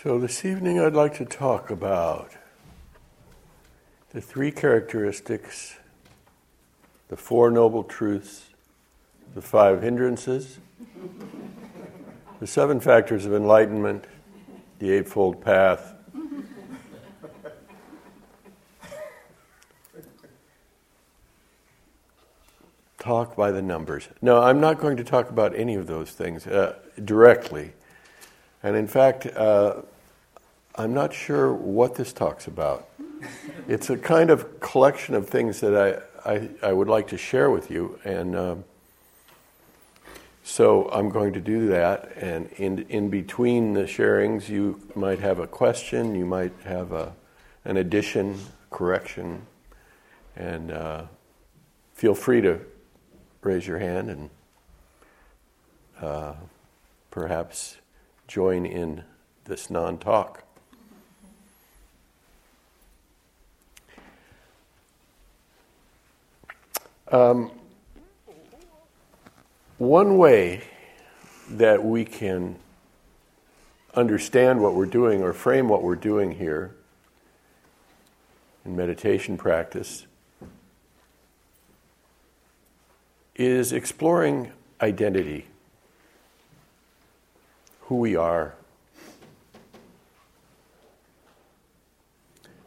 So, 0.00 0.16
this 0.16 0.44
evening 0.44 0.78
I'd 0.78 0.94
like 0.94 1.14
to 1.14 1.24
talk 1.24 1.70
about 1.70 2.30
the 4.10 4.20
three 4.20 4.52
characteristics, 4.52 5.74
the 7.08 7.16
Four 7.16 7.50
Noble 7.50 7.82
Truths, 7.82 8.50
the 9.34 9.42
five 9.42 9.82
hindrances, 9.82 10.60
the 12.38 12.46
seven 12.46 12.78
factors 12.78 13.26
of 13.26 13.34
enlightenment, 13.34 14.04
the 14.78 14.92
Eightfold 14.92 15.42
Path. 15.44 15.94
Talk 23.00 23.34
by 23.34 23.50
the 23.50 23.62
numbers. 23.62 24.08
No, 24.22 24.42
I'm 24.42 24.60
not 24.60 24.78
going 24.78 24.96
to 24.96 25.04
talk 25.04 25.28
about 25.28 25.56
any 25.56 25.74
of 25.74 25.88
those 25.88 26.12
things 26.12 26.46
uh, 26.46 26.76
directly. 27.04 27.72
And 28.62 28.76
in 28.76 28.86
fact, 28.86 29.26
uh, 29.26 29.82
I'm 30.74 30.94
not 30.94 31.12
sure 31.12 31.52
what 31.52 31.94
this 31.94 32.12
talks 32.12 32.46
about. 32.46 32.88
It's 33.66 33.90
a 33.90 33.96
kind 33.96 34.30
of 34.30 34.60
collection 34.60 35.14
of 35.14 35.28
things 35.28 35.60
that 35.60 36.02
I, 36.24 36.30
I, 36.30 36.48
I 36.62 36.72
would 36.72 36.88
like 36.88 37.08
to 37.08 37.18
share 37.18 37.50
with 37.50 37.70
you. 37.70 37.98
And 38.04 38.36
um, 38.36 38.64
so 40.44 40.88
I'm 40.90 41.08
going 41.08 41.32
to 41.34 41.40
do 41.40 41.68
that. 41.68 42.12
And 42.16 42.50
in, 42.56 42.86
in 42.88 43.10
between 43.10 43.74
the 43.74 43.82
sharings, 43.82 44.48
you 44.48 44.80
might 44.94 45.18
have 45.18 45.38
a 45.38 45.46
question, 45.46 46.14
you 46.14 46.24
might 46.24 46.52
have 46.64 46.92
a, 46.92 47.12
an 47.64 47.76
addition, 47.76 48.38
correction. 48.70 49.42
And 50.36 50.70
uh, 50.70 51.02
feel 51.94 52.14
free 52.14 52.40
to 52.40 52.60
raise 53.42 53.66
your 53.66 53.78
hand 53.78 54.10
and 54.10 54.30
uh, 56.00 56.34
perhaps 57.10 57.76
join 58.28 58.64
in 58.64 59.02
this 59.46 59.70
non 59.70 59.98
talk. 59.98 60.44
Um, 67.10 67.50
one 69.78 70.18
way 70.18 70.60
that 71.50 71.82
we 71.82 72.04
can 72.04 72.56
understand 73.94 74.60
what 74.60 74.74
we're 74.74 74.86
doing 74.86 75.22
or 75.22 75.32
frame 75.32 75.68
what 75.68 75.82
we're 75.82 75.96
doing 75.96 76.32
here 76.32 76.74
in 78.66 78.76
meditation 78.76 79.38
practice 79.38 80.06
is 83.34 83.72
exploring 83.72 84.52
identity, 84.82 85.46
who 87.88 87.96
we 87.96 88.14
are. 88.14 88.54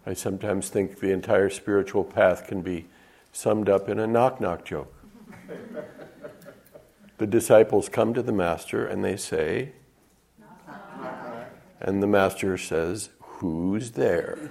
I 0.04 0.14
sometimes 0.14 0.70
think 0.70 1.00
the 1.00 1.12
entire 1.12 1.52
spiritual 1.52 2.04
path 2.04 2.48
can 2.48 2.62
be 2.62 2.88
summed 3.32 3.70
up 3.70 3.88
in 3.88 4.00
a 4.00 4.08
knock 4.08 4.42
knock 4.42 4.66
joke. 4.66 4.92
the 7.20 7.28
disciples 7.28 7.88
come 7.88 8.16
to 8.16 8.24
the 8.24 8.32
master 8.32 8.84
and 8.84 9.06
they 9.06 9.16
say, 9.16 9.74
and 11.80 12.02
the 12.02 12.08
master 12.08 12.58
says, 12.58 13.10
Who's 13.20 13.92
there? 13.92 14.50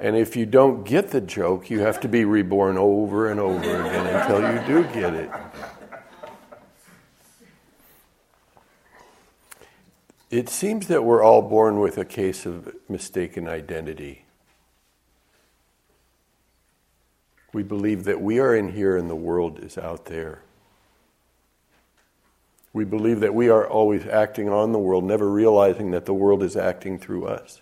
And 0.00 0.16
if 0.16 0.36
you 0.36 0.44
don't 0.44 0.84
get 0.84 1.12
the 1.12 1.20
joke, 1.22 1.70
you 1.70 1.80
have 1.80 1.98
to 2.00 2.08
be 2.08 2.26
reborn 2.26 2.76
over 2.76 3.30
and 3.30 3.40
over 3.40 3.80
again 3.80 4.06
until 4.06 4.40
you 4.52 4.66
do 4.66 4.92
get 4.92 5.14
it. 5.14 5.30
It 10.34 10.48
seems 10.48 10.88
that 10.88 11.04
we're 11.04 11.22
all 11.22 11.42
born 11.42 11.78
with 11.78 11.96
a 11.96 12.04
case 12.04 12.44
of 12.44 12.74
mistaken 12.88 13.46
identity. 13.46 14.24
We 17.52 17.62
believe 17.62 18.02
that 18.02 18.20
we 18.20 18.40
are 18.40 18.52
in 18.52 18.72
here 18.72 18.96
and 18.96 19.08
the 19.08 19.14
world 19.14 19.60
is 19.60 19.78
out 19.78 20.06
there. 20.06 20.42
We 22.72 22.84
believe 22.84 23.20
that 23.20 23.32
we 23.32 23.48
are 23.48 23.64
always 23.64 24.06
acting 24.06 24.48
on 24.48 24.72
the 24.72 24.78
world, 24.80 25.04
never 25.04 25.30
realizing 25.30 25.92
that 25.92 26.04
the 26.04 26.12
world 26.12 26.42
is 26.42 26.56
acting 26.56 26.98
through 26.98 27.26
us. 27.26 27.60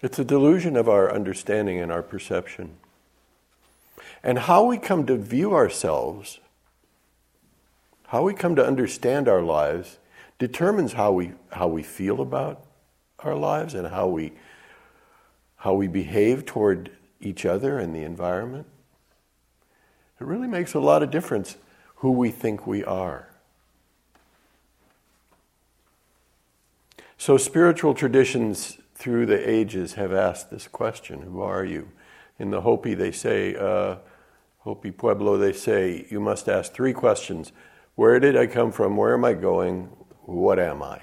It's 0.00 0.18
a 0.18 0.24
delusion 0.24 0.74
of 0.74 0.88
our 0.88 1.12
understanding 1.12 1.78
and 1.78 1.92
our 1.92 2.02
perception. 2.02 2.76
And 4.22 4.38
how 4.38 4.64
we 4.64 4.78
come 4.78 5.04
to 5.04 5.18
view 5.18 5.52
ourselves, 5.52 6.40
how 8.06 8.22
we 8.22 8.32
come 8.32 8.56
to 8.56 8.66
understand 8.66 9.28
our 9.28 9.42
lives, 9.42 9.98
determines 10.46 10.92
how 10.92 11.10
we, 11.10 11.32
how 11.52 11.66
we 11.66 11.82
feel 11.82 12.20
about 12.20 12.66
our 13.20 13.34
lives 13.34 13.72
and 13.72 13.86
how 13.86 14.06
we, 14.06 14.30
how 15.56 15.72
we 15.72 15.88
behave 15.88 16.44
toward 16.44 16.90
each 17.18 17.46
other 17.46 17.78
and 17.78 17.94
the 17.94 18.02
environment. 18.02 18.66
It 20.20 20.26
really 20.26 20.46
makes 20.46 20.74
a 20.74 20.80
lot 20.80 21.02
of 21.02 21.10
difference 21.10 21.56
who 21.96 22.10
we 22.10 22.30
think 22.30 22.66
we 22.66 22.84
are. 22.84 23.30
So, 27.16 27.38
spiritual 27.38 27.94
traditions 27.94 28.76
through 28.94 29.24
the 29.24 29.48
ages 29.48 29.94
have 29.94 30.12
asked 30.12 30.50
this 30.50 30.68
question 30.68 31.22
Who 31.22 31.40
are 31.40 31.64
you? 31.64 31.88
In 32.38 32.50
the 32.50 32.60
Hopi, 32.60 32.92
they 32.92 33.12
say, 33.12 33.56
uh, 33.56 33.96
Hopi 34.58 34.90
Pueblo, 34.90 35.38
they 35.38 35.54
say, 35.54 36.06
you 36.10 36.20
must 36.20 36.50
ask 36.50 36.74
three 36.74 36.92
questions 36.92 37.52
Where 37.94 38.20
did 38.20 38.36
I 38.36 38.46
come 38.46 38.72
from? 38.72 38.98
Where 38.98 39.14
am 39.14 39.24
I 39.24 39.32
going? 39.32 39.88
What 40.24 40.58
am 40.58 40.82
I? 40.82 41.00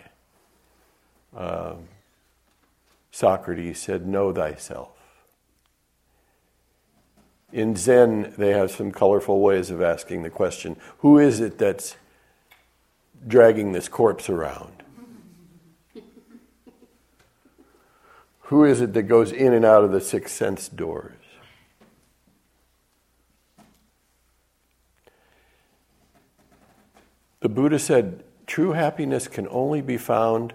Uh, 1.36 1.76
Socrates 3.12 3.80
said, 3.80 4.08
Know 4.08 4.34
thyself. 4.34 4.90
In 7.52 7.76
Zen, 7.76 8.34
they 8.38 8.52
have 8.52 8.72
some 8.72 8.92
colorful 8.92 9.42
ways 9.42 9.70
of 9.70 9.82
asking 9.82 10.24
the 10.24 10.30
question 10.30 10.78
Who 11.00 11.20
is 11.20 11.40
it 11.40 11.58
that's 11.58 11.98
dragging 13.28 13.74
this 13.74 13.88
corpse 13.88 14.30
around? 14.30 14.84
Who 18.42 18.66
is 18.66 18.82
it 18.82 18.94
that 18.94 19.04
goes 19.04 19.32
in 19.32 19.54
and 19.54 19.66
out 19.66 19.84
of 19.84 19.92
the 19.92 20.02
six 20.02 20.32
sense 20.32 20.68
doors? 20.70 21.18
The 27.42 27.50
Buddha 27.50 27.80
said 27.80 28.24
true 28.52 28.74
happiness 28.74 29.30
can 29.30 29.48
only 29.50 29.80
be 29.80 29.96
found 29.96 30.52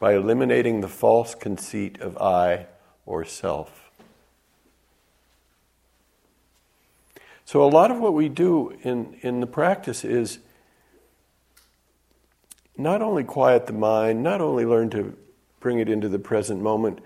by 0.00 0.16
eliminating 0.16 0.80
the 0.80 0.88
false 0.88 1.32
conceit 1.36 2.00
of 2.00 2.18
I 2.18 2.66
or 3.06 3.24
self. 3.24 3.92
So, 7.44 7.62
a 7.62 7.70
lot 7.70 7.92
of 7.92 8.00
what 8.00 8.14
we 8.14 8.28
do 8.28 8.76
in, 8.82 9.16
in 9.20 9.38
the 9.38 9.46
practice 9.46 10.04
is 10.04 10.40
not 12.76 13.00
only 13.00 13.22
quiet 13.22 13.68
the 13.68 13.72
mind, 13.72 14.24
not 14.24 14.40
only 14.40 14.64
learn 14.64 14.90
to 14.90 15.16
bring 15.60 15.78
it 15.78 15.88
into 15.88 16.08
the 16.08 16.18
present 16.18 16.62
moment. 16.62 16.98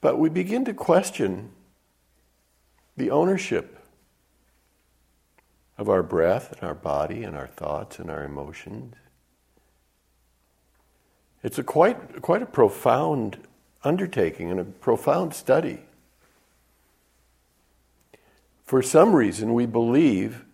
But 0.00 0.20
we 0.20 0.28
begin 0.28 0.64
to 0.66 0.72
question 0.72 1.50
the 2.96 3.10
ownership 3.10 3.79
of 5.80 5.88
our 5.88 6.02
breath 6.02 6.52
and 6.52 6.62
our 6.62 6.74
body 6.74 7.24
and 7.24 7.34
our 7.34 7.46
thoughts 7.46 7.98
and 7.98 8.10
our 8.10 8.22
emotions. 8.22 8.94
It's 11.42 11.58
a 11.58 11.62
quite, 11.62 12.20
quite 12.20 12.42
a 12.42 12.46
profound 12.46 13.38
undertaking 13.82 14.50
and 14.50 14.60
a 14.60 14.64
profound 14.64 15.32
study. 15.32 15.80
For 18.62 18.82
some 18.82 19.16
reason, 19.16 19.54
we 19.54 19.64
believe 19.64 20.44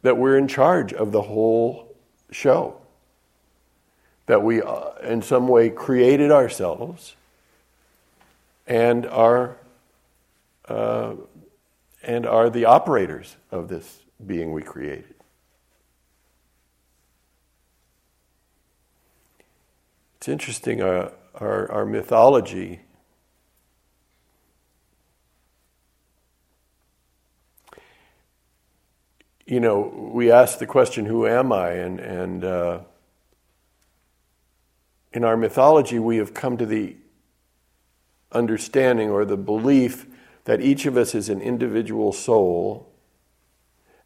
that 0.00 0.16
we're 0.16 0.38
in 0.38 0.48
charge 0.48 0.94
of 0.94 1.12
the 1.12 1.22
whole 1.22 1.94
show 2.30 2.80
that 4.24 4.42
we, 4.42 4.62
uh, 4.62 4.92
in 5.02 5.20
some 5.20 5.46
way, 5.46 5.68
created 5.68 6.30
ourselves 6.30 7.16
and 8.66 9.04
are, 9.06 9.58
uh, 10.68 11.16
and 12.02 12.24
are 12.24 12.48
the 12.48 12.64
operators 12.64 13.36
of 13.50 13.68
this 13.68 14.04
being 14.26 14.52
we 14.52 14.62
created. 14.62 15.14
It's 20.18 20.28
interesting, 20.28 20.82
uh, 20.82 21.10
our, 21.36 21.70
our 21.70 21.86
mythology. 21.86 22.80
You 29.46 29.60
know, 29.60 29.80
we 30.12 30.30
ask 30.30 30.58
the 30.58 30.66
question, 30.66 31.06
Who 31.06 31.26
am 31.26 31.52
I? 31.52 31.70
And, 31.70 32.00
and 32.00 32.44
uh, 32.44 32.80
in 35.12 35.24
our 35.24 35.36
mythology, 35.36 35.98
we 35.98 36.16
have 36.16 36.34
come 36.34 36.56
to 36.58 36.66
the 36.66 36.96
understanding 38.32 39.10
or 39.10 39.24
the 39.24 39.36
belief 39.36 40.06
that 40.44 40.60
each 40.60 40.84
of 40.84 40.96
us 40.96 41.14
is 41.14 41.28
an 41.28 41.40
individual 41.40 42.12
soul, 42.12 42.87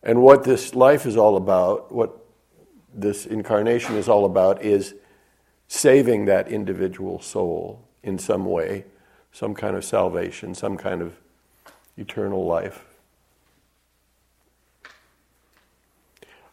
and 0.02 0.22
what 0.22 0.44
this 0.44 0.75
life 0.75 1.06
is 1.06 1.16
all 1.16 1.37
about, 1.37 1.93
what 1.93 2.19
this 2.93 3.25
incarnation 3.25 3.96
is 3.96 4.08
all 4.08 4.25
about 4.25 4.62
is 4.62 4.94
saving 5.69 6.25
that 6.26 6.49
individual 6.49 7.20
soul 7.20 7.87
in 8.02 8.19
some 8.19 8.44
way, 8.44 8.84
some 9.32 9.54
kind 9.54 9.76
of 9.76 9.84
salvation, 9.84 10.54
some 10.54 10.76
kind 10.76 11.00
of 11.00 11.14
eternal 11.96 12.44
life. 12.44 12.84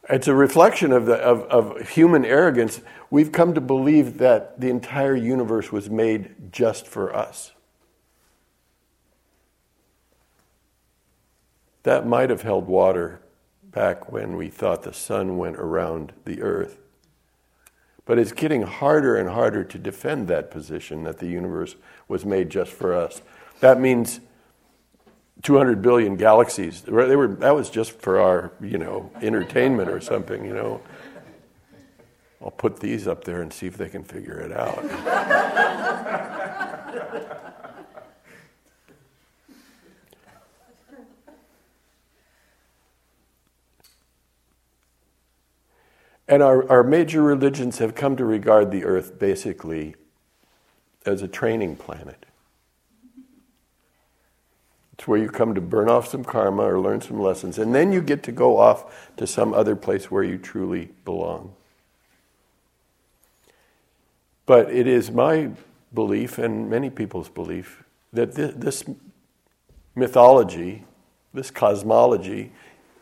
It's 0.09 0.27
a 0.27 0.33
reflection 0.33 0.91
of, 0.91 1.05
the, 1.05 1.15
of, 1.15 1.41
of 1.43 1.89
human 1.89 2.25
arrogance. 2.25 2.81
We've 3.11 3.31
come 3.31 3.53
to 3.53 3.61
believe 3.61 4.17
that 4.19 4.59
the 4.59 4.69
entire 4.69 5.15
universe 5.15 5.71
was 5.71 5.89
made 5.89 6.51
just 6.51 6.87
for 6.87 7.15
us. 7.15 7.51
That 11.83 12.07
might 12.07 12.29
have 12.29 12.41
held 12.41 12.67
water 12.67 13.21
back 13.71 14.11
when 14.11 14.35
we 14.35 14.49
thought 14.49 14.83
the 14.83 14.93
sun 14.93 15.37
went 15.37 15.57
around 15.57 16.13
the 16.25 16.41
earth. 16.41 16.77
But 18.05 18.17
it's 18.17 18.31
getting 18.31 18.63
harder 18.63 19.15
and 19.15 19.29
harder 19.29 19.63
to 19.63 19.77
defend 19.77 20.27
that 20.29 20.49
position 20.49 21.03
that 21.03 21.19
the 21.19 21.27
universe 21.27 21.75
was 22.07 22.25
made 22.25 22.49
just 22.49 22.71
for 22.71 22.93
us. 22.93 23.21
That 23.59 23.79
means 23.79 24.19
200 25.43 25.81
billion 25.81 26.15
galaxies. 26.15 26.81
They 26.81 26.91
were, 26.91 27.27
that 27.27 27.55
was 27.55 27.69
just 27.69 27.99
for 28.01 28.19
our, 28.19 28.51
you 28.61 28.77
know, 28.77 29.11
entertainment 29.21 29.89
or 29.89 30.01
something, 30.01 30.43
you 30.43 30.53
know. 30.53 30.81
I'll 32.41 32.51
put 32.51 32.79
these 32.79 33.07
up 33.07 33.25
there 33.25 33.41
and 33.41 33.51
see 33.51 33.67
if 33.67 33.77
they 33.77 33.89
can 33.89 34.03
figure 34.03 34.39
it 34.39 34.51
out. 34.51 34.79
and 46.29 46.43
our, 46.43 46.69
our 46.69 46.83
major 46.83 47.23
religions 47.23 47.79
have 47.79 47.95
come 47.95 48.15
to 48.15 48.23
regard 48.23 48.71
the 48.71 48.85
earth 48.85 49.17
basically 49.17 49.95
as 51.05 51.23
a 51.23 51.27
training 51.27 51.75
planet. 51.75 52.27
It's 54.93 55.07
where 55.07 55.17
you 55.17 55.29
come 55.29 55.55
to 55.55 55.61
burn 55.61 55.89
off 55.89 56.07
some 56.07 56.23
karma 56.23 56.63
or 56.63 56.79
learn 56.79 57.01
some 57.01 57.19
lessons, 57.19 57.57
and 57.57 57.73
then 57.73 57.91
you 57.91 58.01
get 58.01 58.21
to 58.23 58.31
go 58.31 58.57
off 58.57 59.11
to 59.17 59.25
some 59.25 59.53
other 59.53 59.75
place 59.75 60.11
where 60.11 60.23
you 60.23 60.37
truly 60.37 60.89
belong. 61.03 61.53
But 64.45 64.71
it 64.71 64.85
is 64.85 65.09
my 65.09 65.51
belief, 65.93 66.37
and 66.37 66.69
many 66.69 66.89
people's 66.89 67.29
belief, 67.29 67.83
that 68.13 68.35
this 68.35 68.83
mythology, 69.95 70.83
this 71.33 71.49
cosmology, 71.49 72.51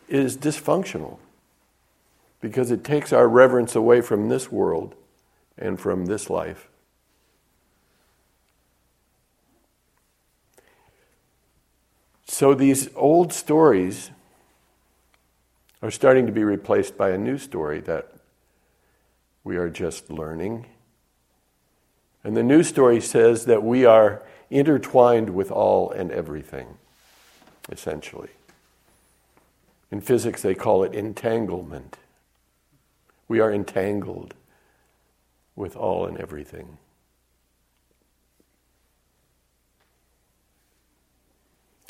is 0.08 0.36
dysfunctional 0.36 1.18
because 2.40 2.70
it 2.70 2.84
takes 2.84 3.12
our 3.12 3.28
reverence 3.28 3.74
away 3.74 4.00
from 4.00 4.28
this 4.28 4.50
world 4.50 4.94
and 5.56 5.80
from 5.80 6.06
this 6.06 6.30
life 6.30 6.68
So 12.38 12.54
these 12.54 12.88
old 12.94 13.32
stories 13.32 14.12
are 15.82 15.90
starting 15.90 16.26
to 16.26 16.32
be 16.32 16.44
replaced 16.44 16.96
by 16.96 17.10
a 17.10 17.18
new 17.18 17.36
story 17.36 17.80
that 17.80 18.12
we 19.42 19.56
are 19.56 19.68
just 19.68 20.08
learning. 20.08 20.66
And 22.22 22.36
the 22.36 22.44
new 22.44 22.62
story 22.62 23.00
says 23.00 23.46
that 23.46 23.64
we 23.64 23.84
are 23.84 24.22
intertwined 24.50 25.30
with 25.30 25.50
all 25.50 25.90
and 25.90 26.12
everything, 26.12 26.78
essentially. 27.72 28.30
In 29.90 30.00
physics, 30.00 30.40
they 30.40 30.54
call 30.54 30.84
it 30.84 30.94
entanglement. 30.94 31.96
We 33.28 33.40
are 33.40 33.52
entangled 33.52 34.34
with 35.54 35.76
all 35.76 36.06
and 36.06 36.18
everything. 36.18 36.78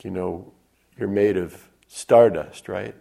you 0.04 0.10
know, 0.10 0.52
you're 0.96 1.08
made 1.08 1.36
of 1.36 1.68
stardust, 1.86 2.68
right? 2.68 2.94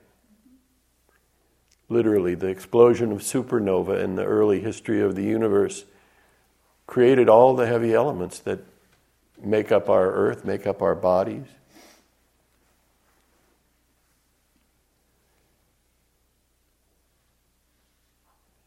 Literally, 1.89 2.35
the 2.35 2.47
explosion 2.47 3.11
of 3.11 3.19
supernova 3.19 4.03
in 4.03 4.15
the 4.15 4.25
early 4.25 4.59
history 4.59 5.01
of 5.01 5.15
the 5.15 5.23
universe 5.23 5.85
created 6.85 7.29
all 7.29 7.55
the 7.55 7.67
heavy 7.67 7.93
elements 7.93 8.39
that 8.39 8.59
make 9.41 9.71
up 9.71 9.89
our 9.89 10.11
earth, 10.11 10.43
make 10.43 10.67
up 10.67 10.81
our 10.81 10.95
bodies. 10.95 11.45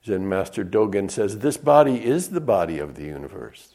Zen 0.04 0.28
Master 0.28 0.64
Dogen 0.64 1.10
says, 1.10 1.38
This 1.38 1.56
body 1.56 2.04
is 2.04 2.30
the 2.30 2.40
body 2.40 2.78
of 2.78 2.94
the 2.94 3.04
universe. 3.04 3.74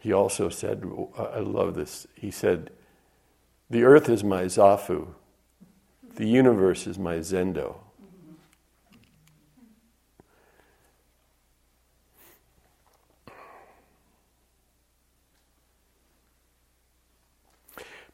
He 0.00 0.12
also 0.12 0.48
said, 0.48 0.84
I 1.18 1.40
love 1.40 1.74
this, 1.74 2.06
he 2.14 2.30
said, 2.30 2.70
The 3.70 3.82
earth 3.82 4.08
is 4.08 4.22
my 4.22 4.44
Zafu, 4.44 5.08
the 6.14 6.26
universe 6.26 6.86
is 6.86 6.98
my 6.98 7.16
Zendo. 7.16 7.76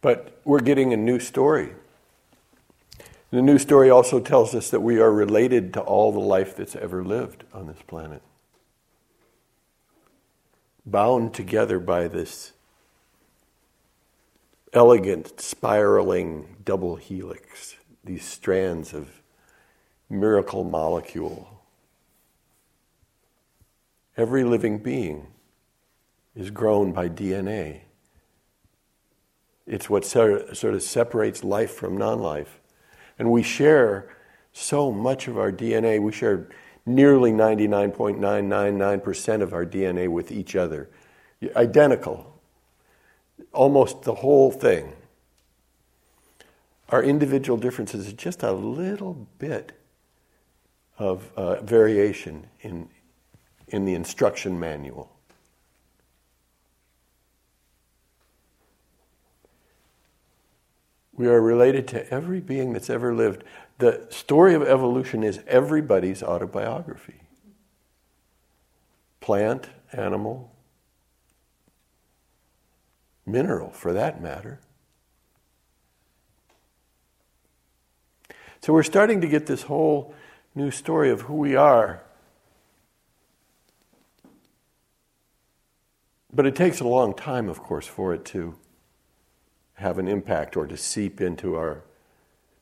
But 0.00 0.40
we're 0.44 0.60
getting 0.60 0.92
a 0.92 0.96
new 0.96 1.20
story. 1.20 1.72
The 3.32 3.42
new 3.42 3.58
story 3.58 3.90
also 3.90 4.20
tells 4.20 4.54
us 4.54 4.70
that 4.70 4.80
we 4.80 5.00
are 5.00 5.10
related 5.10 5.72
to 5.74 5.80
all 5.80 6.12
the 6.12 6.20
life 6.20 6.54
that's 6.54 6.76
ever 6.76 7.02
lived 7.02 7.44
on 7.52 7.66
this 7.66 7.82
planet 7.86 8.22
bound 10.84 11.32
together 11.32 11.78
by 11.78 12.08
this 12.08 12.52
elegant, 14.72 15.40
spiraling 15.40 16.56
double 16.64 16.96
helix, 16.96 17.76
these 18.04 18.24
strands 18.24 18.92
of 18.92 19.22
miracle 20.08 20.64
molecule. 20.64 21.62
Every 24.16 24.44
living 24.44 24.78
being 24.78 25.28
is 26.34 26.50
grown 26.50 26.92
by 26.92 27.08
DNA. 27.08 27.82
It's 29.66 29.88
what 29.88 30.04
sort 30.04 30.64
of 30.64 30.82
separates 30.82 31.44
life 31.44 31.70
from 31.72 31.96
non 31.96 32.18
life. 32.20 32.58
And 33.18 33.30
we 33.30 33.42
share 33.42 34.08
so 34.52 34.92
much 34.92 35.28
of 35.28 35.38
our 35.38 35.52
DNA. 35.52 36.00
We 36.00 36.12
share 36.12 36.48
nearly 36.84 37.30
99.999% 37.32 39.42
of 39.42 39.52
our 39.52 39.64
DNA 39.64 40.08
with 40.08 40.32
each 40.32 40.56
other. 40.56 40.90
Identical. 41.56 42.40
Almost 43.52 44.02
the 44.02 44.14
whole 44.14 44.50
thing. 44.50 44.92
Our 46.88 47.02
individual 47.02 47.58
differences 47.58 48.06
is 48.06 48.12
just 48.12 48.42
a 48.42 48.52
little 48.52 49.26
bit 49.38 49.72
of 50.98 51.30
uh, 51.36 51.62
variation 51.62 52.46
in, 52.60 52.88
in 53.68 53.84
the 53.84 53.94
instruction 53.94 54.60
manual. 54.60 55.10
We 61.14 61.26
are 61.26 61.40
related 61.40 61.86
to 61.88 62.10
every 62.10 62.40
being 62.40 62.72
that's 62.72 62.88
ever 62.88 63.14
lived. 63.14 63.44
The 63.78 64.06
story 64.10 64.54
of 64.54 64.62
evolution 64.62 65.22
is 65.22 65.40
everybody's 65.46 66.22
autobiography 66.22 67.20
plant, 69.20 69.68
animal, 69.92 70.52
mineral 73.24 73.70
for 73.70 73.92
that 73.92 74.20
matter. 74.20 74.58
So 78.60 78.72
we're 78.72 78.82
starting 78.82 79.20
to 79.20 79.28
get 79.28 79.46
this 79.46 79.62
whole 79.62 80.14
new 80.54 80.70
story 80.70 81.10
of 81.10 81.22
who 81.22 81.34
we 81.34 81.54
are. 81.54 82.02
But 86.32 86.46
it 86.46 86.56
takes 86.56 86.80
a 86.80 86.86
long 86.86 87.14
time, 87.14 87.48
of 87.48 87.60
course, 87.60 87.86
for 87.86 88.14
it 88.14 88.24
to 88.26 88.56
have 89.74 89.98
an 89.98 90.08
impact 90.08 90.56
or 90.56 90.66
to 90.66 90.76
seep 90.76 91.20
into 91.20 91.54
our 91.54 91.82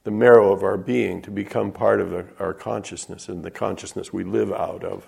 the 0.03 0.11
marrow 0.11 0.53
of 0.53 0.63
our 0.63 0.79
being 0.79 1.21
to 1.21 1.31
become 1.31 1.71
part 1.71 2.01
of 2.01 2.33
our 2.41 2.55
consciousness 2.55 3.29
and 3.29 3.45
the 3.45 3.51
consciousness 3.51 4.13
we 4.13 4.25
live 4.25 4.51
out 4.51 4.83
of. 4.83 5.07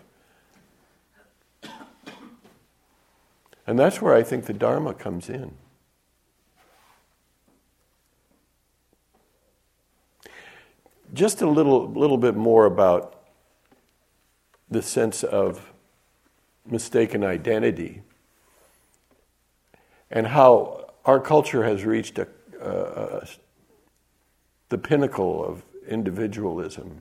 And 3.67 3.79
that's 3.79 4.03
where 4.03 4.15
I 4.15 4.23
think 4.23 4.45
the 4.45 4.53
Dharma 4.53 4.93
comes 4.93 5.31
in. 5.31 5.55
Just 11.15 11.43
a 11.43 11.49
little, 11.49 11.91
little 11.91 12.19
bit 12.19 12.35
more 12.35 12.67
about 12.67 13.23
the 14.71 14.83
sense 14.83 15.23
of 15.23 15.73
mistaken 16.67 17.23
identity 17.23 18.03
and 20.11 20.27
how 20.27 20.82
our 21.05 21.21
culture 21.21 21.65
has 21.65 21.85
reached 21.85 22.19
a, 22.19 22.29
a, 22.61 23.27
the 24.69 24.79
pinnacle 24.79 25.45
of 25.45 25.63
individualism. 25.89 27.01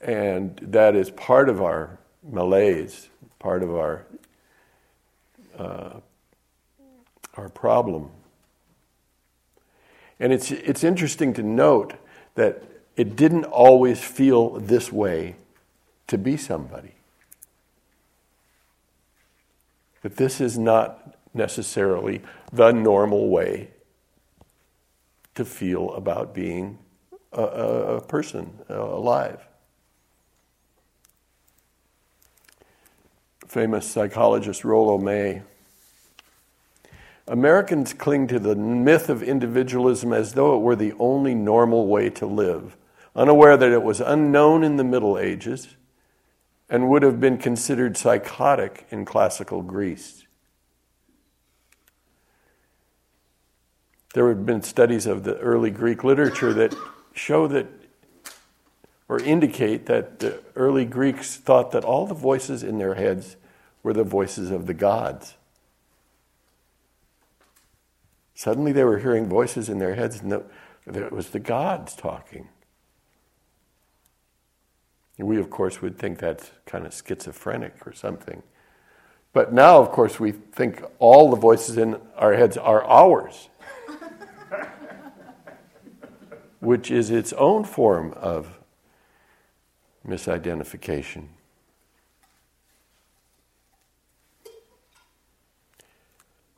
And 0.00 0.58
that 0.62 0.96
is 0.96 1.10
part 1.10 1.48
of 1.48 1.60
our 1.60 1.98
malaise, 2.22 3.08
part 3.38 3.62
of 3.62 3.74
our, 3.74 4.06
uh, 5.58 6.00
our 7.36 7.48
problem. 7.50 8.10
And 10.18 10.32
it's, 10.32 10.50
it's 10.50 10.84
interesting 10.84 11.34
to 11.34 11.42
note 11.42 11.94
that 12.34 12.62
it 12.96 13.16
didn't 13.16 13.44
always 13.44 14.02
feel 14.02 14.50
this 14.60 14.92
way 14.92 15.36
to 16.06 16.18
be 16.18 16.36
somebody. 16.36 16.94
But 20.02 20.16
this 20.16 20.40
is 20.40 20.58
not 20.58 21.16
necessarily 21.34 22.22
the 22.52 22.72
normal 22.72 23.28
way 23.28 23.70
to 25.34 25.44
feel 25.44 25.92
about 25.94 26.34
being 26.34 26.78
a, 27.32 27.42
a 27.42 28.00
person 28.00 28.58
uh, 28.68 28.74
alive. 28.74 29.40
Famous 33.46 33.90
psychologist 33.90 34.64
Rollo 34.64 34.98
May. 34.98 35.42
Americans 37.26 37.92
cling 37.92 38.26
to 38.26 38.38
the 38.38 38.56
myth 38.56 39.08
of 39.08 39.22
individualism 39.22 40.12
as 40.12 40.34
though 40.34 40.56
it 40.56 40.60
were 40.60 40.76
the 40.76 40.92
only 40.98 41.34
normal 41.34 41.86
way 41.86 42.10
to 42.10 42.26
live, 42.26 42.76
unaware 43.14 43.56
that 43.56 43.70
it 43.70 43.82
was 43.82 44.00
unknown 44.00 44.64
in 44.64 44.76
the 44.76 44.84
Middle 44.84 45.18
Ages 45.18 45.76
and 46.68 46.88
would 46.88 47.02
have 47.02 47.20
been 47.20 47.38
considered 47.38 47.96
psychotic 47.96 48.86
in 48.90 49.04
classical 49.04 49.62
Greece. 49.62 50.19
There 54.12 54.28
have 54.28 54.44
been 54.44 54.62
studies 54.62 55.06
of 55.06 55.22
the 55.22 55.38
early 55.38 55.70
Greek 55.70 56.02
literature 56.02 56.52
that 56.54 56.74
show 57.12 57.46
that 57.46 57.66
or 59.08 59.20
indicate 59.20 59.86
that 59.86 60.20
the 60.20 60.40
early 60.54 60.84
Greeks 60.84 61.36
thought 61.36 61.72
that 61.72 61.84
all 61.84 62.06
the 62.06 62.14
voices 62.14 62.62
in 62.62 62.78
their 62.78 62.94
heads 62.94 63.36
were 63.82 63.92
the 63.92 64.04
voices 64.04 64.52
of 64.52 64.66
the 64.66 64.74
gods. 64.74 65.34
Suddenly 68.34 68.72
they 68.72 68.84
were 68.84 68.98
hearing 68.98 69.28
voices 69.28 69.68
in 69.68 69.80
their 69.80 69.96
heads, 69.96 70.20
and 70.20 70.32
it 70.86 71.12
was 71.12 71.30
the 71.30 71.40
gods 71.40 71.94
talking. 71.94 72.48
We, 75.18 75.38
of 75.38 75.50
course, 75.50 75.82
would 75.82 75.98
think 75.98 76.18
that's 76.18 76.50
kind 76.64 76.86
of 76.86 76.94
schizophrenic 76.94 77.86
or 77.86 77.92
something. 77.92 78.42
But 79.32 79.52
now, 79.52 79.78
of 79.78 79.90
course, 79.90 80.18
we 80.18 80.32
think 80.32 80.82
all 80.98 81.30
the 81.30 81.36
voices 81.36 81.76
in 81.76 82.00
our 82.16 82.34
heads 82.34 82.56
are 82.56 82.82
ours 82.84 83.49
which 86.60 86.90
is 86.90 87.10
its 87.10 87.32
own 87.32 87.64
form 87.64 88.12
of 88.16 88.58
misidentification. 90.06 91.28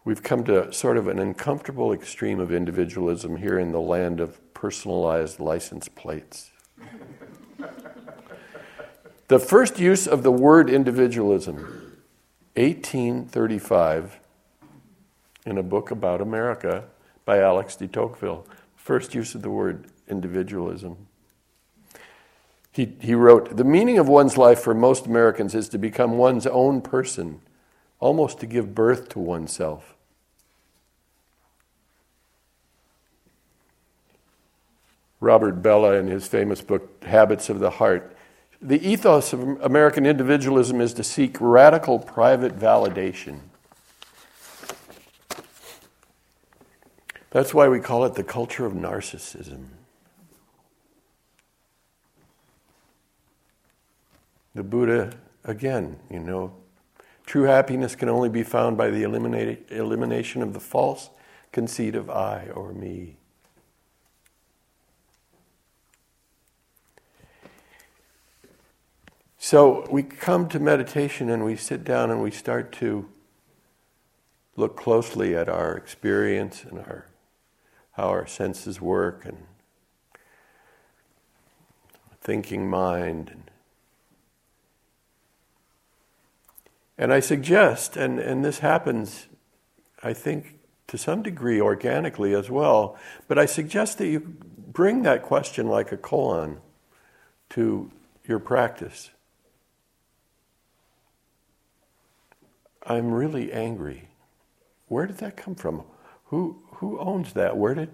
We've 0.04 0.23
come 0.23 0.42
to 0.44 0.73
sort 0.73 0.97
of 0.97 1.06
an 1.06 1.21
uncomfortable 1.21 1.92
extreme 1.92 2.40
of 2.40 2.52
individualism 2.52 3.37
here 3.37 3.59
in 3.59 3.71
the 3.71 3.80
land 3.80 4.18
of 4.18 4.40
personalized 4.52 5.38
license 5.38 5.87
plates. 5.87 6.50
the 9.28 9.38
first 9.38 9.78
use 9.78 10.09
of 10.09 10.25
the 10.25 10.32
word 10.32 10.68
individualism, 10.68 11.56
1835, 12.56 14.18
in 15.47 15.59
a 15.59 15.62
book 15.62 15.92
about 15.92 16.21
America 16.21 16.85
by 17.25 17.38
Alex 17.38 17.76
de 17.76 17.87
Tocqueville. 17.87 18.44
First 18.75 19.14
use 19.14 19.37
of 19.37 19.42
the 19.42 19.50
word 19.50 19.87
individualism. 20.12 21.09
He, 22.71 22.95
he 23.00 23.14
wrote 23.14 23.57
The 23.57 23.64
meaning 23.64 23.99
of 23.99 24.09
one's 24.09 24.38
life 24.38 24.61
for 24.61 24.75
most 24.75 25.07
Americans 25.07 25.54
is 25.57 25.69
to 25.71 25.78
become 25.78 26.16
one's 26.16 26.47
own 26.47 26.81
person, 26.81 27.40
almost 27.99 28.38
to 28.40 28.47
give 28.47 28.75
birth 28.75 29.09
to 29.11 29.19
oneself. 29.19 29.97
Robert 35.21 35.62
Bellah, 35.62 36.00
in 36.00 36.09
his 36.09 36.26
famous 36.26 36.61
book, 36.61 37.04
Habits 37.04 37.49
of 37.49 37.61
the 37.61 37.71
Heart, 37.71 38.16
the 38.61 38.85
ethos 38.87 39.33
of 39.33 39.61
American 39.62 40.07
individualism 40.07 40.81
is 40.81 40.95
to 40.95 41.04
seek 41.04 41.37
radical 41.40 41.99
private 41.99 42.59
validation. 42.59 43.40
That's 47.31 47.54
why 47.54 47.69
we 47.69 47.81
call 47.81 48.04
it 48.04 48.14
the 48.14 48.25
culture 48.25 48.66
of 48.66 48.73
narcissism. 48.73 49.66
The 54.54 54.62
Buddha, 54.62 55.12
again, 55.44 55.99
you 56.11 56.18
know, 56.18 56.54
true 57.25 57.44
happiness 57.44 57.94
can 57.94 58.09
only 58.09 58.28
be 58.28 58.42
found 58.42 58.76
by 58.76 58.90
the 58.90 59.02
elimination 59.02 60.42
of 60.42 60.52
the 60.52 60.61
false 60.61 61.11
conceit 61.52 61.94
of 61.94 62.11
I 62.11 62.49
or 62.54 62.73
me. 62.73 63.16
So 69.38 69.87
we 69.90 70.02
come 70.02 70.49
to 70.50 70.61
meditation 70.61 71.28
and 71.28 71.44
we 71.44 71.56
sit 71.56 71.85
down 71.85 72.11
and 72.11 72.23
we 72.23 72.30
start 72.30 72.73
to 72.75 73.09
look 74.56 74.76
closely 74.76 75.35
at 75.35 75.49
our 75.49 75.76
experience 75.76 76.64
and 76.64 76.78
our 76.78 77.06
how 77.92 78.09
our 78.09 78.26
senses 78.26 78.80
work 78.80 79.25
and 79.26 79.37
thinking 82.21 82.71
mind 82.71 83.30
and 83.30 83.50
And 86.99 87.12
I 87.12 87.20
suggest, 87.20 87.96
and, 87.96 88.18
and 88.18 88.44
this 88.44 88.58
happens, 88.58 89.26
I 90.02 90.12
think, 90.12 90.58
to 90.88 90.99
some 90.99 91.22
degree 91.22 91.61
organically 91.61 92.34
as 92.34 92.50
well, 92.50 92.99
but 93.28 93.38
I 93.38 93.46
suggest 93.46 93.99
that 93.99 94.08
you 94.08 94.20
bring 94.20 95.02
that 95.02 95.22
question 95.22 95.66
like 95.68 95.90
a 95.90 95.96
colon 95.96 96.61
to 97.50 97.90
your 98.26 98.38
practice. 98.38 99.11
I'm 102.84 103.12
really 103.12 103.52
angry. 103.52 104.08
Where 104.88 105.06
did 105.06 105.18
that 105.18 105.37
come 105.37 105.54
from? 105.54 105.84
Who, 106.26 106.62
who 106.75 106.99
owns 106.99 107.32
that? 107.32 107.56
Where 107.56 107.75
did, 107.75 107.90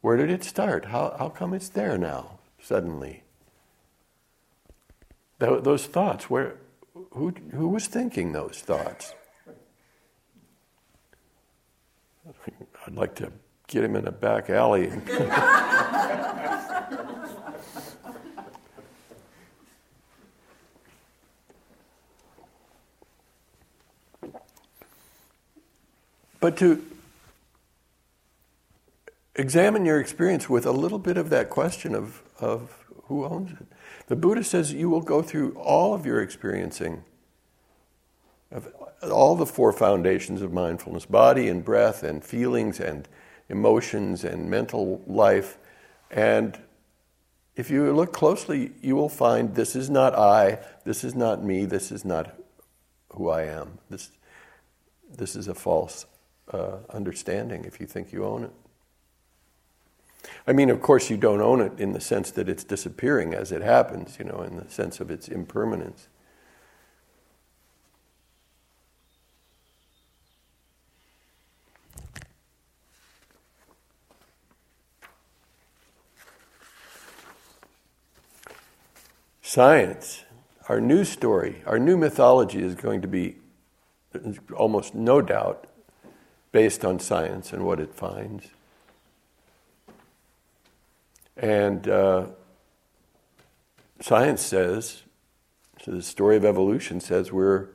where 0.00 0.16
did 0.16 0.30
it 0.30 0.44
start? 0.44 0.86
How, 0.86 1.14
how 1.18 1.28
come 1.28 1.52
it's 1.52 1.68
there 1.68 1.98
now, 1.98 2.38
suddenly? 2.62 3.24
Th- 5.40 5.62
those 5.62 5.86
thoughts, 5.86 6.30
where, 6.30 6.56
who, 7.10 7.30
who 7.52 7.68
was 7.68 7.86
thinking 7.86 8.32
those 8.32 8.60
thoughts? 8.60 9.14
I'd 12.86 12.94
like 12.94 13.14
to 13.16 13.32
get 13.66 13.84
him 13.84 13.96
in 13.96 14.06
a 14.06 14.12
back 14.12 14.50
alley. 14.50 14.92
but 26.40 26.56
to 26.58 26.84
examine 29.34 29.84
your 29.84 30.00
experience 30.00 30.48
with 30.48 30.66
a 30.66 30.72
little 30.72 30.98
bit 30.98 31.16
of 31.16 31.30
that 31.30 31.50
question 31.50 31.94
of, 31.94 32.22
of 32.38 32.84
who 33.04 33.24
owns 33.24 33.52
it. 33.52 33.66
The 34.12 34.16
Buddha 34.16 34.44
says 34.44 34.74
you 34.74 34.90
will 34.90 35.00
go 35.00 35.22
through 35.22 35.52
all 35.54 35.94
of 35.94 36.04
your 36.04 36.20
experiencing 36.20 37.02
of 38.50 38.68
all 39.10 39.36
the 39.36 39.46
four 39.46 39.72
foundations 39.72 40.42
of 40.42 40.52
mindfulness 40.52 41.06
body 41.06 41.48
and 41.48 41.64
breath 41.64 42.02
and 42.02 42.22
feelings 42.22 42.78
and 42.78 43.08
emotions 43.48 44.22
and 44.22 44.50
mental 44.50 45.00
life. 45.06 45.56
And 46.10 46.60
if 47.56 47.70
you 47.70 47.90
look 47.94 48.12
closely, 48.12 48.72
you 48.82 48.96
will 48.96 49.08
find 49.08 49.54
this 49.54 49.74
is 49.74 49.88
not 49.88 50.14
I, 50.14 50.58
this 50.84 51.04
is 51.04 51.14
not 51.14 51.42
me, 51.42 51.64
this 51.64 51.90
is 51.90 52.04
not 52.04 52.38
who 53.14 53.30
I 53.30 53.44
am. 53.44 53.78
This, 53.88 54.10
this 55.10 55.34
is 55.34 55.48
a 55.48 55.54
false 55.54 56.04
uh, 56.52 56.80
understanding 56.90 57.64
if 57.64 57.80
you 57.80 57.86
think 57.86 58.12
you 58.12 58.26
own 58.26 58.44
it. 58.44 58.52
I 60.46 60.52
mean, 60.52 60.70
of 60.70 60.80
course, 60.80 61.10
you 61.10 61.16
don't 61.16 61.40
own 61.40 61.60
it 61.60 61.78
in 61.78 61.92
the 61.92 62.00
sense 62.00 62.30
that 62.32 62.48
it's 62.48 62.64
disappearing 62.64 63.34
as 63.34 63.52
it 63.52 63.62
happens, 63.62 64.18
you 64.18 64.24
know, 64.24 64.42
in 64.42 64.56
the 64.56 64.68
sense 64.70 65.00
of 65.00 65.10
its 65.10 65.28
impermanence. 65.28 66.08
Science, 79.40 80.24
our 80.70 80.80
new 80.80 81.04
story, 81.04 81.62
our 81.66 81.78
new 81.78 81.96
mythology 81.96 82.62
is 82.62 82.74
going 82.74 83.02
to 83.02 83.08
be 83.08 83.36
almost 84.56 84.94
no 84.94 85.20
doubt 85.20 85.66
based 86.52 86.84
on 86.84 86.98
science 86.98 87.52
and 87.52 87.64
what 87.64 87.78
it 87.78 87.94
finds. 87.94 88.48
And 91.42 91.88
uh, 91.88 92.26
science 94.00 94.40
says, 94.40 95.02
so 95.82 95.90
the 95.90 96.02
story 96.02 96.36
of 96.36 96.44
evolution 96.44 97.00
says 97.00 97.32
we're 97.32 97.68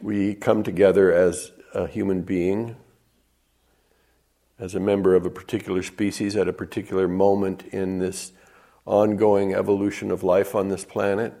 we 0.00 0.36
come 0.36 0.62
together 0.62 1.12
as 1.12 1.50
a 1.74 1.88
human 1.88 2.22
being, 2.22 2.76
as 4.60 4.76
a 4.76 4.80
member 4.80 5.16
of 5.16 5.26
a 5.26 5.30
particular 5.30 5.82
species 5.82 6.36
at 6.36 6.46
a 6.46 6.52
particular 6.52 7.08
moment 7.08 7.64
in 7.72 7.98
this 7.98 8.30
ongoing 8.86 9.52
evolution 9.52 10.12
of 10.12 10.22
life 10.22 10.54
on 10.54 10.68
this 10.68 10.84
planet, 10.84 11.34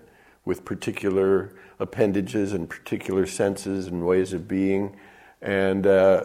with 0.44 0.64
particular 0.64 1.54
appendages 1.78 2.52
and 2.52 2.68
particular 2.68 3.26
senses 3.26 3.86
and 3.86 4.04
ways 4.04 4.32
of 4.32 4.48
being, 4.48 4.96
and 5.40 5.86
uh, 5.86 6.24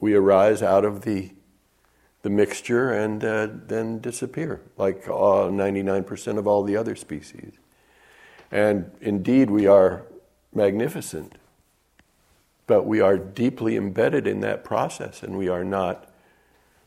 we 0.00 0.14
arise 0.14 0.62
out 0.62 0.86
of 0.86 1.02
the 1.02 1.34
the 2.24 2.30
mixture 2.30 2.90
and 2.90 3.22
uh, 3.22 3.46
then 3.66 3.98
disappear, 3.98 4.62
like 4.78 5.06
uh, 5.06 5.10
99% 5.52 6.38
of 6.38 6.46
all 6.46 6.62
the 6.62 6.74
other 6.74 6.96
species. 6.96 7.52
And 8.50 8.90
indeed, 9.02 9.50
we 9.50 9.66
are 9.66 10.06
magnificent, 10.54 11.34
but 12.66 12.86
we 12.86 12.98
are 12.98 13.18
deeply 13.18 13.76
embedded 13.76 14.26
in 14.26 14.40
that 14.40 14.64
process, 14.64 15.22
and 15.22 15.36
we 15.36 15.48
are 15.48 15.64
not 15.64 16.10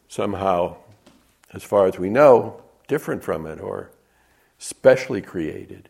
somehow, 0.10 0.78
as 1.54 1.64
far 1.64 1.86
as 1.86 2.00
we 2.00 2.10
know, 2.10 2.64
different 2.88 3.24
from 3.24 3.46
it 3.46 3.62
or 3.62 3.92
specially 4.58 5.22
created. 5.22 5.88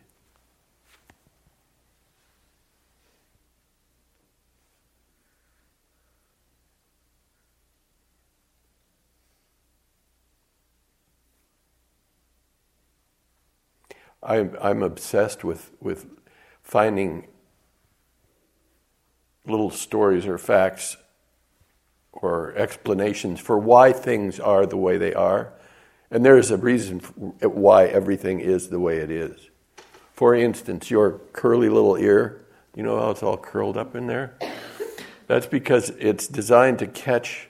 I'm, 14.24 14.56
I'm 14.62 14.84
obsessed 14.84 15.44
with, 15.44 15.72
with 15.80 16.08
finding 16.62 17.28
little 19.46 19.70
stories 19.70 20.26
or 20.26 20.38
facts 20.38 20.98
or 22.12 22.54
explanations 22.56 23.40
for 23.40 23.58
why 23.58 23.94
things 23.94 24.40
are 24.40 24.66
the 24.66 24.78
way 24.78 24.98
they 24.98 25.14
are. 25.14 25.54
And 26.10 26.26
there 26.26 26.38
is 26.38 26.52
a 26.52 26.58
reason 26.58 27.00
why 27.00 27.86
everything 27.86 28.40
is 28.40 28.70
the 28.70 28.80
way 28.80 28.98
it 28.98 29.12
is. 29.12 29.50
For 30.14 30.34
instance, 30.34 30.90
your 30.90 31.20
curly 31.34 31.70
little 31.70 31.96
ear, 31.96 32.46
you 32.76 32.84
know 32.84 33.00
how 33.00 33.12
it's 33.12 33.24
all 33.24 33.38
curled 33.38 33.78
up 33.78 33.96
in 33.96 34.08
there? 34.08 34.38
That's 35.28 35.46
because 35.46 35.90
it's 35.92 36.28
designed 36.28 36.80
to 36.80 36.88
catch 36.88 37.50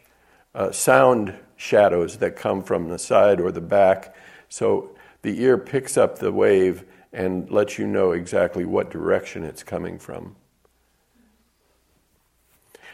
uh, 0.56 0.72
sound 0.72 1.36
shadows 1.56 2.18
that 2.18 2.36
come 2.36 2.64
from 2.64 2.90
the 2.90 2.98
side 2.98 3.40
or 3.40 3.52
the 3.52 3.62
back. 3.62 4.16
So 4.50 4.97
the 5.28 5.44
ear 5.44 5.58
picks 5.58 5.98
up 5.98 6.20
the 6.20 6.32
wave 6.32 6.86
and 7.12 7.52
lets 7.52 7.78
you 7.78 7.86
know 7.86 8.14
exactly 8.14 8.64
what 8.64 8.90
direction 8.90 9.44
it's 9.44 9.62
coming 9.62 10.00
from. 10.00 10.38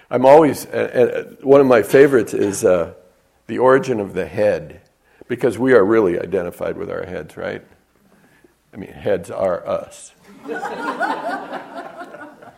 I'm 0.09 0.25
always, 0.25 0.65
uh, 0.65 1.29
uh, 1.39 1.45
one 1.45 1.61
of 1.61 1.67
my 1.67 1.83
favorites 1.83 2.33
is 2.33 2.65
uh, 2.65 2.95
the 3.45 3.59
origin 3.59 3.99
of 3.99 4.15
the 4.15 4.25
head, 4.25 4.81
because 5.27 5.59
we 5.59 5.73
are 5.73 5.85
really 5.85 6.19
identified 6.19 6.75
with 6.75 6.89
our 6.89 7.05
heads, 7.05 7.37
right? 7.37 7.63
I 8.73 8.77
mean, 8.77 8.93
heads 8.93 9.29
are 9.29 9.63
us. 9.67 10.13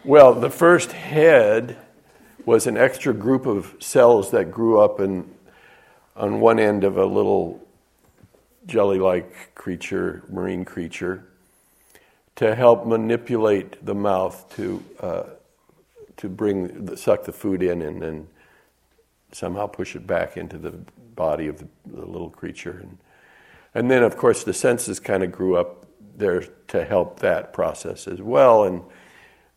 well, 0.05 0.34
the 0.34 0.50
first 0.50 0.94
head 0.94 1.75
was 2.46 2.65
an 2.65 2.77
extra 2.77 3.13
group 3.13 3.46
of 3.46 3.75
cells 3.82 4.32
that 4.32 4.51
grew 4.51 4.79
up 4.79 5.01
in, 5.01 5.29
on 6.15 6.39
one 6.39 6.60
end 6.60 6.86
of 6.86 6.96
a 6.96 7.05
little 7.05 7.64
jelly 8.65 9.00
like 9.00 9.55
creature, 9.55 10.24
marine 10.29 10.65
creature, 10.65 11.25
to 12.36 12.55
help 12.55 12.86
manipulate 12.86 13.86
the 13.86 13.95
mouth 13.95 14.54
to, 14.56 14.84
uh, 14.99 15.23
to 16.17 16.30
bring 16.30 16.95
suck 16.95 17.23
the 17.23 17.32
food 17.32 17.63
in 17.63 17.82
and 17.82 18.01
then 18.01 18.28
somehow 19.32 19.67
push 19.67 19.95
it 19.95 20.06
back 20.06 20.38
into 20.38 20.58
the 20.58 20.71
body 21.15 21.47
of 21.47 21.60
the, 21.60 21.67
the 21.86 22.06
little 22.06 22.30
creature. 22.30 22.80
And, 22.82 22.97
and 23.73 23.91
then, 23.91 24.04
of 24.04 24.17
course, 24.17 24.43
the 24.43 24.54
senses 24.54 24.99
kind 24.99 25.23
of 25.23 25.32
grew 25.32 25.56
up 25.56 25.86
there 26.17 26.43
to 26.67 26.86
help 26.86 27.19
that 27.19 27.54
process 27.54 28.08
as 28.08 28.21
well. 28.21 28.63
And, 28.63 28.82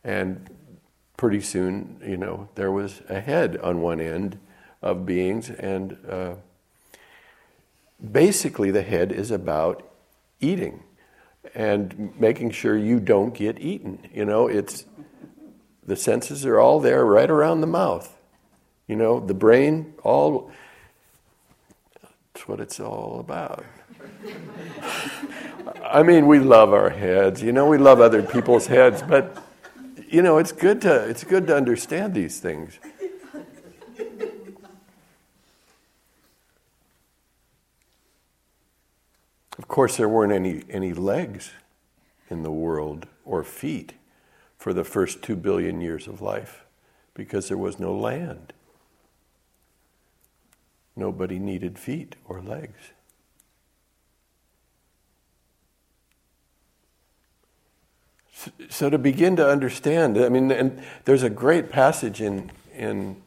and 0.04 0.50
pretty 1.16 1.40
soon, 1.40 2.00
you 2.04 2.16
know, 2.16 2.48
there 2.54 2.72
was 2.72 3.02
a 3.08 3.20
head 3.20 3.56
on 3.58 3.80
one 3.80 4.00
end 4.00 4.38
of 4.82 5.04
beings, 5.04 5.50
and 5.50 5.96
uh, 6.08 6.34
basically 8.12 8.70
the 8.70 8.82
head 8.82 9.12
is 9.12 9.30
about 9.30 9.82
eating 10.40 10.82
and 11.54 12.12
making 12.18 12.50
sure 12.50 12.76
you 12.76 13.00
don't 13.00 13.34
get 13.34 13.58
eaten. 13.60 13.98
You 14.12 14.24
know, 14.24 14.46
it's 14.46 14.84
the 15.84 15.96
senses 15.96 16.44
are 16.44 16.58
all 16.58 16.80
there 16.80 17.04
right 17.04 17.30
around 17.30 17.60
the 17.60 17.66
mouth. 17.66 18.16
You 18.86 18.96
know, 18.96 19.20
the 19.20 19.34
brain, 19.34 19.94
all 20.02 20.50
that's 22.32 22.48
what 22.48 22.60
it's 22.60 22.78
all 22.78 23.20
about. 23.20 23.64
I 25.84 26.02
mean, 26.02 26.26
we 26.26 26.38
love 26.38 26.72
our 26.72 26.90
heads. 26.90 27.42
You 27.42 27.52
know, 27.52 27.66
we 27.66 27.78
love 27.78 28.00
other 28.00 28.22
people's 28.22 28.66
heads, 28.66 29.02
but 29.02 29.42
you 30.08 30.22
know, 30.22 30.38
it's 30.38 30.52
good 30.52 30.80
to 30.82 31.08
it's 31.08 31.24
good 31.24 31.46
to 31.48 31.56
understand 31.56 32.14
these 32.14 32.40
things. 32.40 32.78
Of 39.58 39.66
course, 39.66 39.96
there 39.96 40.08
weren't 40.08 40.32
any, 40.32 40.62
any 40.70 40.92
legs 40.92 41.50
in 42.30 42.42
the 42.42 42.52
world 42.52 43.06
or 43.24 43.42
feet 43.42 43.94
for 44.56 44.72
the 44.72 44.84
first 44.84 45.22
two 45.22 45.34
billion 45.36 45.80
years 45.80 46.06
of 46.06 46.20
life 46.20 46.64
because 47.14 47.48
there 47.48 47.58
was 47.58 47.80
no 47.80 47.94
land. 47.94 48.52
Nobody 50.94 51.38
needed 51.38 51.78
feet 51.78 52.16
or 52.24 52.40
legs. 52.40 52.92
So, 58.70 58.88
to 58.88 58.98
begin 58.98 59.34
to 59.36 59.48
understand, 59.48 60.16
I 60.16 60.28
mean, 60.28 60.52
and 60.52 60.80
there's 61.04 61.24
a 61.24 61.30
great 61.30 61.70
passage 61.70 62.20
in, 62.20 62.52
in 62.72 63.20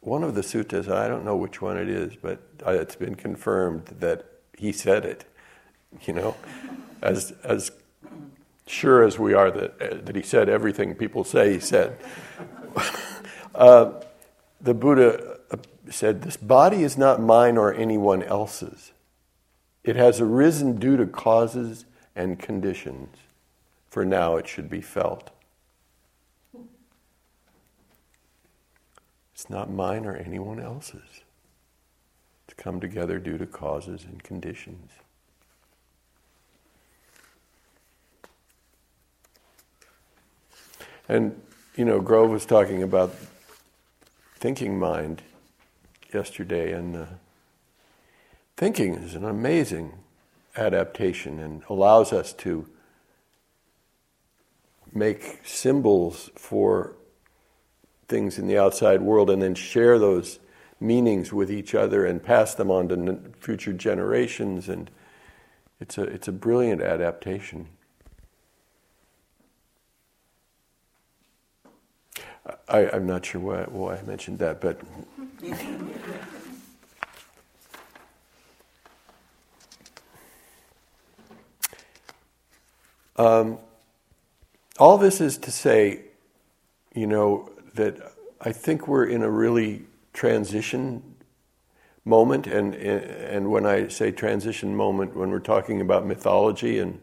one 0.00 0.24
of 0.24 0.34
the 0.34 0.40
suttas, 0.40 0.88
I 0.88 1.06
don't 1.06 1.24
know 1.24 1.36
which 1.36 1.62
one 1.62 1.76
it 1.76 1.88
is, 1.88 2.16
but 2.20 2.40
uh, 2.66 2.72
it's 2.72 2.96
been 2.96 3.14
confirmed 3.14 3.86
that 4.00 4.24
he 4.58 4.72
said 4.72 5.04
it 5.04 5.24
you 6.06 6.12
know, 6.12 6.36
as, 7.02 7.32
as 7.42 7.70
sure 8.66 9.02
as 9.02 9.18
we 9.18 9.34
are 9.34 9.50
that, 9.50 10.06
that 10.06 10.16
he 10.16 10.22
said 10.22 10.48
everything 10.48 10.94
people 10.94 11.24
say 11.24 11.54
he 11.54 11.60
said. 11.60 11.98
uh, 13.54 13.92
the 14.60 14.74
Buddha 14.74 15.38
uh, 15.50 15.56
said, 15.90 16.22
This 16.22 16.36
body 16.36 16.82
is 16.82 16.98
not 16.98 17.20
mine 17.20 17.56
or 17.56 17.72
anyone 17.72 18.22
else's. 18.22 18.92
It 19.84 19.96
has 19.96 20.20
arisen 20.20 20.78
due 20.78 20.96
to 20.96 21.06
causes 21.06 21.84
and 22.16 22.38
conditions. 22.38 23.16
For 23.88 24.04
now 24.04 24.36
it 24.36 24.48
should 24.48 24.68
be 24.68 24.80
felt. 24.80 25.30
It's 29.32 29.48
not 29.48 29.70
mine 29.70 30.06
or 30.06 30.16
anyone 30.16 30.58
else's. 30.58 31.20
It's 32.46 32.54
come 32.56 32.80
together 32.80 33.18
due 33.18 33.38
to 33.38 33.46
causes 33.46 34.04
and 34.04 34.22
conditions. 34.22 34.90
And, 41.08 41.40
you 41.76 41.84
know, 41.84 42.00
Grove 42.00 42.30
was 42.30 42.46
talking 42.46 42.82
about 42.82 43.14
thinking 44.36 44.78
mind 44.78 45.22
yesterday, 46.12 46.72
and 46.72 46.96
uh, 46.96 47.06
thinking 48.56 48.94
is 48.94 49.14
an 49.14 49.24
amazing 49.24 49.92
adaptation 50.56 51.38
and 51.38 51.62
allows 51.68 52.12
us 52.12 52.32
to 52.32 52.66
make 54.92 55.40
symbols 55.44 56.30
for 56.34 56.96
things 58.08 58.38
in 58.38 58.46
the 58.46 58.58
outside 58.58 59.02
world 59.02 59.30
and 59.30 59.42
then 59.42 59.54
share 59.54 59.98
those 59.98 60.38
meanings 60.80 61.32
with 61.32 61.50
each 61.50 61.74
other 61.74 62.06
and 62.06 62.22
pass 62.22 62.54
them 62.54 62.70
on 62.70 62.88
to 62.88 63.18
future 63.38 63.72
generations. 63.72 64.68
And 64.68 64.90
it's 65.80 65.98
a 65.98 66.04
it's 66.04 66.28
a 66.28 66.32
brilliant 66.32 66.80
adaptation 66.80 67.68
I, 72.68 72.96
am 72.96 73.06
not 73.06 73.24
sure 73.24 73.40
why, 73.40 73.62
why 73.64 73.96
I 73.96 74.02
mentioned 74.02 74.38
that, 74.40 74.60
but. 74.60 74.80
um, 83.16 83.58
all 84.78 84.98
this 84.98 85.20
is 85.20 85.38
to 85.38 85.50
say, 85.50 86.02
you 86.94 87.06
know, 87.06 87.50
that 87.74 88.12
I 88.40 88.52
think 88.52 88.86
we're 88.86 89.06
in 89.06 89.22
a 89.22 89.30
really 89.30 89.84
transition 90.12 91.02
moment, 92.04 92.46
and 92.46 92.74
and 92.74 93.50
when 93.50 93.66
I 93.66 93.88
say 93.88 94.12
transition 94.12 94.76
moment, 94.76 95.16
when 95.16 95.30
we're 95.30 95.40
talking 95.40 95.80
about 95.80 96.06
mythology 96.06 96.78
and 96.78 97.00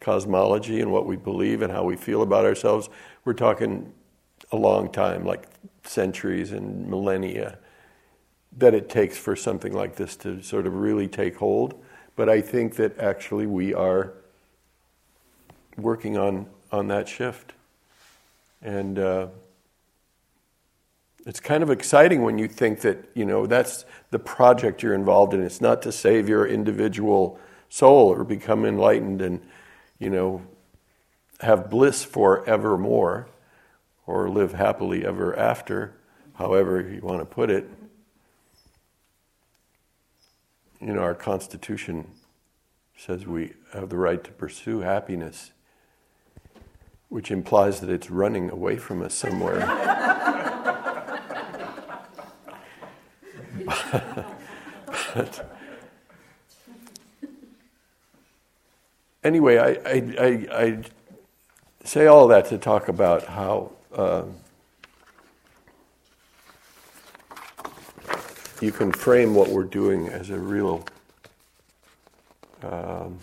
cosmology 0.00 0.80
and 0.80 0.92
what 0.92 1.06
we 1.06 1.16
believe 1.16 1.62
and 1.62 1.72
how 1.72 1.84
we 1.84 1.96
feel 1.96 2.22
about 2.22 2.44
ourselves, 2.44 2.88
we're 3.24 3.34
talking 3.34 3.92
a 4.52 4.56
long 4.56 4.90
time, 4.90 5.24
like 5.24 5.48
centuries 5.84 6.52
and 6.52 6.88
millennia, 6.88 7.58
that 8.56 8.74
it 8.74 8.88
takes 8.88 9.18
for 9.18 9.36
something 9.36 9.72
like 9.72 9.96
this 9.96 10.16
to 10.16 10.42
sort 10.42 10.66
of 10.66 10.74
really 10.74 11.08
take 11.08 11.36
hold. 11.36 11.82
But 12.14 12.28
I 12.28 12.40
think 12.40 12.76
that 12.76 12.98
actually 12.98 13.46
we 13.46 13.74
are 13.74 14.12
working 15.76 16.16
on, 16.16 16.46
on 16.72 16.88
that 16.88 17.08
shift. 17.08 17.52
And 18.62 18.98
uh, 18.98 19.28
it's 21.26 21.40
kind 21.40 21.62
of 21.62 21.70
exciting 21.70 22.22
when 22.22 22.38
you 22.38 22.48
think 22.48 22.80
that, 22.80 23.10
you 23.14 23.26
know, 23.26 23.46
that's 23.46 23.84
the 24.10 24.18
project 24.18 24.82
you're 24.82 24.94
involved 24.94 25.34
in. 25.34 25.42
It's 25.42 25.60
not 25.60 25.82
to 25.82 25.92
save 25.92 26.28
your 26.28 26.46
individual 26.46 27.38
soul 27.68 28.08
or 28.08 28.24
become 28.24 28.64
enlightened 28.64 29.20
and, 29.20 29.40
you 29.98 30.08
know, 30.08 30.42
have 31.40 31.68
bliss 31.68 32.04
forevermore 32.04 33.28
or 34.06 34.30
live 34.30 34.52
happily 34.54 35.04
ever 35.04 35.36
after, 35.36 35.94
however 36.34 36.80
you 36.80 37.00
want 37.02 37.20
to 37.20 37.26
put 37.26 37.50
it. 37.50 37.68
You 40.80 40.92
know, 40.92 41.00
our 41.00 41.14
Constitution 41.14 42.06
says 42.96 43.26
we 43.26 43.52
have 43.72 43.88
the 43.88 43.96
right 43.96 44.22
to 44.22 44.30
pursue 44.32 44.80
happiness, 44.80 45.52
which 47.08 47.30
implies 47.30 47.80
that 47.80 47.90
it's 47.90 48.10
running 48.10 48.50
away 48.50 48.76
from 48.76 49.02
us 49.02 49.14
somewhere. 49.14 49.60
but, 55.14 55.58
anyway, 59.24 59.58
I, 59.58 59.68
I, 59.88 60.14
I, 60.18 60.64
I, 60.64 60.82
say 61.84 62.06
all 62.06 62.28
that 62.28 62.46
to 62.46 62.58
talk 62.58 62.88
about 62.88 63.24
how 63.24 63.70
uh, 63.96 64.24
you 68.60 68.70
can 68.72 68.92
frame 68.92 69.34
what 69.34 69.48
we're 69.48 69.64
doing 69.64 70.08
as 70.08 70.30
a 70.30 70.38
real 70.38 70.84
um, 72.62 73.18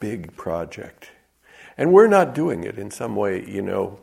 big 0.00 0.36
project. 0.36 1.10
And 1.78 1.92
we're 1.92 2.06
not 2.06 2.34
doing 2.34 2.64
it 2.64 2.78
in 2.78 2.90
some 2.90 3.16
way, 3.16 3.44
you 3.46 3.62
know. 3.62 3.98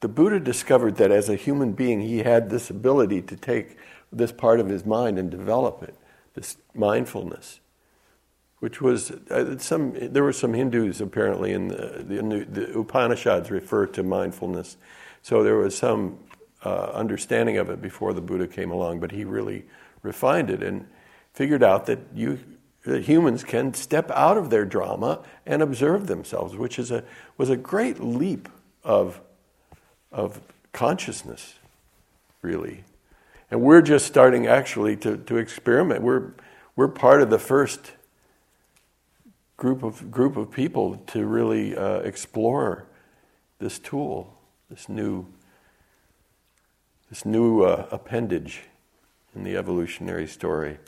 The 0.00 0.08
Buddha 0.08 0.40
discovered 0.40 0.96
that 0.96 1.10
as 1.10 1.28
a 1.28 1.36
human 1.36 1.72
being, 1.72 2.00
he 2.00 2.18
had 2.18 2.50
this 2.50 2.70
ability 2.70 3.22
to 3.22 3.36
take 3.36 3.76
this 4.12 4.32
part 4.32 4.60
of 4.60 4.68
his 4.68 4.86
mind 4.86 5.18
and 5.18 5.30
develop 5.30 5.82
it, 5.82 5.94
this 6.34 6.56
mindfulness, 6.74 7.60
which 8.60 8.80
was 8.80 9.10
uh, 9.30 9.58
some. 9.58 9.94
There 9.94 10.24
were 10.24 10.32
some 10.32 10.54
Hindus 10.54 11.00
apparently 11.00 11.52
in 11.52 11.68
the, 11.68 12.04
the, 12.06 12.46
the 12.50 12.78
Upanishads 12.78 13.50
refer 13.50 13.86
to 13.86 14.02
mindfulness, 14.02 14.76
so 15.22 15.42
there 15.42 15.56
was 15.56 15.76
some 15.76 16.18
uh, 16.64 16.90
understanding 16.92 17.56
of 17.56 17.70
it 17.70 17.80
before 17.80 18.12
the 18.12 18.20
Buddha 18.20 18.48
came 18.48 18.70
along, 18.70 19.00
but 19.00 19.12
he 19.12 19.24
really 19.24 19.64
refined 20.02 20.50
it 20.50 20.62
and 20.62 20.86
figured 21.32 21.62
out 21.62 21.86
that 21.86 22.00
you 22.14 22.38
that 22.84 23.04
humans 23.04 23.44
can 23.44 23.74
step 23.74 24.10
out 24.12 24.36
of 24.36 24.50
their 24.50 24.64
drama 24.64 25.22
and 25.44 25.62
observe 25.62 26.06
themselves, 26.06 26.56
which 26.56 26.78
is 26.78 26.90
a 26.90 27.04
was 27.36 27.50
a 27.50 27.56
great 27.56 28.00
leap 28.00 28.48
of 28.82 29.20
of 30.10 30.40
consciousness, 30.72 31.54
really. 32.42 32.84
And 33.50 33.62
we're 33.62 33.82
just 33.82 34.06
starting 34.06 34.46
actually 34.46 34.96
to, 34.96 35.16
to 35.16 35.36
experiment. 35.36 36.02
We're 36.02 36.32
we're 36.76 36.88
part 36.88 37.22
of 37.22 37.30
the 37.30 37.38
first 37.38 37.92
group 39.58 39.82
of 39.82 40.10
group 40.10 40.38
of 40.38 40.50
people 40.50 40.96
to 41.08 41.26
really 41.26 41.76
uh, 41.76 41.98
explore 41.98 42.86
this 43.58 43.78
tool, 43.78 44.38
this 44.70 44.88
new 44.88 45.26
this 47.10 47.26
new 47.26 47.62
uh, 47.62 47.86
appendage 47.90 48.62
in 49.34 49.44
the 49.44 49.56
evolutionary 49.56 50.26
story. 50.26 50.78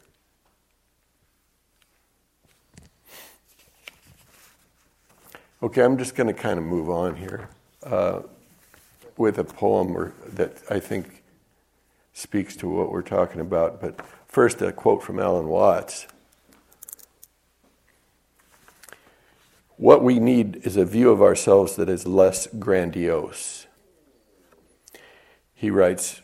Okay, 5.63 5.83
I'm 5.83 5.99
just 5.99 6.15
going 6.15 6.27
to 6.27 6.33
kind 6.33 6.59
of 6.59 6.65
move 6.65 6.89
on 6.89 7.17
here 7.17 7.51
uh, 7.83 8.21
with 9.17 9.39
a 9.39 9.45
poem 9.45 10.13
that 10.35 10.63
I 10.71 10.79
think 10.79 11.23
speaks 12.15 12.57
to 12.57 12.69
what 12.69 12.91
we're 12.91 13.03
talking 13.03 13.41
about. 13.41 13.81
But 13.81 14.01
first, 14.27 14.63
a 14.63 14.73
quote 14.73 15.03
from 15.03 15.19
Alan 15.19 15.49
Watts. 15.49 16.07
What 19.81 20.05
we 20.05 20.19
need 20.19 20.61
is 20.67 20.77
a 20.77 20.85
view 20.85 21.09
of 21.09 21.23
ourselves 21.23 21.77
that 21.77 21.89
is 21.89 22.07
less 22.07 22.47
grandiose. 22.49 23.67
He 25.55 25.71
writes, 25.71 26.21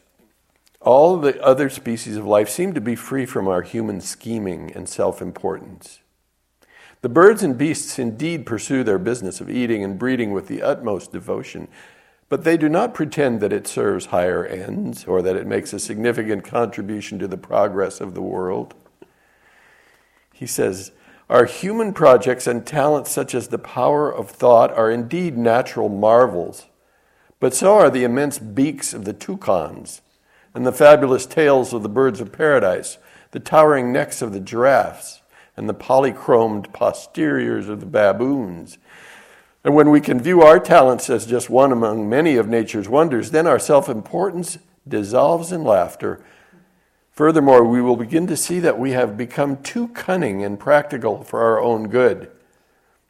All 0.82 1.16
the 1.16 1.42
other 1.42 1.70
species 1.70 2.18
of 2.18 2.26
life 2.26 2.50
seem 2.50 2.74
to 2.74 2.82
be 2.82 2.94
free 2.94 3.24
from 3.24 3.48
our 3.48 3.62
human 3.62 4.02
scheming 4.02 4.72
and 4.74 4.86
self 4.86 5.22
importance. 5.22 6.00
The 7.00 7.08
birds 7.08 7.42
and 7.42 7.56
beasts 7.56 7.98
indeed 7.98 8.44
pursue 8.44 8.84
their 8.84 8.98
business 8.98 9.40
of 9.40 9.48
eating 9.48 9.82
and 9.82 9.98
breeding 9.98 10.32
with 10.32 10.48
the 10.48 10.60
utmost 10.60 11.10
devotion, 11.10 11.68
but 12.28 12.44
they 12.44 12.58
do 12.58 12.68
not 12.68 12.92
pretend 12.92 13.40
that 13.40 13.54
it 13.54 13.66
serves 13.66 14.06
higher 14.06 14.44
ends 14.44 15.06
or 15.06 15.22
that 15.22 15.34
it 15.36 15.46
makes 15.46 15.72
a 15.72 15.78
significant 15.78 16.44
contribution 16.44 17.18
to 17.20 17.26
the 17.26 17.38
progress 17.38 18.02
of 18.02 18.12
the 18.12 18.20
world. 18.20 18.74
He 20.34 20.46
says, 20.46 20.92
Our 21.28 21.44
human 21.44 21.92
projects 21.92 22.46
and 22.46 22.66
talents, 22.66 23.10
such 23.10 23.34
as 23.34 23.48
the 23.48 23.58
power 23.58 24.12
of 24.12 24.30
thought, 24.30 24.72
are 24.72 24.90
indeed 24.90 25.36
natural 25.36 25.88
marvels 25.88 26.66
but 27.38 27.54
so 27.54 27.74
are 27.74 27.90
the 27.90 28.04
immense 28.04 28.38
beaks 28.38 28.94
of 28.94 29.04
the 29.04 29.12
toucans, 29.12 30.00
and 30.54 30.66
the 30.66 30.72
fabulous 30.72 31.26
tails 31.26 31.74
of 31.74 31.82
the 31.82 31.88
birds 31.88 32.20
of 32.20 32.32
paradise, 32.32 32.98
the 33.32 33.40
towering 33.40 33.92
necks 33.92 34.22
of 34.22 34.32
the 34.32 34.40
giraffes, 34.40 35.20
and 35.56 35.68
the 35.68 35.74
polychromed 35.74 36.72
posteriors 36.72 37.68
of 37.68 37.80
the 37.80 37.86
baboons. 37.86 38.78
And 39.64 39.74
when 39.74 39.90
we 39.90 40.00
can 40.00 40.20
view 40.20 40.42
our 40.42 40.58
talents 40.58 41.10
as 41.10 41.26
just 41.26 41.50
one 41.50 41.72
among 41.72 42.08
many 42.08 42.36
of 42.36 42.48
nature's 42.48 42.88
wonders, 42.88 43.32
then 43.32 43.46
our 43.46 43.58
self 43.58 43.88
importance 43.88 44.58
dissolves 44.88 45.52
in 45.52 45.64
laughter. 45.64 46.24
Furthermore, 47.16 47.64
we 47.64 47.80
will 47.80 47.96
begin 47.96 48.26
to 48.26 48.36
see 48.36 48.60
that 48.60 48.78
we 48.78 48.90
have 48.90 49.16
become 49.16 49.62
too 49.62 49.88
cunning 49.88 50.44
and 50.44 50.60
practical 50.60 51.24
for 51.24 51.40
our 51.40 51.58
own 51.58 51.88
good. 51.88 52.30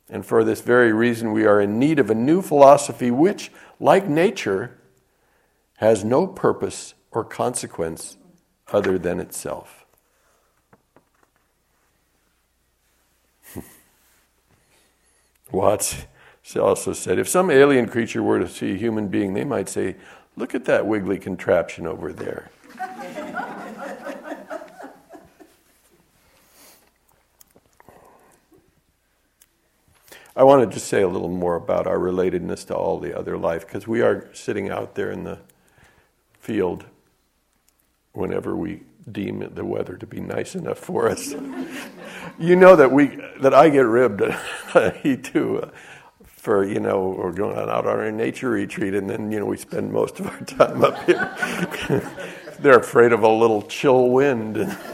And 0.08 0.24
for 0.24 0.44
this 0.44 0.60
very 0.60 0.92
reason, 0.92 1.32
we 1.32 1.44
are 1.44 1.60
in 1.60 1.80
need 1.80 1.98
of 1.98 2.08
a 2.08 2.14
new 2.14 2.40
philosophy 2.40 3.10
which, 3.10 3.50
like 3.80 4.06
nature, 4.08 4.78
has 5.78 6.04
no 6.04 6.24
purpose 6.28 6.94
or 7.10 7.24
consequence 7.24 8.16
other 8.72 8.96
than 8.96 9.18
itself. 9.18 9.84
Watts 15.50 16.06
also 16.54 16.92
said 16.92 17.18
if 17.18 17.28
some 17.28 17.50
alien 17.50 17.88
creature 17.88 18.22
were 18.22 18.38
to 18.38 18.48
see 18.48 18.74
a 18.74 18.76
human 18.76 19.08
being, 19.08 19.34
they 19.34 19.42
might 19.42 19.68
say, 19.68 19.96
Look 20.36 20.54
at 20.54 20.64
that 20.66 20.86
wiggly 20.86 21.18
contraption 21.18 21.88
over 21.88 22.12
there. 22.12 22.52
I 30.36 30.44
want 30.44 30.68
to 30.68 30.74
just 30.74 30.88
say 30.88 31.00
a 31.00 31.08
little 31.08 31.30
more 31.30 31.56
about 31.56 31.86
our 31.86 31.96
relatedness 31.96 32.66
to 32.66 32.74
all 32.74 33.00
the 33.00 33.18
other 33.18 33.38
life 33.38 33.66
because 33.66 33.88
we 33.88 34.02
are 34.02 34.28
sitting 34.34 34.68
out 34.68 34.94
there 34.94 35.10
in 35.10 35.24
the 35.24 35.38
field 36.38 36.84
whenever 38.12 38.54
we 38.54 38.82
deem 39.10 39.48
the 39.54 39.64
weather 39.64 39.96
to 39.96 40.06
be 40.06 40.20
nice 40.20 40.54
enough 40.54 40.78
for 40.78 41.08
us. 41.08 41.34
you 42.38 42.54
know 42.54 42.76
that 42.76 42.92
we 42.92 43.18
that 43.40 43.54
I 43.54 43.70
get 43.70 43.86
ribbed, 43.86 44.22
he 45.02 45.16
too, 45.16 45.62
uh, 45.62 45.70
for 46.26 46.64
you 46.64 46.80
know 46.80 47.16
we're 47.18 47.32
going 47.32 47.56
out 47.56 47.86
on 47.86 48.00
a 48.00 48.12
nature 48.12 48.50
retreat 48.50 48.94
and 48.94 49.08
then 49.08 49.32
you 49.32 49.40
know 49.40 49.46
we 49.46 49.56
spend 49.56 49.90
most 49.90 50.20
of 50.20 50.26
our 50.26 50.40
time 50.40 50.84
up 50.84 51.02
here. 51.04 51.34
They're 52.60 52.78
afraid 52.78 53.12
of 53.12 53.22
a 53.22 53.28
little 53.28 53.62
chill 53.62 54.10
wind. 54.10 54.76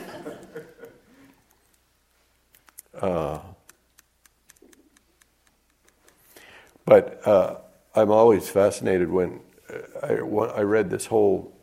Uh, 3.01 3.41
But 6.85 7.27
uh, 7.27 7.57
I'm 7.95 8.11
always 8.11 8.49
fascinated 8.49 9.11
when 9.11 9.41
uh, 9.73 10.07
I, 10.07 10.13
I 10.59 10.63
read 10.63 10.91
this 10.91 11.07
whole 11.07 11.57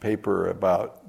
paper 0.00 0.48
about 0.48 1.02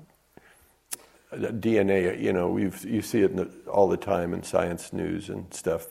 DNA. 1.31 2.21
You 2.21 2.33
know, 2.33 2.57
you 2.57 3.01
see 3.01 3.21
it 3.21 3.35
the, 3.35 3.49
all 3.67 3.87
the 3.87 3.97
time 3.97 4.33
in 4.33 4.43
science 4.43 4.93
news 4.93 5.29
and 5.29 5.51
stuff. 5.53 5.87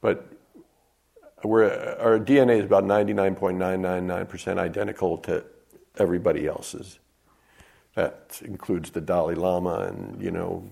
But 0.00 0.32
our 1.44 2.18
DNA 2.18 2.58
is 2.58 2.64
about 2.64 2.84
99.999% 2.84 4.58
identical 4.58 5.18
to 5.18 5.44
everybody 5.98 6.46
else's. 6.46 6.98
That 7.94 8.40
includes 8.44 8.90
the 8.90 9.00
Dalai 9.00 9.34
Lama 9.34 9.86
and, 9.88 10.22
you 10.22 10.30
know, 10.30 10.68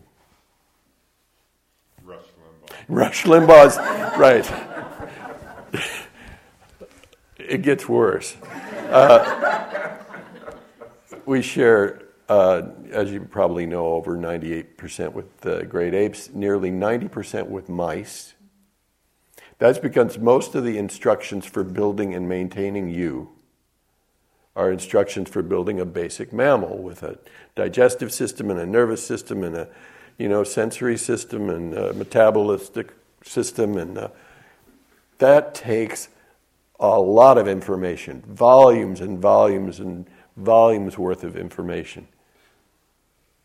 Rush 2.02 2.20
Limbaugh. 2.20 2.84
Rush 2.88 3.24
Limbaugh's, 3.24 3.78
right. 4.18 4.44
It 7.48 7.62
gets 7.62 7.88
worse. 7.88 8.37
Uh, 8.90 9.96
we 11.26 11.42
share, 11.42 12.02
uh, 12.28 12.62
as 12.90 13.11
you 13.11 13.20
probably 13.20 13.66
know, 13.66 13.87
over 13.87 14.16
98% 14.16 15.12
with 15.12 15.40
the 15.40 15.64
great 15.64 15.94
apes, 15.94 16.30
nearly 16.33 16.70
90% 16.70 17.48
with 17.48 17.68
mice. 17.68 18.35
That's 19.59 19.78
because 19.78 20.18
most 20.18 20.54
of 20.54 20.64
the 20.64 20.78
instructions 20.78 21.46
for 21.46 21.64
building 21.64 22.14
and 22.14 22.28
maintaining 22.28 22.88
you 22.88 23.30
are 24.57 24.70
instructions 24.70 25.28
for 25.28 25.42
building 25.42 25.80
a 25.80 25.85
basic 25.85 26.33
mammal 26.33 26.78
with 26.78 27.02
a 27.02 27.18
digestive 27.54 28.12
system 28.12 28.50
and 28.50 28.61
a 28.61 28.66
nervous 28.66 29.04
system 29.04 29.42
and 29.42 29.57
a 29.57 29.68
you 30.16 30.28
know 30.28 30.44
sensory 30.44 30.96
system 30.96 31.50
and 31.50 31.74
a 31.74 31.92
metabolistic 31.92 32.90
system 33.24 33.76
and 33.76 33.98
uh, 33.98 34.09
that 35.18 35.54
takes 35.54 36.09
a 36.80 37.00
lot 37.00 37.38
of 37.38 37.46
information 37.46 38.22
volumes 38.26 39.00
and 39.00 39.18
volumes 39.18 39.80
and 39.80 40.06
volumes 40.37 40.98
worth 40.98 41.22
of 41.24 41.37
information 41.37 42.08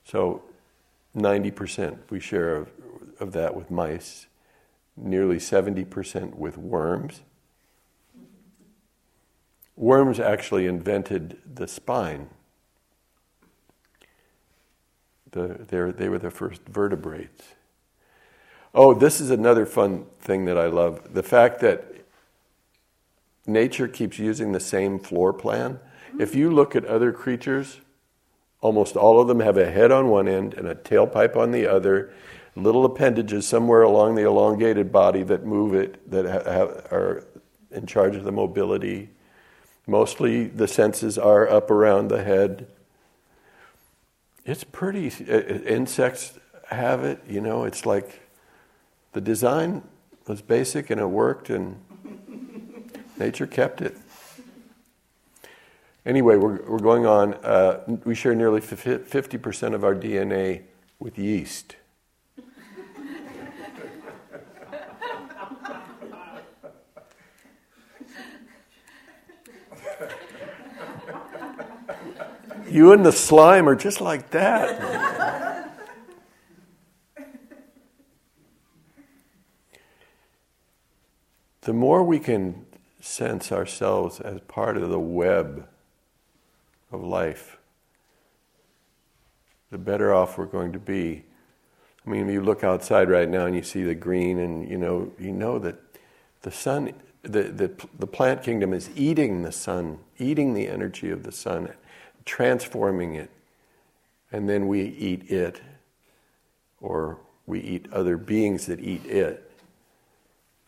so 0.03 0.41
90% 1.15 1.97
we 2.09 2.19
share 2.19 2.55
of, 2.55 2.71
of 3.19 3.31
that 3.33 3.55
with 3.55 3.69
mice 3.69 4.27
nearly 4.97 5.37
70% 5.37 6.35
with 6.35 6.57
worms 6.57 7.21
Worms 9.79 10.19
actually 10.19 10.67
invented 10.67 11.37
the 11.55 11.65
spine. 11.65 12.29
The, 15.31 15.93
they 15.97 16.09
were 16.09 16.19
the 16.19 16.31
first 16.31 16.63
vertebrates. 16.67 17.53
Oh, 18.75 18.93
this 18.93 19.21
is 19.21 19.29
another 19.29 19.65
fun 19.65 20.05
thing 20.19 20.43
that 20.45 20.57
I 20.57 20.65
love. 20.65 21.13
The 21.13 21.23
fact 21.23 21.61
that 21.61 21.95
nature 23.49 23.87
keeps 23.87 24.19
using 24.19 24.51
the 24.51 24.59
same 24.59 24.99
floor 24.99 25.33
plan. 25.33 25.79
If 26.19 26.35
you 26.35 26.51
look 26.51 26.75
at 26.75 26.85
other 26.85 27.11
creatures, 27.11 27.81
almost 28.61 28.95
all 28.95 29.19
of 29.19 29.27
them 29.27 29.39
have 29.39 29.57
a 29.57 29.69
head 29.69 29.91
on 29.91 30.09
one 30.09 30.27
end 30.27 30.53
and 30.53 30.67
a 30.67 30.75
tailpipe 30.75 31.35
on 31.35 31.51
the 31.51 31.67
other, 31.67 32.13
little 32.55 32.85
appendages 32.85 33.47
somewhere 33.47 33.81
along 33.81 34.15
the 34.15 34.25
elongated 34.25 34.91
body 34.91 35.23
that 35.23 35.45
move 35.45 35.73
it, 35.73 36.09
that 36.09 36.25
have, 36.25 36.69
are 36.91 37.25
in 37.71 37.85
charge 37.85 38.15
of 38.15 38.23
the 38.23 38.31
mobility. 38.31 39.09
Mostly 39.87 40.47
the 40.47 40.67
senses 40.67 41.17
are 41.17 41.47
up 41.49 41.71
around 41.71 42.09
the 42.09 42.23
head. 42.23 42.67
It's 44.45 44.63
pretty, 44.63 45.11
uh, 45.29 45.35
uh, 45.35 45.39
insects 45.65 46.39
have 46.69 47.03
it, 47.03 47.21
you 47.27 47.41
know, 47.41 47.63
it's 47.63 47.85
like 47.85 48.21
the 49.13 49.21
design 49.21 49.83
was 50.27 50.41
basic 50.41 50.89
and 50.89 51.01
it 51.01 51.07
worked 51.07 51.49
and 51.49 51.79
nature 53.19 53.47
kept 53.47 53.81
it. 53.81 53.97
Anyway, 56.05 56.37
we're, 56.37 56.63
we're 56.63 56.79
going 56.79 57.05
on. 57.05 57.33
Uh, 57.35 57.83
we 58.05 58.15
share 58.15 58.33
nearly 58.33 58.61
50% 58.61 59.73
of 59.73 59.83
our 59.83 59.93
DNA 59.93 60.63
with 60.97 61.19
yeast. 61.19 61.75
You 72.69 72.91
and 72.91 73.03
the 73.03 73.11
slime 73.11 73.67
are 73.67 73.75
just 73.75 73.99
like 73.99 74.29
that. 74.29 74.99
the 81.61 81.73
more 81.73 82.03
we 82.03 82.19
can 82.19 82.65
sense 82.99 83.51
ourselves 83.51 84.19
as 84.19 84.41
part 84.41 84.77
of 84.77 84.89
the 84.89 84.99
web 84.99 85.67
of 86.91 87.03
life, 87.03 87.57
the 89.71 89.77
better 89.77 90.13
off 90.13 90.37
we're 90.37 90.45
going 90.45 90.71
to 90.73 90.79
be. 90.79 91.23
I 92.05 92.09
mean, 92.09 92.27
you 92.29 92.41
look 92.41 92.63
outside 92.63 93.09
right 93.09 93.29
now 93.29 93.45
and 93.45 93.55
you 93.55 93.61
see 93.61 93.83
the 93.83 93.95
green, 93.95 94.39
and 94.39 94.67
you 94.69 94.77
know, 94.77 95.11
you 95.19 95.31
know 95.31 95.59
that 95.59 95.75
the 96.41 96.51
sun, 96.51 96.93
the, 97.21 97.43
the, 97.43 97.71
the 97.97 98.07
plant 98.07 98.41
kingdom 98.41 98.73
is 98.73 98.89
eating 98.95 99.43
the 99.43 99.51
sun, 99.51 99.99
eating 100.17 100.53
the 100.53 100.67
energy 100.67 101.09
of 101.09 101.23
the 101.23 101.31
sun 101.31 101.69
transforming 102.25 103.15
it, 103.15 103.29
and 104.31 104.47
then 104.47 104.67
we 104.67 104.81
eat 104.83 105.31
it, 105.31 105.61
or 106.79 107.17
we 107.47 107.59
eat 107.59 107.91
other 107.91 108.17
beings 108.17 108.67
that 108.67 108.79
eat 108.79 109.05
it. 109.05 109.48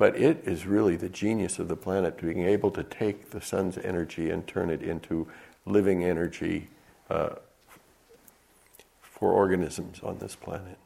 But 0.02 0.18
it 0.18 0.48
is 0.48 0.66
really 0.66 0.96
the 0.96 1.10
genius 1.10 1.60
of 1.60 1.68
the 1.68 1.76
planet, 1.76 2.18
to 2.18 2.26
being 2.26 2.42
able 2.42 2.72
to 2.72 2.82
take 2.82 3.30
the 3.30 3.40
sun's 3.40 3.78
energy 3.78 4.32
and 4.32 4.48
turn 4.48 4.72
it 4.72 4.82
into 4.82 5.28
living 5.64 6.04
energy 6.04 6.70
uh, 7.12 7.36
for 9.04 9.32
organisms 9.32 10.00
on 10.02 10.18
this 10.18 10.36
planet. 10.36 10.80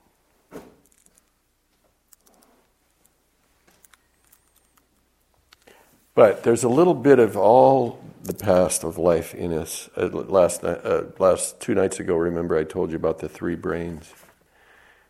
But 6.13 6.43
there's 6.43 6.65
a 6.65 6.69
little 6.69 6.93
bit 6.93 7.17
of 7.17 7.37
all 7.37 8.03
the 8.21 8.33
past 8.33 8.83
of 8.83 8.97
life 8.97 9.33
in 9.33 9.53
us. 9.53 9.89
Uh, 9.95 10.07
last, 10.07 10.61
uh, 10.65 11.03
last 11.19 11.61
two 11.61 11.73
nights 11.73 12.01
ago, 12.01 12.17
remember 12.17 12.57
I 12.57 12.65
told 12.65 12.89
you 12.89 12.97
about 12.97 13.19
the 13.19 13.29
three 13.29 13.55
brains. 13.55 14.13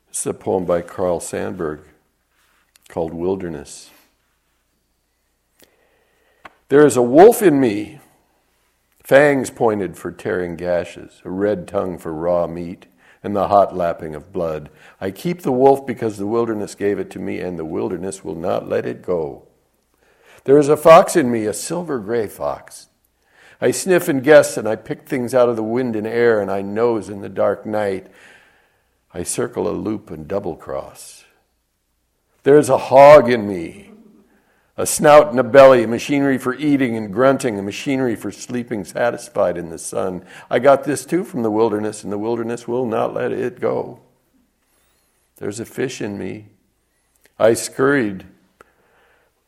This 0.09 0.19
is 0.19 0.27
a 0.27 0.33
poem 0.35 0.65
by 0.65 0.83
Carl 0.83 1.19
Sandburg 1.19 1.79
called 2.87 3.11
Wilderness. 3.11 3.89
There 6.69 6.85
is 6.85 6.97
a 6.97 7.01
wolf 7.03 7.43
in 7.43 7.59
me, 7.59 7.99
fangs 9.03 9.51
pointed 9.51 9.97
for 9.97 10.11
tearing 10.11 10.55
gashes, 10.55 11.21
a 11.23 11.29
red 11.29 11.67
tongue 11.67 11.99
for 11.99 12.11
raw 12.11 12.47
meat, 12.47 12.87
and 13.21 13.35
the 13.35 13.49
hot 13.49 13.75
lapping 13.75 14.15
of 14.15 14.33
blood. 14.33 14.71
I 14.99 15.11
keep 15.11 15.43
the 15.43 15.51
wolf 15.51 15.85
because 15.85 16.17
the 16.17 16.25
wilderness 16.25 16.73
gave 16.73 16.97
it 16.97 17.11
to 17.11 17.19
me, 17.19 17.39
and 17.39 17.59
the 17.59 17.65
wilderness 17.65 18.23
will 18.23 18.35
not 18.35 18.67
let 18.67 18.87
it 18.87 19.03
go. 19.03 19.47
There 20.45 20.57
is 20.57 20.69
a 20.69 20.77
fox 20.77 21.15
in 21.15 21.31
me, 21.31 21.45
a 21.45 21.53
silver 21.53 21.99
gray 21.99 22.27
fox. 22.27 22.87
I 23.61 23.69
sniff 23.69 24.07
and 24.07 24.23
guess, 24.23 24.57
and 24.57 24.67
I 24.67 24.75
pick 24.75 25.07
things 25.07 25.35
out 25.35 25.49
of 25.49 25.55
the 25.55 25.63
wind 25.63 25.95
and 25.95 26.07
air, 26.07 26.41
and 26.41 26.49
I 26.49 26.63
nose 26.63 27.09
in 27.09 27.21
the 27.21 27.29
dark 27.29 27.65
night. 27.65 28.07
I 29.13 29.21
circle 29.21 29.67
a 29.67 29.71
loop 29.71 30.09
and 30.09 30.27
double 30.27 30.55
cross. 30.55 31.25
There's 32.43 32.69
a 32.69 32.77
hog 32.77 33.29
in 33.29 33.47
me, 33.47 33.91
a 34.77 34.85
snout 34.85 35.29
and 35.29 35.39
a 35.39 35.43
belly, 35.43 35.83
a 35.83 35.87
machinery 35.87 36.37
for 36.37 36.53
eating 36.55 36.97
and 36.97 37.13
grunting, 37.13 37.57
a 37.57 37.61
machinery 37.61 38.15
for 38.15 38.31
sleeping 38.31 38.83
satisfied 38.83 39.57
in 39.57 39.69
the 39.69 39.77
sun. 39.77 40.25
I 40.49 40.59
got 40.59 40.83
this 40.83 41.05
too 41.05 41.23
from 41.23 41.43
the 41.43 41.51
wilderness, 41.51 42.03
and 42.03 42.11
the 42.11 42.17
wilderness 42.17 42.67
will 42.67 42.85
not 42.85 43.13
let 43.13 43.31
it 43.31 43.61
go. 43.61 44.01
There's 45.37 45.59
a 45.59 45.65
fish 45.65 46.01
in 46.01 46.17
me. 46.17 46.47
I 47.39 47.53
scurried 47.53 48.25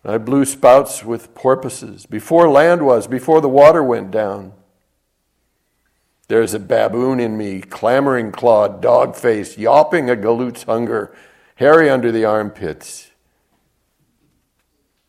I 0.08 0.18
blew 0.18 0.46
spouts 0.46 1.04
with 1.04 1.36
porpoises 1.36 2.06
before 2.06 2.50
land 2.50 2.86
was, 2.86 3.08
before 3.08 3.42
the 3.42 3.50
water 3.50 3.84
went 3.84 4.10
down. 4.10 4.54
There's 6.30 6.54
a 6.54 6.60
baboon 6.60 7.20
in 7.20 7.38
me, 7.38 7.60
clamoring 7.60 8.32
clawed, 8.32 8.82
dog 8.82 9.18
faced, 9.18 9.58
yawping 9.58 10.10
a 10.10 10.16
galoot's 10.16 10.64
hunger, 10.64 11.14
hairy 11.56 11.90
under 11.90 12.10
the 12.10 12.24
armpits 12.24 13.07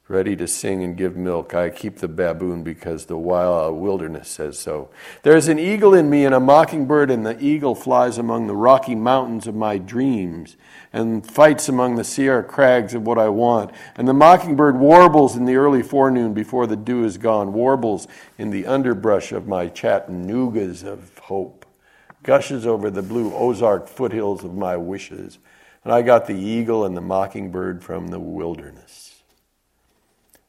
ready 0.08 0.34
to 0.34 0.48
sing 0.48 0.82
and 0.82 0.96
give 0.96 1.16
milk. 1.16 1.54
I 1.54 1.68
keep 1.68 1.98
the 1.98 2.08
baboon 2.08 2.62
because 2.62 3.04
the 3.04 3.18
wild 3.18 3.76
wilderness 3.76 4.28
says 4.28 4.58
so. 4.58 4.88
There's 5.22 5.48
an 5.48 5.58
eagle 5.58 5.92
in 5.92 6.08
me 6.08 6.24
and 6.24 6.34
a 6.34 6.40
mockingbird, 6.40 7.10
and 7.10 7.26
the 7.26 7.38
eagle 7.38 7.74
flies 7.74 8.16
among 8.16 8.46
the 8.46 8.56
rocky 8.56 8.94
mountains 8.94 9.46
of 9.46 9.54
my 9.54 9.76
dreams 9.76 10.56
and 10.94 11.30
fights 11.30 11.68
among 11.68 11.96
the 11.96 12.04
Sierra 12.04 12.42
crags 12.42 12.94
of 12.94 13.06
what 13.06 13.18
I 13.18 13.28
want. 13.28 13.70
And 13.96 14.08
the 14.08 14.14
mockingbird 14.14 14.78
warbles 14.78 15.36
in 15.36 15.44
the 15.44 15.56
early 15.56 15.82
forenoon 15.82 16.32
before 16.32 16.66
the 16.66 16.76
dew 16.76 17.04
is 17.04 17.18
gone, 17.18 17.52
warbles 17.52 18.08
in 18.38 18.48
the 18.48 18.66
underbrush 18.66 19.30
of 19.30 19.46
my 19.46 19.68
Chattanoogas 19.68 20.84
of 20.84 21.18
hope, 21.18 21.66
gushes 22.22 22.66
over 22.66 22.90
the 22.90 23.02
blue 23.02 23.34
Ozark 23.34 23.86
foothills 23.88 24.42
of 24.42 24.54
my 24.54 24.78
wishes. 24.78 25.38
And 25.84 25.92
I 25.92 26.00
got 26.00 26.26
the 26.26 26.34
eagle 26.34 26.86
and 26.86 26.96
the 26.96 27.02
mockingbird 27.02 27.84
from 27.84 28.08
the 28.08 28.18
wilderness. 28.18 29.17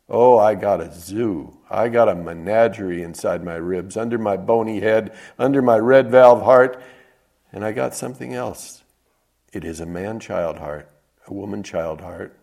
Oh, 0.10 0.40
I 0.40 0.56
got 0.56 0.82
a 0.82 0.92
zoo. 0.92 1.58
I 1.70 1.88
got 1.90 2.10
a 2.10 2.16
menagerie 2.16 3.04
inside 3.04 3.44
my 3.44 3.56
ribs, 3.56 3.96
under 3.96 4.18
my 4.18 4.38
bony 4.38 4.80
head, 4.80 5.16
under 5.38 5.62
my 5.62 5.78
red 5.78 6.10
valve 6.10 6.42
heart. 6.42 6.82
And 7.52 7.64
I 7.64 7.72
got 7.72 7.94
something 7.94 8.34
else. 8.34 8.84
It 9.54 9.64
is 9.64 9.80
a 9.80 9.86
man 9.86 10.20
child 10.20 10.58
heart, 10.58 10.90
a 11.28 11.34
woman 11.34 11.62
child 11.62 12.02
heart. 12.02 12.36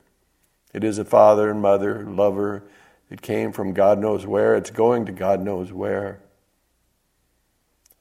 It 0.72 0.85
is 0.85 0.98
a 0.98 1.05
father 1.05 1.50
and 1.50 1.61
mother, 1.61 2.05
lover. 2.05 2.64
It 3.11 3.22
came 3.22 3.52
from 3.52 3.72
God 3.72 3.98
knows 3.98 4.26
where. 4.26 4.55
It's 4.55 4.70
going 4.70 5.07
to 5.07 5.12
God 5.12 5.40
knows 5.40 5.72
where. 5.72 6.20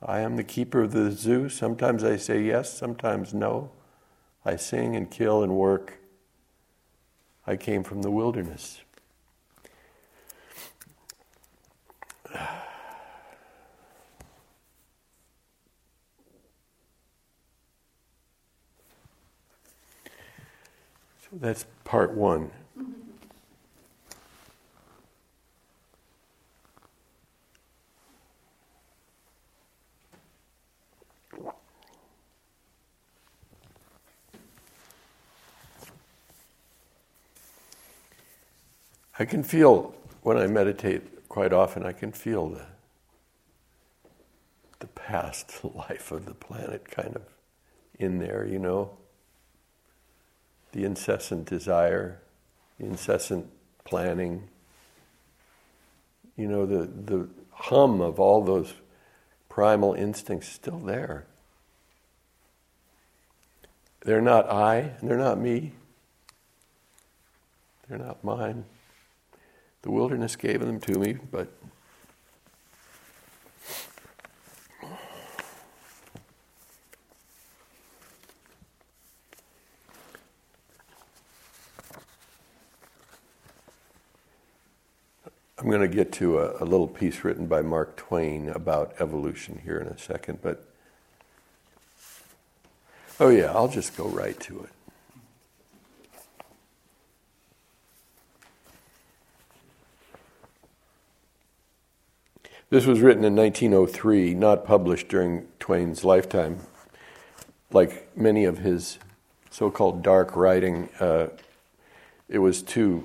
I 0.02 0.20
am 0.20 0.36
the 0.36 0.44
keeper 0.44 0.84
of 0.84 0.92
the 0.92 1.12
zoo. 1.12 1.50
Sometimes 1.50 2.04
I 2.04 2.18
say 2.18 2.42
yes, 2.42 2.72
sometimes 2.72 3.34
no. 3.34 3.72
I 4.44 4.56
sing 4.58 4.96
and 4.96 5.10
kill 5.10 5.42
and 5.42 5.56
work. 5.56 6.00
I 7.48 7.56
came 7.56 7.84
from 7.84 8.04
the 8.04 8.12
wilderness. 8.12 8.82
So 21.22 21.30
that's 21.34 21.66
part 21.84 22.14
one. 22.14 22.52
I 39.18 39.24
can 39.24 39.44
feel 39.44 39.96
when 40.24 40.38
I 40.38 40.46
meditate 40.48 41.15
quite 41.36 41.52
often, 41.52 41.86
I 41.86 41.92
can 41.92 42.14
feel 42.14 42.48
the, 42.48 42.66
the 44.80 44.88
past 44.88 45.66
life 45.76 46.14
of 46.14 46.26
the 46.26 46.34
planet 46.34 46.90
kind 46.90 47.14
of 47.14 47.24
in 48.00 48.20
there, 48.20 48.48
you 48.50 48.58
know. 48.58 48.92
The 50.72 50.86
incessant 50.86 51.46
desire, 51.46 52.22
the 52.80 52.86
incessant 52.86 53.48
planning, 53.84 54.48
you 56.38 56.48
know, 56.48 56.66
the, 56.66 56.86
the 56.86 57.28
hum 57.52 58.00
of 58.00 58.18
all 58.18 58.42
those 58.42 58.74
primal 59.50 59.94
instincts 59.94 60.48
still 60.48 60.80
there. 60.80 61.26
They're 64.06 64.22
not 64.22 64.50
I, 64.50 64.78
and 65.02 65.10
they're 65.10 65.18
not 65.18 65.38
me. 65.38 65.74
They're 67.90 67.98
not 68.00 68.24
mine. 68.24 68.64
The 69.86 69.92
wilderness 69.92 70.36
gave 70.36 70.62
them 70.62 70.80
to 70.80 70.98
me, 70.98 71.20
but 71.32 71.48
I'm 85.60 85.70
going 85.70 85.82
to 85.82 85.88
get 85.88 86.12
to 86.14 86.40
a, 86.40 86.64
a, 86.64 86.66
little 86.66 86.88
piece 86.88 87.24
written 87.24 87.46
by 87.46 87.62
Mark 87.62 87.96
Twain 87.96 88.50
about 88.50 88.96
evolution 89.00 89.62
here 89.64 89.78
in 89.78 89.86
a 89.86 90.00
second, 90.00 90.40
but 90.42 90.68
oh, 93.20 93.30
yeah, 93.30 93.52
I'll 93.52 93.68
just 93.68 93.96
go 93.96 94.08
right 94.08 94.40
to 94.40 94.64
it. 94.64 94.75
This 102.72 102.88
was 102.88 103.02
written 103.02 103.24
in 103.24 103.36
1903, 103.36 104.34
not 104.34 104.66
published 104.66 105.08
during 105.08 105.48
Twain's 105.60 106.04
lifetime. 106.04 106.62
Like 107.72 108.18
many 108.18 108.46
of 108.46 108.58
his 108.58 108.98
so 109.52 109.70
called 109.70 110.02
dark 110.02 110.36
writing, 110.36 110.90
uh, 111.00 111.28
it 112.28 112.40
was 112.40 112.64
too 112.64 113.04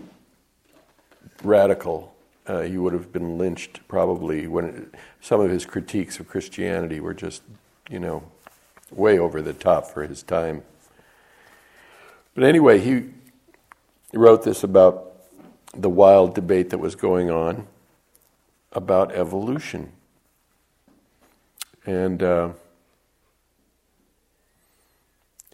radical. 1.44 2.14
Uh, 2.46 2.62
he 2.62 2.78
would 2.78 2.94
have 2.94 3.12
been 3.12 3.36
lynched 3.36 3.86
probably 3.86 4.46
when 4.46 4.64
it, 4.64 4.94
some 5.20 5.42
of 5.42 5.50
his 5.50 5.66
critiques 5.66 6.18
of 6.18 6.26
Christianity 6.26 6.98
were 6.98 7.14
just, 7.14 7.42
you 7.90 7.98
know, 7.98 8.22
way 8.90 9.18
over 9.18 9.42
the 9.42 9.52
top 9.52 9.86
for 9.86 10.06
his 10.06 10.22
time. 10.22 10.62
But 12.34 12.44
anyway, 12.44 12.78
he 12.78 13.10
wrote 14.14 14.42
this 14.42 14.64
about 14.64 15.12
the 15.76 15.90
wild 15.90 16.34
debate 16.34 16.70
that 16.70 16.78
was 16.78 16.94
going 16.94 17.30
on 17.30 17.66
about 18.72 19.12
evolution. 19.12 19.92
And 21.86 22.22
uh, 22.22 22.50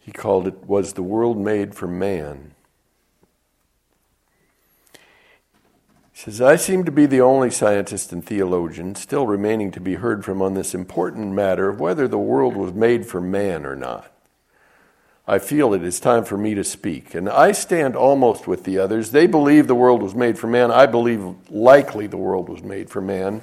he 0.03 0.13
called 0.13 0.47
it, 0.47 0.65
Was 0.67 0.93
the 0.93 1.03
World 1.03 1.39
Made 1.39 1.75
for 1.75 1.87
Man? 1.87 2.53
He 6.13 6.23
says, 6.23 6.41
I 6.41 6.57
seem 6.57 6.85
to 6.85 6.93
be 6.93 7.07
the 7.07 7.21
only 7.21 7.51
scientist 7.51 8.13
and 8.13 8.25
theologian 8.25 8.95
still 8.95 9.27
remaining 9.27 9.71
to 9.73 9.81
be 9.81 9.97
heard 9.97 10.25
from 10.25 10.41
on 10.41 10.55
this 10.55 10.75
important 10.75 11.33
matter 11.33 11.69
of 11.69 11.79
whether 11.79 12.09
the 12.09 12.19
world 12.19 12.57
was 12.57 12.73
made 12.73 13.07
for 13.07 13.21
man 13.21 13.67
or 13.67 13.77
not. 13.77 14.16
I 15.29 15.41
feel 15.41 15.75
it 15.75 15.83
is 15.83 15.99
time 15.99 16.25
for 16.25 16.39
me 16.39 16.55
to 16.55 16.63
speak. 16.63 17.13
And 17.15 17.29
I 17.29 17.51
stand 17.51 17.97
almost 17.97 18.47
with 18.47 18.63
the 18.63 18.79
others. 18.79 19.11
They 19.11 19.27
believe 19.27 19.67
the 19.67 19.75
world 19.75 20.01
was 20.01 20.15
made 20.15 20.39
for 20.39 20.47
man. 20.47 20.71
I 20.71 20.87
believe 20.87 21.35
likely 21.51 22.07
the 22.07 22.17
world 22.17 22.49
was 22.49 22.63
made 22.63 22.89
for 22.89 23.01
man. 23.01 23.43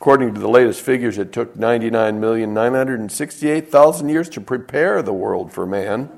According 0.00 0.32
to 0.34 0.40
the 0.40 0.48
latest 0.48 0.80
figures, 0.80 1.18
it 1.18 1.30
took 1.32 1.56
99,968,000 1.56 4.08
years 4.08 4.30
to 4.30 4.40
prepare 4.40 5.02
the 5.02 5.12
world 5.12 5.52
for 5.52 5.66
man. 5.66 6.08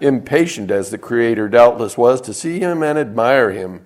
Impatient 0.00 0.70
as 0.70 0.90
the 0.90 0.96
Creator 0.96 1.50
doubtless 1.50 1.98
was 1.98 2.22
to 2.22 2.32
see 2.32 2.60
him 2.60 2.82
and 2.82 2.98
admire 2.98 3.50
him. 3.50 3.84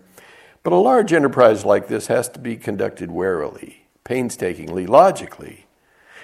But 0.63 0.73
a 0.73 0.77
large 0.77 1.13
enterprise 1.13 1.65
like 1.65 1.89
this 1.89 2.07
has 2.07 2.29
to 2.29 2.39
be 2.39 2.57
conducted 2.57 3.11
warily, 3.11 3.87
painstakingly, 4.05 4.87
logically. 4.87 5.67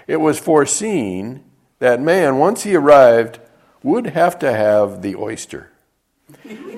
It 0.07 0.19
was 0.19 0.39
foreseen 0.39 1.43
that 1.79 2.01
man, 2.01 2.39
once 2.39 2.65
he 2.65 2.75
arrived, 2.75 3.39
would 3.83 4.09
have 4.09 4.39
to 4.41 4.53
have 4.53 5.03
the 5.03 5.15
oyster. 5.17 5.71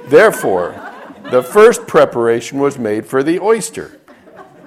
Therefore, 0.06 0.92
the 1.30 1.42
first 1.42 1.86
preparation 1.86 2.58
was 2.58 2.78
made 2.78 3.06
for 3.06 3.22
the 3.22 3.40
oyster. 3.40 3.98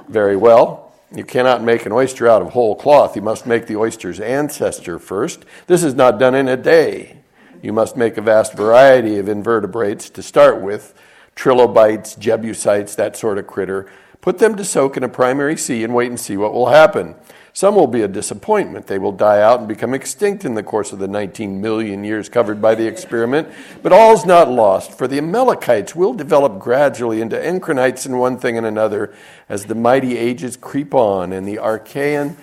Very 0.07 0.35
well. 0.35 0.93
You 1.15 1.23
cannot 1.23 1.61
make 1.61 1.85
an 1.85 1.91
oyster 1.91 2.27
out 2.27 2.41
of 2.41 2.49
whole 2.49 2.75
cloth. 2.75 3.15
You 3.15 3.21
must 3.21 3.45
make 3.45 3.67
the 3.67 3.75
oyster's 3.75 4.19
ancestor 4.19 4.97
first. 4.97 5.45
This 5.67 5.83
is 5.83 5.93
not 5.93 6.17
done 6.17 6.33
in 6.33 6.47
a 6.47 6.57
day. 6.57 7.17
You 7.61 7.71
must 7.71 7.95
make 7.95 8.17
a 8.17 8.21
vast 8.21 8.53
variety 8.53 9.19
of 9.19 9.29
invertebrates 9.29 10.09
to 10.11 10.23
start 10.23 10.61
with 10.61 10.93
trilobites, 11.35 12.15
jebusites, 12.15 12.95
that 12.95 13.15
sort 13.15 13.37
of 13.37 13.47
critter. 13.47 13.89
Put 14.23 14.37
them 14.37 14.55
to 14.55 14.63
soak 14.63 14.95
in 14.95 15.03
a 15.03 15.09
primary 15.09 15.57
sea 15.57 15.83
and 15.83 15.93
wait 15.93 16.07
and 16.07 16.17
see 16.17 16.37
what 16.37 16.53
will 16.53 16.69
happen. 16.69 17.15
Some 17.51 17.75
will 17.75 17.87
be 17.87 18.03
a 18.03 18.07
disappointment. 18.07 18.87
They 18.87 18.97
will 18.97 19.11
die 19.11 19.41
out 19.41 19.59
and 19.59 19.67
become 19.67 19.93
extinct 19.93 20.45
in 20.45 20.55
the 20.55 20.63
course 20.63 20.93
of 20.93 20.99
the 20.99 21.09
19 21.09 21.59
million 21.59 22.05
years 22.05 22.29
covered 22.29 22.61
by 22.61 22.73
the 22.73 22.87
experiment. 22.87 23.49
But 23.81 23.91
all's 23.91 24.25
not 24.25 24.49
lost, 24.49 24.97
for 24.97 25.09
the 25.09 25.17
Amalekites 25.17 25.93
will 25.93 26.13
develop 26.13 26.57
gradually 26.57 27.19
into 27.19 27.35
Encrinites 27.35 28.05
in 28.05 28.17
one 28.17 28.37
thing 28.37 28.57
and 28.57 28.65
another 28.65 29.13
as 29.49 29.65
the 29.65 29.75
mighty 29.75 30.17
ages 30.17 30.55
creep 30.55 30.93
on 30.93 31.33
and 31.33 31.45
the 31.45 31.57
Archean 31.57 32.37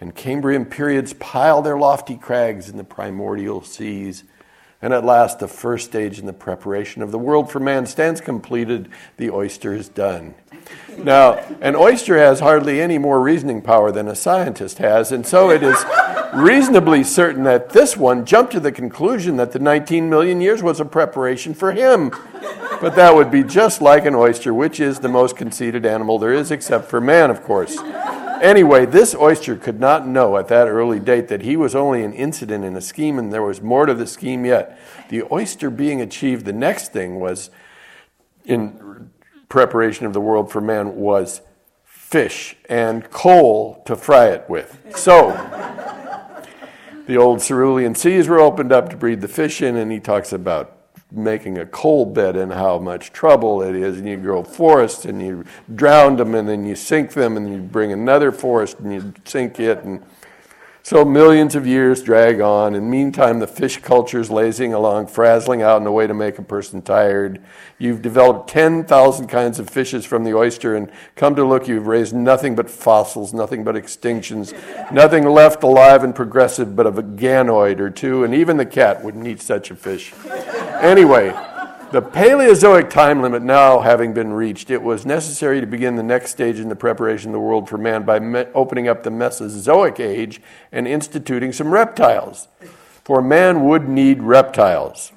and 0.00 0.14
Cambrian 0.14 0.64
periods 0.64 1.14
pile 1.14 1.62
their 1.62 1.76
lofty 1.76 2.16
crags 2.16 2.68
in 2.68 2.76
the 2.76 2.84
primordial 2.84 3.60
seas. 3.60 4.22
And 4.80 4.92
at 4.94 5.04
last, 5.04 5.40
the 5.40 5.48
first 5.48 5.86
stage 5.86 6.20
in 6.20 6.26
the 6.26 6.32
preparation 6.32 7.02
of 7.02 7.10
the 7.10 7.18
world 7.18 7.50
for 7.50 7.58
man 7.58 7.86
stands 7.86 8.20
completed. 8.20 8.88
The 9.16 9.30
oyster 9.30 9.74
is 9.74 9.88
done. 9.88 10.36
Now, 10.98 11.38
an 11.60 11.74
oyster 11.74 12.16
has 12.18 12.38
hardly 12.38 12.80
any 12.80 12.98
more 12.98 13.20
reasoning 13.20 13.62
power 13.62 13.90
than 13.90 14.06
a 14.06 14.14
scientist 14.14 14.78
has, 14.78 15.10
and 15.10 15.26
so 15.26 15.50
it 15.50 15.62
is 15.62 15.84
reasonably 16.34 17.04
certain 17.04 17.44
that 17.44 17.70
this 17.70 17.96
one 17.96 18.24
jumped 18.24 18.52
to 18.52 18.60
the 18.60 18.72
conclusion 18.72 19.36
that 19.36 19.52
the 19.52 19.58
19 19.58 20.08
million 20.08 20.40
years 20.40 20.62
was 20.62 20.80
a 20.80 20.84
preparation 20.84 21.52
for 21.52 21.72
him. 21.72 22.10
But 22.80 22.96
that 22.96 23.14
would 23.14 23.30
be 23.30 23.42
just 23.42 23.80
like 23.80 24.04
an 24.04 24.14
oyster, 24.14 24.52
which 24.52 24.80
is 24.80 25.00
the 25.00 25.08
most 25.08 25.36
conceited 25.36 25.86
animal 25.86 26.18
there 26.18 26.32
is, 26.32 26.50
except 26.50 26.88
for 26.88 27.00
man, 27.00 27.30
of 27.30 27.42
course. 27.42 27.78
Anyway, 28.42 28.84
this 28.84 29.14
oyster 29.14 29.56
could 29.56 29.80
not 29.80 30.06
know 30.06 30.36
at 30.36 30.48
that 30.48 30.68
early 30.68 31.00
date 31.00 31.28
that 31.28 31.42
he 31.42 31.56
was 31.56 31.74
only 31.74 32.04
an 32.04 32.12
incident 32.12 32.64
in 32.64 32.76
a 32.76 32.80
scheme 32.80 33.18
and 33.18 33.32
there 33.32 33.42
was 33.42 33.62
more 33.62 33.86
to 33.86 33.94
the 33.94 34.06
scheme 34.06 34.44
yet. 34.44 34.78
The 35.08 35.22
oyster 35.32 35.70
being 35.70 36.00
achieved, 36.00 36.44
the 36.44 36.52
next 36.52 36.92
thing 36.92 37.20
was 37.20 37.48
in 38.44 39.10
preparation 39.54 40.04
of 40.04 40.12
the 40.12 40.20
world 40.20 40.50
for 40.50 40.60
man 40.60 40.96
was 40.96 41.40
fish 41.84 42.56
and 42.68 43.08
coal 43.12 43.80
to 43.86 43.94
fry 43.94 44.26
it 44.26 44.44
with. 44.50 44.76
So, 44.96 45.30
the 47.06 47.16
old 47.16 47.40
Silurian 47.40 47.94
seas 47.94 48.26
were 48.26 48.40
opened 48.40 48.72
up 48.72 48.88
to 48.88 48.96
breed 48.96 49.20
the 49.20 49.28
fish 49.28 49.62
in, 49.62 49.76
and 49.76 49.92
he 49.92 50.00
talks 50.00 50.32
about 50.32 50.76
making 51.12 51.56
a 51.56 51.66
coal 51.66 52.04
bed 52.04 52.34
and 52.34 52.52
how 52.52 52.80
much 52.80 53.12
trouble 53.12 53.62
it 53.62 53.76
is. 53.76 53.98
And 53.98 54.08
you 54.08 54.16
grow 54.16 54.42
forests 54.42 55.04
and 55.04 55.22
you 55.22 55.44
drown 55.72 56.16
them, 56.16 56.34
and 56.34 56.48
then 56.48 56.64
you 56.64 56.74
sink 56.74 57.12
them, 57.12 57.36
and 57.36 57.48
you 57.48 57.58
bring 57.58 57.92
another 57.92 58.32
forest 58.32 58.80
and 58.80 58.92
you 58.92 59.14
sink 59.24 59.60
it. 59.60 59.84
And 59.84 60.02
So 60.86 61.02
millions 61.02 61.54
of 61.54 61.66
years 61.66 62.02
drag 62.02 62.42
on, 62.42 62.74
and 62.74 62.90
meantime, 62.90 63.38
the 63.38 63.46
fish 63.46 63.78
culture 63.78 64.20
is 64.20 64.30
lazing 64.30 64.74
along, 64.74 65.06
frazzling 65.06 65.62
out 65.62 65.80
in 65.80 65.86
a 65.86 65.90
way 65.90 66.06
to 66.06 66.12
make 66.12 66.38
a 66.38 66.42
person 66.42 66.82
tired. 66.82 67.40
You've 67.78 68.02
developed 68.02 68.50
10,000 68.50 69.26
kinds 69.26 69.58
of 69.58 69.70
fishes 69.70 70.04
from 70.04 70.24
the 70.24 70.34
oyster, 70.34 70.76
and 70.76 70.92
come 71.16 71.36
to 71.36 71.44
look, 71.44 71.68
you've 71.68 71.86
raised 71.86 72.14
nothing 72.14 72.54
but 72.54 72.68
fossils, 72.68 73.32
nothing 73.32 73.64
but 73.64 73.76
extinctions, 73.76 74.52
nothing 74.92 75.24
left 75.24 75.62
alive 75.62 76.04
and 76.04 76.14
progressive 76.14 76.76
but 76.76 76.86
a 76.86 76.92
ganoid 76.92 77.80
or 77.80 77.88
two, 77.88 78.22
and 78.22 78.34
even 78.34 78.58
the 78.58 78.66
cat 78.66 79.02
wouldn't 79.02 79.26
eat 79.26 79.40
such 79.40 79.70
a 79.70 79.76
fish. 79.76 80.12
Anyway, 80.82 81.34
the 81.94 82.02
Paleozoic 82.02 82.90
time 82.90 83.22
limit 83.22 83.40
now 83.40 83.78
having 83.78 84.12
been 84.12 84.32
reached, 84.32 84.68
it 84.68 84.82
was 84.82 85.06
necessary 85.06 85.60
to 85.60 85.66
begin 85.66 85.94
the 85.94 86.02
next 86.02 86.32
stage 86.32 86.58
in 86.58 86.68
the 86.68 86.74
preparation 86.74 87.28
of 87.30 87.34
the 87.34 87.38
world 87.38 87.68
for 87.68 87.78
man 87.78 88.02
by 88.02 88.18
me- 88.18 88.46
opening 88.52 88.88
up 88.88 89.04
the 89.04 89.12
Mesozoic 89.12 90.00
age 90.00 90.42
and 90.72 90.88
instituting 90.88 91.52
some 91.52 91.72
reptiles. 91.72 92.48
For 93.04 93.22
man 93.22 93.64
would 93.68 93.88
need 93.88 94.24
reptiles, 94.24 95.12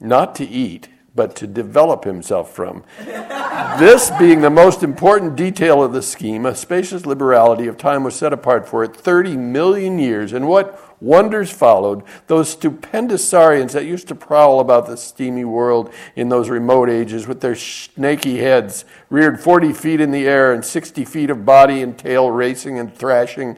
not 0.00 0.34
to 0.34 0.46
eat, 0.46 0.90
but 1.14 1.34
to 1.36 1.46
develop 1.46 2.04
himself 2.04 2.52
from. 2.52 2.84
this 3.78 4.10
being 4.18 4.40
the 4.40 4.50
most 4.50 4.82
important 4.82 5.36
detail 5.36 5.82
of 5.82 5.92
the 5.92 6.02
scheme, 6.02 6.46
a 6.46 6.54
spacious 6.54 7.06
liberality 7.06 7.66
of 7.66 7.76
time 7.76 8.04
was 8.04 8.14
set 8.14 8.32
apart 8.32 8.68
for 8.68 8.84
it 8.84 8.94
30 8.94 9.36
million 9.36 9.98
years. 9.98 10.32
And 10.32 10.46
what 10.46 10.80
wonders 11.02 11.50
followed? 11.50 12.02
Those 12.26 12.50
stupendous 12.50 13.28
saurians 13.28 13.72
that 13.72 13.84
used 13.84 14.08
to 14.08 14.14
prowl 14.14 14.60
about 14.60 14.86
the 14.86 14.96
steamy 14.96 15.44
world 15.44 15.92
in 16.14 16.28
those 16.28 16.48
remote 16.48 16.88
ages 16.88 17.26
with 17.26 17.40
their 17.40 17.56
snaky 17.56 18.38
heads, 18.38 18.84
reared 19.10 19.40
40 19.40 19.72
feet 19.72 20.00
in 20.00 20.10
the 20.10 20.26
air 20.26 20.52
and 20.52 20.64
60 20.64 21.04
feet 21.04 21.30
of 21.30 21.44
body 21.44 21.82
and 21.82 21.98
tail 21.98 22.30
racing 22.30 22.78
and 22.78 22.94
thrashing 22.94 23.56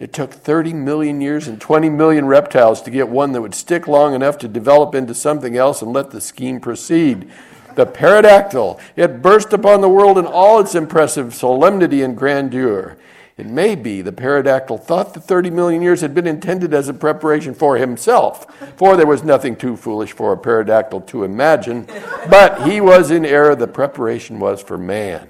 it 0.00 0.14
took 0.14 0.32
30 0.32 0.72
million 0.72 1.20
years 1.20 1.46
and 1.46 1.60
20 1.60 1.90
million 1.90 2.24
reptiles 2.24 2.80
to 2.82 2.90
get 2.90 3.10
one 3.10 3.32
that 3.32 3.42
would 3.42 3.54
stick 3.54 3.86
long 3.86 4.14
enough 4.14 4.38
to 4.38 4.48
develop 4.48 4.94
into 4.94 5.14
something 5.14 5.58
else 5.58 5.82
and 5.82 5.92
let 5.92 6.10
the 6.10 6.22
scheme 6.22 6.58
proceed. 6.58 7.30
The 7.76 7.84
pterodactyl, 7.84 8.80
it 8.96 9.20
burst 9.20 9.52
upon 9.52 9.82
the 9.82 9.90
world 9.90 10.16
in 10.16 10.24
all 10.24 10.58
its 10.58 10.74
impressive 10.74 11.34
solemnity 11.34 12.02
and 12.02 12.16
grandeur. 12.16 12.96
It 13.36 13.46
may 13.46 13.74
be 13.74 14.00
the 14.00 14.10
pterodactyl 14.10 14.78
thought 14.78 15.12
the 15.12 15.20
30 15.20 15.50
million 15.50 15.82
years 15.82 16.00
had 16.00 16.14
been 16.14 16.26
intended 16.26 16.72
as 16.72 16.88
a 16.88 16.94
preparation 16.94 17.52
for 17.52 17.76
himself, 17.76 18.46
for 18.76 18.96
there 18.96 19.06
was 19.06 19.22
nothing 19.22 19.54
too 19.54 19.76
foolish 19.76 20.12
for 20.12 20.32
a 20.32 20.36
pterodactyl 20.36 21.02
to 21.02 21.24
imagine, 21.24 21.86
but 22.28 22.66
he 22.66 22.80
was 22.80 23.10
in 23.10 23.26
error. 23.26 23.54
The 23.54 23.66
preparation 23.66 24.40
was 24.40 24.62
for 24.62 24.78
man. 24.78 25.28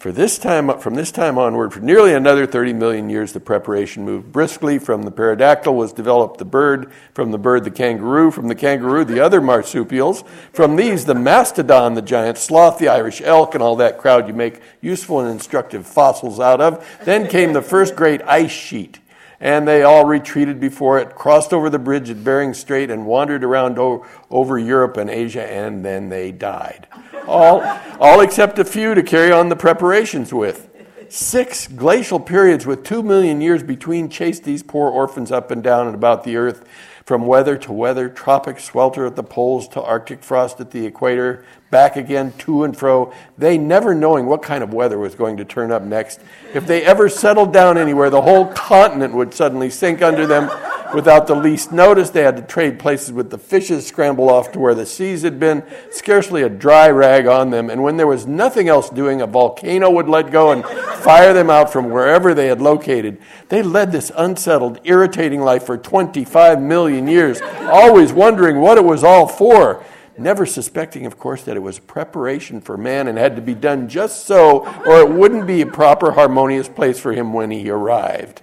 For 0.00 0.12
this 0.12 0.38
time, 0.38 0.78
from 0.78 0.94
this 0.94 1.12
time 1.12 1.36
onward, 1.36 1.74
for 1.74 1.80
nearly 1.80 2.14
another 2.14 2.46
30 2.46 2.72
million 2.72 3.10
years, 3.10 3.34
the 3.34 3.38
preparation 3.38 4.02
moved 4.02 4.32
briskly. 4.32 4.78
From 4.78 5.02
the 5.02 5.10
pterodactyl 5.10 5.74
was 5.74 5.92
developed 5.92 6.38
the 6.38 6.46
bird, 6.46 6.90
from 7.12 7.32
the 7.32 7.38
bird, 7.38 7.64
the 7.64 7.70
kangaroo, 7.70 8.30
from 8.30 8.48
the 8.48 8.54
kangaroo, 8.54 9.04
the 9.04 9.20
other 9.20 9.42
marsupials. 9.42 10.24
From 10.54 10.76
these, 10.76 11.04
the 11.04 11.14
mastodon, 11.14 11.92
the 11.92 12.00
giant 12.00 12.38
sloth, 12.38 12.78
the 12.78 12.88
Irish 12.88 13.20
elk, 13.20 13.54
and 13.54 13.62
all 13.62 13.76
that 13.76 13.98
crowd 13.98 14.26
you 14.26 14.32
make 14.32 14.62
useful 14.80 15.20
and 15.20 15.28
instructive 15.28 15.86
fossils 15.86 16.40
out 16.40 16.62
of. 16.62 16.82
Then 17.04 17.28
came 17.28 17.52
the 17.52 17.60
first 17.60 17.94
great 17.94 18.22
ice 18.22 18.50
sheet 18.50 19.00
and 19.38 19.66
they 19.66 19.82
all 19.82 20.04
retreated 20.04 20.60
before 20.60 20.98
it, 20.98 21.14
crossed 21.14 21.52
over 21.52 21.70
the 21.70 21.78
bridge 21.78 22.10
at 22.10 22.22
Bering 22.22 22.52
Strait, 22.52 22.90
and 22.90 23.06
wandered 23.06 23.42
around 23.42 23.78
o- 23.78 24.06
over 24.30 24.58
Europe 24.58 24.98
and 24.98 25.08
Asia, 25.08 25.50
and 25.50 25.82
then 25.82 26.10
they 26.10 26.30
died. 26.30 26.86
All, 27.26 27.62
all 28.00 28.20
except 28.20 28.58
a 28.58 28.64
few 28.64 28.94
to 28.94 29.02
carry 29.02 29.32
on 29.32 29.48
the 29.48 29.56
preparations 29.56 30.32
with. 30.32 30.68
Six 31.08 31.66
glacial 31.66 32.20
periods 32.20 32.66
with 32.66 32.84
two 32.84 33.02
million 33.02 33.40
years 33.40 33.62
between 33.62 34.08
chased 34.08 34.44
these 34.44 34.62
poor 34.62 34.90
orphans 34.90 35.32
up 35.32 35.50
and 35.50 35.62
down 35.62 35.86
and 35.86 35.94
about 35.94 36.22
the 36.22 36.36
earth, 36.36 36.64
from 37.04 37.26
weather 37.26 37.56
to 37.58 37.72
weather, 37.72 38.08
tropic 38.08 38.60
swelter 38.60 39.06
at 39.06 39.16
the 39.16 39.24
poles 39.24 39.66
to 39.68 39.82
Arctic 39.82 40.22
frost 40.22 40.60
at 40.60 40.70
the 40.70 40.86
equator, 40.86 41.44
back 41.68 41.96
again 41.96 42.32
to 42.38 42.62
and 42.62 42.76
fro, 42.76 43.12
they 43.36 43.58
never 43.58 43.92
knowing 43.92 44.26
what 44.26 44.42
kind 44.42 44.62
of 44.62 44.72
weather 44.72 44.96
was 44.96 45.16
going 45.16 45.36
to 45.36 45.44
turn 45.44 45.72
up 45.72 45.82
next. 45.82 46.20
If 46.54 46.68
they 46.68 46.84
ever 46.84 47.08
settled 47.08 47.52
down 47.52 47.76
anywhere, 47.76 48.10
the 48.10 48.22
whole 48.22 48.46
continent 48.46 49.12
would 49.14 49.34
suddenly 49.34 49.70
sink 49.70 50.02
under 50.02 50.24
them 50.28 50.48
without 50.94 51.26
the 51.26 51.34
least 51.34 51.72
notice. 51.72 52.10
They 52.10 52.22
had 52.22 52.36
to 52.36 52.42
trade 52.42 52.78
places 52.78 53.12
with 53.12 53.30
the 53.30 53.38
fishes, 53.38 53.86
scramble 53.86 54.30
off 54.30 54.52
to 54.52 54.58
where 54.58 54.74
the 54.74 54.86
seas 54.86 55.22
had 55.22 55.38
been, 55.38 55.62
scarcely 55.90 56.42
a 56.42 56.48
dry 56.48 56.88
rag 56.90 57.26
on 57.26 57.50
them. 57.50 57.70
And 57.70 57.82
when 57.82 57.96
there 57.96 58.06
was 58.06 58.26
nothing 58.26 58.68
else 58.68 58.90
doing, 58.90 59.20
a 59.20 59.26
volcano 59.26 59.90
would 59.90 60.08
let 60.08 60.30
go 60.30 60.52
and 60.52 60.64
fire 60.64 61.32
them 61.32 61.50
out 61.50 61.72
from 61.72 61.90
wherever 61.90 62.34
they 62.34 62.46
had 62.46 62.60
located. 62.60 63.18
They 63.48 63.62
led 63.62 63.92
this 63.92 64.12
unsettled, 64.16 64.80
irritating 64.84 65.40
life 65.40 65.64
for 65.64 65.78
25 65.78 66.60
million 66.60 67.06
years, 67.06 67.40
always 67.62 68.12
wondering 68.12 68.60
what 68.60 68.78
it 68.78 68.84
was 68.84 69.04
all 69.04 69.26
for 69.26 69.84
never 70.20 70.44
suspecting, 70.44 71.06
of 71.06 71.18
course, 71.18 71.42
that 71.44 71.56
it 71.56 71.60
was 71.60 71.78
preparation 71.78 72.60
for 72.60 72.76
man 72.76 73.08
and 73.08 73.16
had 73.18 73.36
to 73.36 73.42
be 73.42 73.54
done 73.54 73.88
just 73.88 74.26
so, 74.26 74.66
or 74.84 75.00
it 75.00 75.10
wouldn't 75.10 75.46
be 75.46 75.62
a 75.62 75.66
proper, 75.66 76.12
harmonious 76.12 76.68
place 76.68 77.00
for 77.00 77.12
him 77.12 77.32
when 77.32 77.50
he 77.50 77.70
arrived. 77.70 78.42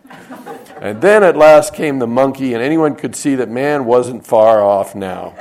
And 0.81 1.01
then 1.01 1.23
at 1.23 1.35
last 1.35 1.73
came 1.73 1.99
the 1.99 2.07
monkey, 2.07 2.53
and 2.53 2.63
anyone 2.63 2.95
could 2.95 3.15
see 3.15 3.35
that 3.35 3.49
man 3.49 3.85
wasn't 3.85 4.25
far 4.25 4.63
off 4.63 4.95
now. 4.95 5.33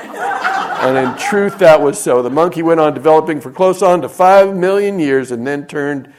And 0.80 0.96
in 0.96 1.16
truth, 1.18 1.58
that 1.58 1.80
was 1.80 1.98
so. 1.98 2.22
The 2.22 2.30
monkey 2.30 2.62
went 2.62 2.80
on 2.80 2.94
developing 2.94 3.40
for 3.40 3.50
close 3.50 3.82
on 3.82 4.02
to 4.02 4.08
five 4.08 4.54
million 4.54 4.98
years 4.98 5.30
and 5.30 5.46
then 5.46 5.66
turned, 5.66 6.12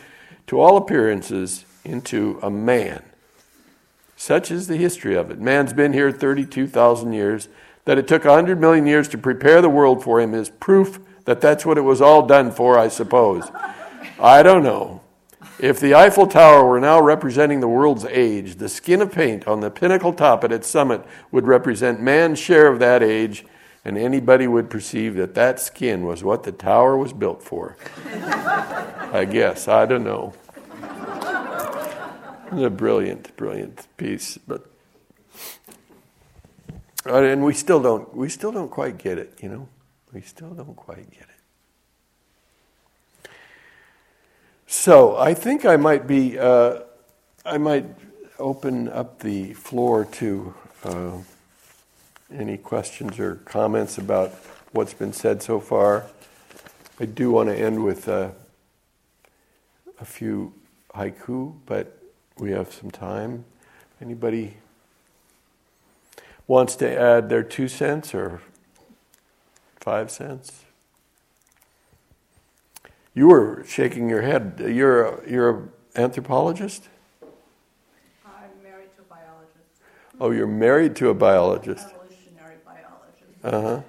to 0.48 0.60
all 0.60 0.78
appearances, 0.78 1.66
into 1.84 2.40
a 2.42 2.50
man. 2.50 3.04
Such 4.16 4.52
is 4.52 4.68
the 4.68 4.78
history 4.78 5.16
of 5.16 5.30
it. 5.30 5.40
Man's 5.40 5.74
been 5.74 5.94
here 5.94 6.12
32,000 6.12 7.14
years 7.14 7.50
that 7.86 7.98
it 7.98 8.08
took 8.08 8.26
100 8.26 8.60
million 8.60 8.86
years 8.86 9.08
to 9.10 9.18
prepare 9.18 9.62
the 9.62 9.70
world 9.70 10.04
for 10.04 10.20
him 10.20 10.34
is 10.34 10.50
proof 10.50 11.00
that 11.26 11.40
that's 11.40 11.66
what 11.66 11.78
it 11.78 11.82
was 11.82 12.02
all 12.02 12.26
done 12.26 12.52
for, 12.52 12.80
I 12.80 12.88
suppose. 12.88 13.50
I 14.20 14.44
don't 14.44 14.64
know. 14.64 15.02
If 15.60 15.80
the 15.80 15.96
Eiffel 15.96 16.28
Tower 16.28 16.64
were 16.68 16.80
now 16.80 17.02
representing 17.02 17.62
the 17.62 17.68
world's 17.68 18.06
age, 18.06 18.58
the 18.58 18.70
skin 18.70 19.02
of 19.02 19.12
paint 19.12 19.48
on 19.48 19.62
the 19.62 19.72
pinnacle 19.72 20.14
top 20.14 20.44
at 20.44 20.52
its 20.52 20.68
summit 20.68 21.04
would 21.32 21.48
represent 21.48 22.00
man's 22.00 22.38
share 22.38 22.68
of 22.68 22.78
that 22.80 23.02
age, 23.02 23.44
and 23.84 23.98
anybody 23.98 24.46
would 24.46 24.70
perceive 24.70 25.16
that 25.16 25.34
that 25.34 25.60
skin 25.60 26.06
was 26.06 26.24
what 26.24 26.44
the 26.44 26.52
tower 26.52 26.96
was 26.96 27.12
built 27.12 27.42
for. 27.42 27.76
I 29.12 29.26
guess. 29.26 29.68
I 29.68 29.88
don't 29.88 30.04
know. 30.04 30.34
It's 32.52 32.64
a 32.64 32.70
brilliant, 32.70 33.36
brilliant 33.36 33.88
piece. 33.98 34.38
But 34.38 34.66
and 37.06 37.44
we 37.44 37.54
still 37.54 37.82
don't 37.82 38.16
we 38.16 38.30
still 38.30 38.52
don't 38.52 38.70
quite 38.70 38.98
get 38.98 39.18
it, 39.18 39.34
you 39.42 39.50
know. 39.50 39.68
We 40.14 40.22
still 40.22 40.52
don't 40.52 40.76
quite 40.76 41.10
get 41.10 41.22
it. 41.22 41.27
So 44.70 45.16
I 45.16 45.34
think 45.34 45.66
I 45.66 45.78
might 45.78 46.08
be 46.08 46.38
uh, 46.38 46.80
I 47.46 47.58
might 47.58 47.86
open 48.38 48.90
up 48.90 49.20
the 49.20 49.54
floor 49.54 50.04
to 50.04 50.54
uh, 50.84 51.12
any 52.30 52.58
questions 52.58 53.18
or 53.18 53.36
comments 53.46 53.98
about 53.98 54.34
what's 54.74 54.94
been 54.94 55.14
said 55.14 55.42
so 55.42 55.62
far. 55.62 56.08
I 57.00 57.06
do 57.06 57.32
want 57.32 57.48
to 57.48 57.56
end 57.56 57.82
with 57.82 58.10
uh, 58.10 58.32
a 60.02 60.06
few 60.06 60.54
haiku, 60.94 61.54
but 61.66 61.98
we 62.38 62.52
have 62.52 62.74
some 62.74 62.92
time. 62.92 63.46
Anybody 64.02 64.58
wants 66.46 66.76
to 66.76 67.00
add 67.00 67.30
their 67.30 67.44
two 67.44 67.70
cents 67.70 68.14
or 68.14 68.42
five 69.80 70.12
cents? 70.12 70.67
You 73.18 73.30
were 73.30 73.66
shaking 73.66 74.14
your 74.14 74.22
head. 74.22 74.62
You're 74.62 75.02
a, 75.02 75.28
you're 75.28 75.50
an 75.50 75.70
anthropologist? 75.96 76.86
I'm 78.22 78.54
married 78.62 78.94
to 78.94 79.02
a 79.02 79.10
biologist. 79.10 79.74
Oh, 80.22 80.30
you're 80.30 80.46
married 80.46 80.96
to 81.02 81.10
a 81.10 81.16
biologist. 81.18 81.90
Evolutionary 81.98 82.62
biologist. 82.62 83.42
Uh 83.42 83.62
huh. 83.62 83.82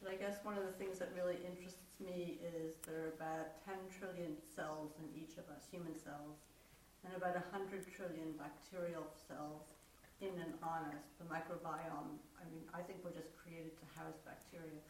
But 0.00 0.08
I 0.08 0.16
guess 0.16 0.40
one 0.42 0.56
of 0.56 0.64
the 0.64 0.72
things 0.80 0.96
that 1.04 1.12
really 1.12 1.36
interests 1.44 2.00
me 2.00 2.40
is 2.40 2.80
there 2.88 2.96
are 2.96 3.12
about 3.20 3.60
10 3.68 3.76
trillion 3.92 4.40
cells 4.40 4.96
in 4.96 5.04
each 5.12 5.36
of 5.36 5.44
us, 5.52 5.68
human 5.68 5.92
cells, 6.00 6.40
and 7.04 7.12
about 7.12 7.36
100 7.36 7.84
trillion 7.92 8.40
bacterial 8.40 9.04
cells 9.28 9.76
in 10.24 10.32
and 10.40 10.56
on 10.64 10.96
us, 10.96 11.12
the 11.20 11.28
microbiome. 11.28 12.16
I 12.40 12.44
mean, 12.48 12.64
I 12.72 12.80
think 12.80 13.04
we're 13.04 13.12
just 13.12 13.36
created 13.36 13.76
to 13.76 13.84
house 14.00 14.16
bacteria. 14.24 14.80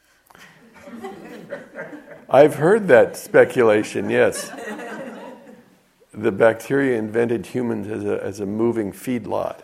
I've 2.29 2.55
heard 2.55 2.87
that 2.87 3.17
speculation, 3.17 4.09
yes. 4.09 4.49
The 6.13 6.31
bacteria 6.31 6.97
invented 6.97 7.47
humans 7.47 7.87
as 7.87 8.05
a, 8.05 8.23
as 8.23 8.39
a 8.39 8.45
moving 8.45 8.91
feedlot. 8.91 9.63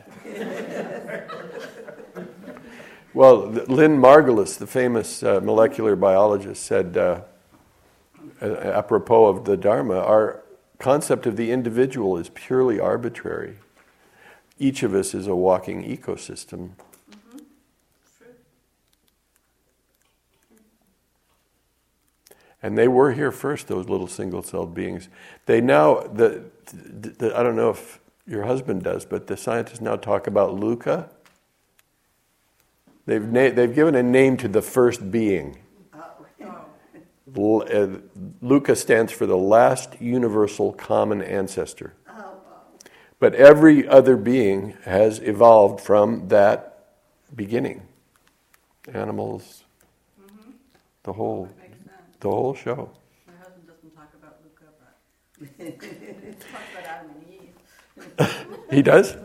well, 3.14 3.48
Lynn 3.48 3.98
Margulis, 3.98 4.58
the 4.58 4.68
famous 4.68 5.24
uh, 5.24 5.40
molecular 5.42 5.96
biologist, 5.96 6.64
said, 6.64 6.98
uh, 6.98 7.22
apropos 8.42 9.28
of 9.28 9.46
the 9.46 9.58
Dharma, 9.58 10.00
our 10.00 10.44
concept 10.80 11.26
of 11.26 11.38
the 11.38 11.52
individual 11.52 12.18
is 12.18 12.30
purely 12.34 12.80
arbitrary. 12.80 13.58
Each 14.60 14.84
of 14.84 14.94
us 14.94 15.14
is 15.14 15.28
a 15.28 15.36
walking 15.36 15.84
ecosystem. 15.84 16.72
Mm-hmm. 17.10 17.38
True. 18.18 18.28
And 22.64 22.78
they 22.78 22.88
were 22.88 23.14
here 23.14 23.32
first, 23.32 23.68
those 23.68 23.88
little 23.88 24.08
single 24.08 24.42
celled 24.42 24.74
beings. 24.74 25.10
They 25.46 25.62
now, 25.62 26.02
the, 26.02 26.44
the, 26.74 27.34
I 27.38 27.44
don't 27.44 27.56
know 27.56 27.70
if 27.70 28.00
your 28.26 28.44
husband 28.44 28.84
does, 28.84 29.06
but 29.06 29.28
the 29.28 29.38
scientists 29.38 29.80
now 29.82 29.96
talk 29.96 30.28
about 30.28 30.54
Luca. 30.56 31.10
They've, 33.06 33.24
na- 33.24 33.52
they've 33.52 33.74
given 33.74 33.96
a 33.96 34.04
name 34.04 34.38
to 34.38 34.48
the 34.48 34.62
first 34.62 35.12
being. 35.12 35.60
L- 37.38 37.64
uh, 37.72 37.88
Luca 38.42 38.76
stands 38.76 39.12
for 39.12 39.26
the 39.26 39.38
last 39.38 40.02
universal 40.02 40.74
common 40.74 41.22
ancestor. 41.22 41.94
But 43.20 43.34
every 43.36 43.88
other 43.88 44.16
being 44.16 44.78
has 44.84 45.20
evolved 45.20 45.82
from 45.82 46.28
that 46.28 46.96
beginning. 47.36 47.82
Animals, 48.94 49.64
the 51.04 51.14
whole. 51.14 51.50
The 52.20 52.30
whole 52.30 52.54
show. 52.54 52.90
My 53.28 53.34
husband 53.42 53.68
doesn't 53.68 53.96
talk 53.96 54.14
about 54.14 54.40
Luca, 54.44 54.66
but 54.80 55.48
he 55.58 56.32
talks 56.34 56.68
about 56.74 56.86
Adam 56.86 57.12
and 57.12 57.24
Eve. 57.34 58.48
He 58.72 58.82
does? 58.82 59.16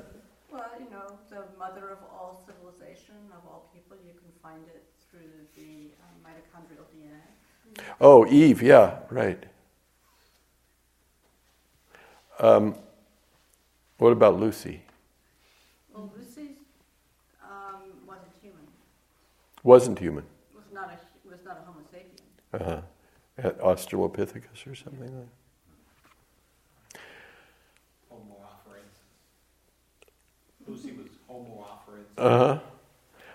Well, 0.51 0.65
you 0.79 0.89
know, 0.91 1.19
the 1.29 1.45
mother 1.59 1.91
of 1.91 1.99
all 2.13 2.45
civilization, 2.47 3.15
of 3.33 3.45
all 3.51 3.69
people, 3.75 3.97
you 4.07 4.13
can 4.13 4.31
find 4.43 4.63
it 4.69 4.85
through 5.11 5.21
the 5.57 5.91
um, 6.03 6.15
mitochondrial 6.25 6.87
DNA. 6.95 7.85
Oh, 8.01 8.27
Eve, 8.27 8.63
yeah, 8.63 8.99
right. 9.11 9.43
Um, 12.39 12.75
what 13.99 14.13
about 14.13 14.39
Lucy? 14.39 14.83
Well, 15.93 16.13
Lucy 16.17 16.57
um, 17.43 17.83
wasn't 18.07 18.33
human. 18.41 18.67
Wasn't 19.63 19.99
human. 19.99 20.25
Was 20.55 20.65
not 20.73 20.91
a 20.91 21.29
was 21.29 21.39
not 21.45 21.59
a 21.59 21.65
Homo 21.67 21.81
Uh-huh. 22.53 22.81
At 23.39 23.59
Australopithecus 23.61 24.67
or 24.67 24.75
something 24.75 25.01
like 25.19 25.29
Homo 28.11 28.37
afarensis. 28.45 29.09
Lucy 30.69 30.93
was 30.93 31.09
Homo. 31.27 31.67
Uh 32.19 32.39
huh. 32.39 32.59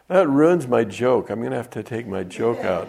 That 0.07 0.29
ruins 0.29 0.67
my 0.67 0.83
joke. 0.85 1.29
I'm 1.29 1.39
going 1.39 1.51
to 1.51 1.57
have 1.57 1.69
to 1.71 1.83
take 1.83 2.07
my 2.07 2.23
joke 2.23 2.59
out. 2.59 2.87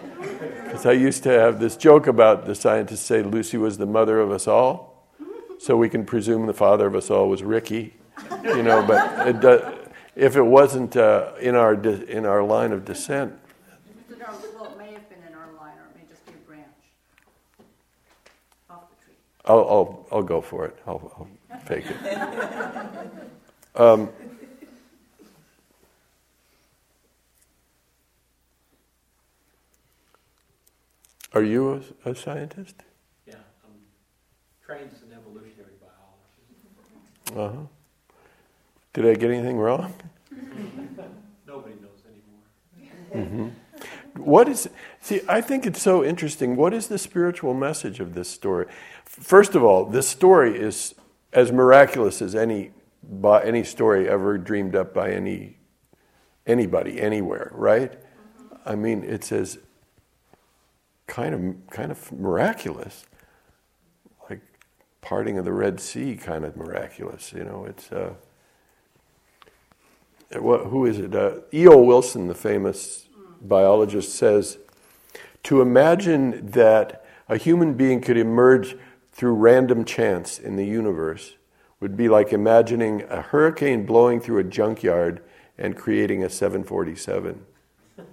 Because 0.63 0.85
I 0.85 0.93
used 0.93 1.23
to 1.23 1.29
have 1.29 1.59
this 1.59 1.75
joke 1.75 2.07
about 2.07 2.45
the 2.45 2.55
scientists 2.55 3.01
say 3.01 3.23
Lucy 3.23 3.57
was 3.57 3.77
the 3.77 3.85
mother 3.85 4.21
of 4.21 4.31
us 4.31 4.47
all. 4.47 5.09
So 5.57 5.75
we 5.75 5.89
can 5.89 6.05
presume 6.05 6.45
the 6.45 6.53
father 6.53 6.87
of 6.87 6.95
us 6.95 7.09
all 7.09 7.27
was 7.27 7.43
Ricky. 7.43 7.95
You 8.43 8.63
know, 8.63 8.85
but 8.85 9.27
it 9.27 9.41
do, 9.41 9.61
if 10.15 10.37
it 10.37 10.43
wasn't 10.43 10.95
uh, 10.95 11.33
in, 11.41 11.55
our 11.55 11.73
in 11.73 12.25
our 12.25 12.43
line 12.43 12.71
of 12.71 12.85
descent, 12.85 13.33
It's 13.89 14.13
in 14.13 14.21
our, 14.21 14.33
well, 14.55 14.71
it 14.71 14.77
may 14.77 14.93
have 14.93 15.09
been 15.09 15.19
in 15.27 15.33
our 15.33 15.51
line, 15.59 15.73
or 15.77 15.87
it 15.89 15.95
may 15.95 16.07
just 16.09 16.25
be 16.25 16.33
a 16.33 16.47
branch 16.47 16.65
off 18.69 18.83
the 18.89 18.95
tree. 19.03 19.15
I'll, 19.49 19.67
I'll, 19.67 20.07
I'll 20.11 20.23
go 20.23 20.41
for 20.41 20.65
it. 20.65 20.77
I'll, 20.85 21.11
I'll 21.51 21.61
take 21.65 21.85
it. 21.85 21.97
Um, 23.75 24.09
are 31.33 31.43
you 31.43 31.81
a, 32.03 32.09
a 32.09 32.15
scientist? 32.15 32.75
Yeah, 33.25 33.35
I'm 33.63 33.71
trained 34.65 34.89
as 34.93 35.01
an 35.03 35.13
evolutionary 35.13 35.75
biologist. 35.79 37.37
Uh 37.37 37.57
huh. 37.57 37.67
Did 38.91 39.05
I 39.05 39.13
get 39.13 39.31
anything 39.31 39.57
wrong? 39.57 39.93
Nobody 41.47 41.75
knows 41.75 42.03
anymore. 43.15 43.25
Mm-hmm. 43.25 43.49
What 44.23 44.49
is, 44.49 44.69
see, 44.99 45.21
I 45.29 45.39
think 45.39 45.65
it's 45.65 45.81
so 45.81 46.03
interesting. 46.03 46.55
What 46.57 46.73
is 46.73 46.87
the 46.87 46.97
spiritual 46.97 47.53
message 47.53 47.99
of 48.01 48.13
this 48.13 48.27
story? 48.29 48.65
First 49.09 49.55
of 49.55 49.63
all, 49.63 49.85
this 49.85 50.07
story 50.07 50.55
is 50.55 50.93
as 51.33 51.51
miraculous 51.51 52.21
as 52.21 52.35
any, 52.35 52.71
by 53.01 53.43
any 53.43 53.63
story 53.63 54.07
ever 54.07 54.37
dreamed 54.37 54.75
up 54.75 54.93
by 54.93 55.09
any, 55.09 55.57
anybody, 56.45 57.01
anywhere, 57.01 57.51
right? 57.55 57.97
I 58.67 58.75
mean, 58.75 59.03
it's 59.03 59.31
as 59.31 59.57
kind 61.07 61.33
of, 61.33 61.71
kind 61.71 61.91
of 61.91 62.11
miraculous, 62.11 63.03
like 64.29 64.41
parting 65.01 65.39
of 65.39 65.45
the 65.45 65.53
Red 65.53 65.79
Sea 65.79 66.15
kind 66.15 66.45
of 66.45 66.55
miraculous, 66.55 67.33
you 67.33 67.43
know, 67.43 67.65
it's, 67.65 67.91
uh, 67.91 68.13
what, 70.35 70.67
who 70.67 70.85
is 70.85 70.99
it? 70.99 71.15
Uh, 71.15 71.39
E.O. 71.51 71.81
Wilson, 71.81 72.27
the 72.27 72.35
famous 72.35 73.07
biologist, 73.41 74.13
says 74.13 74.59
to 75.41 75.61
imagine 75.61 76.51
that 76.51 77.03
a 77.27 77.37
human 77.37 77.73
being 77.73 78.01
could 78.01 78.17
emerge 78.17 78.75
through 79.19 79.33
random 79.33 79.83
chance 79.83 80.39
in 80.39 80.55
the 80.55 80.65
universe 80.65 81.35
would 81.81 81.97
be 81.97 82.07
like 82.07 82.31
imagining 82.31 83.01
a 83.09 83.21
hurricane 83.21 83.85
blowing 83.85 84.21
through 84.21 84.37
a 84.37 84.43
junkyard 84.45 85.21
and 85.57 85.75
creating 85.75 86.23
a 86.23 86.29
747. 86.29 87.45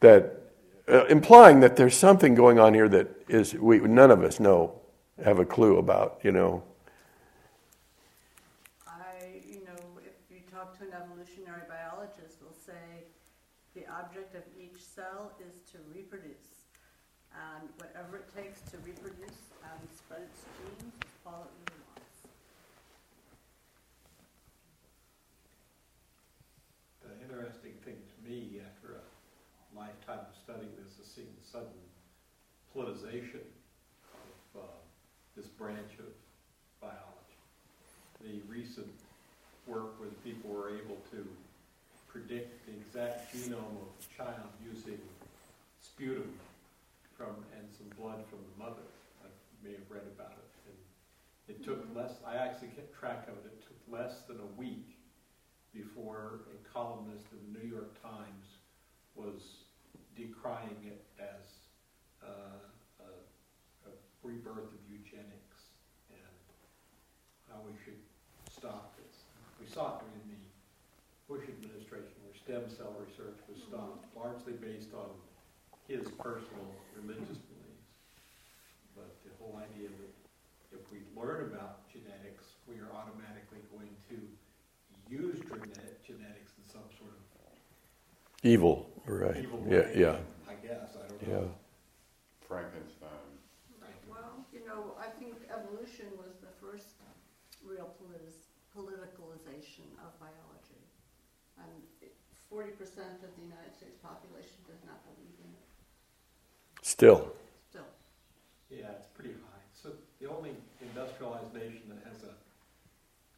that 0.00 0.42
uh, 0.86 1.06
implying 1.06 1.60
that 1.60 1.76
there's 1.76 1.96
something 1.96 2.34
going 2.34 2.58
on 2.58 2.74
here 2.74 2.90
that 2.90 3.08
is 3.26 3.54
we 3.54 3.78
none 3.78 4.10
of 4.10 4.22
us 4.22 4.38
know 4.38 4.78
have 5.24 5.38
a 5.38 5.46
clue 5.46 5.78
about, 5.78 6.20
you 6.22 6.30
know. 6.30 6.62
I, 8.86 9.40
you 9.48 9.64
know, 9.64 9.80
if 10.04 10.30
you 10.30 10.42
talk 10.52 10.76
to 10.78 10.84
an 10.84 10.90
evolutionary 10.92 11.62
biologist, 11.66 12.38
they'll 12.38 12.52
say 12.52 13.06
the 13.74 13.90
object 13.90 14.34
of 14.34 14.42
each 14.60 14.78
cell 14.78 15.32
is 15.40 15.54
to 15.72 15.78
reproduce. 15.90 16.56
And 17.36 17.68
whatever 17.76 18.16
it 18.24 18.28
takes 18.32 18.64
to 18.72 18.80
reproduce 18.80 19.52
and 19.60 19.80
spread 19.92 20.24
its 20.24 20.40
genes 20.56 20.94
is 21.04 21.20
all 21.28 21.44
it 21.44 21.52
really 21.68 21.84
wants. 21.92 22.16
The 27.04 27.12
interesting 27.20 27.76
thing 27.84 28.00
to 28.00 28.16
me, 28.24 28.64
after 28.64 28.96
a 28.96 29.04
lifetime 29.76 30.24
of 30.24 30.32
studying 30.32 30.72
this, 30.80 30.96
is 30.96 31.12
seeing 31.12 31.28
the 31.36 31.44
sudden 31.44 31.76
politicization 32.76 33.40
of 34.54 34.60
uh, 34.60 34.66
this 35.34 35.46
branch 35.46 35.96
of 35.98 36.12
biology. 36.80 37.40
The 38.20 38.40
recent 38.52 38.92
work 39.66 39.98
where 39.98 40.10
the 40.10 40.30
people 40.30 40.50
were 40.50 40.68
able 40.68 40.98
to 41.10 41.26
predict 42.06 42.66
the 42.66 42.72
exact 42.72 43.34
genome 43.34 43.80
of 43.80 43.88
a 43.96 44.16
child 44.16 44.48
using 44.62 44.98
sputum 45.80 46.30
from 47.16 47.32
and 47.56 47.66
some 47.72 47.88
blood 47.98 48.22
from 48.28 48.40
the 48.44 48.64
mother. 48.64 48.84
I 49.24 49.28
may 49.64 49.72
have 49.72 49.88
read 49.88 50.04
about 50.14 50.32
it. 50.32 50.44
And 50.68 51.56
it 51.56 51.64
took 51.64 51.80
less. 51.96 52.12
I 52.26 52.36
actually 52.36 52.68
kept 52.68 52.92
track 52.98 53.26
of 53.28 53.34
it. 53.44 53.52
It 53.56 53.62
took 53.64 53.80
less 53.88 54.20
than 54.28 54.36
a 54.36 54.60
week 54.60 54.96
before 55.72 56.40
a 56.52 56.72
columnist 56.72 57.24
in 57.32 57.52
the 57.52 57.58
New 57.58 57.68
York 57.68 57.90
Times 58.02 58.60
was 59.14 59.64
decrying 60.16 60.76
it 60.84 61.04
as 61.18 61.45
rebirth 64.26 64.74
of 64.74 64.82
eugenics 64.90 65.70
and 66.10 66.34
how 67.46 67.62
we 67.62 67.70
should 67.86 68.02
stop 68.50 68.98
this. 68.98 69.22
We 69.62 69.70
saw 69.70 69.96
it 69.96 70.02
during 70.02 70.34
the 70.34 70.42
Bush 71.30 71.46
administration 71.46 72.18
where 72.26 72.34
stem 72.34 72.66
cell 72.66 72.90
research 72.98 73.38
was 73.46 73.62
mm-hmm. 73.62 73.78
stopped, 73.78 74.10
largely 74.18 74.58
based 74.58 74.90
on 74.90 75.14
his 75.86 76.10
personal 76.18 76.66
religious 76.98 77.38
beliefs. 77.46 77.86
But 78.98 79.14
the 79.22 79.30
whole 79.38 79.54
idea 79.62 79.86
that 79.94 80.12
if 80.74 80.82
we 80.90 81.06
learn 81.14 81.46
about 81.54 81.86
genetics, 81.86 82.58
we 82.66 82.82
are 82.82 82.90
automatically 82.90 83.62
going 83.70 83.94
to 84.10 84.18
use 85.06 85.38
genetics 86.02 86.50
in 86.58 86.64
some 86.66 86.90
sort 86.98 87.14
of 87.14 87.26
Evil, 88.42 88.88
right? 89.06 89.36
evil 89.38 89.64
Yeah, 89.68 89.78
way. 89.78 89.92
yeah, 89.96 90.16
I 90.48 90.54
guess, 90.66 90.90
I 90.94 91.08
don't 91.08 91.22
yeah. 91.22 91.34
know. 91.34 91.50
Frankenstein. 91.50 91.65
40% 102.52 102.70
of 103.26 103.30
the 103.34 103.42
United 103.42 103.74
States 103.74 103.98
population 104.02 104.58
does 104.70 104.82
not 104.86 105.02
believe 105.10 105.34
in 105.42 105.50
it. 105.50 105.66
Still. 106.82 107.34
Still. 107.70 107.90
Yeah, 108.70 108.94
it's 108.94 109.10
pretty 109.10 109.34
high. 109.34 109.64
So 109.74 109.90
the 110.20 110.30
only 110.30 110.54
industrialized 110.80 111.52
nation 111.54 111.90
that 111.90 112.02
has 112.06 112.22
a, 112.22 112.34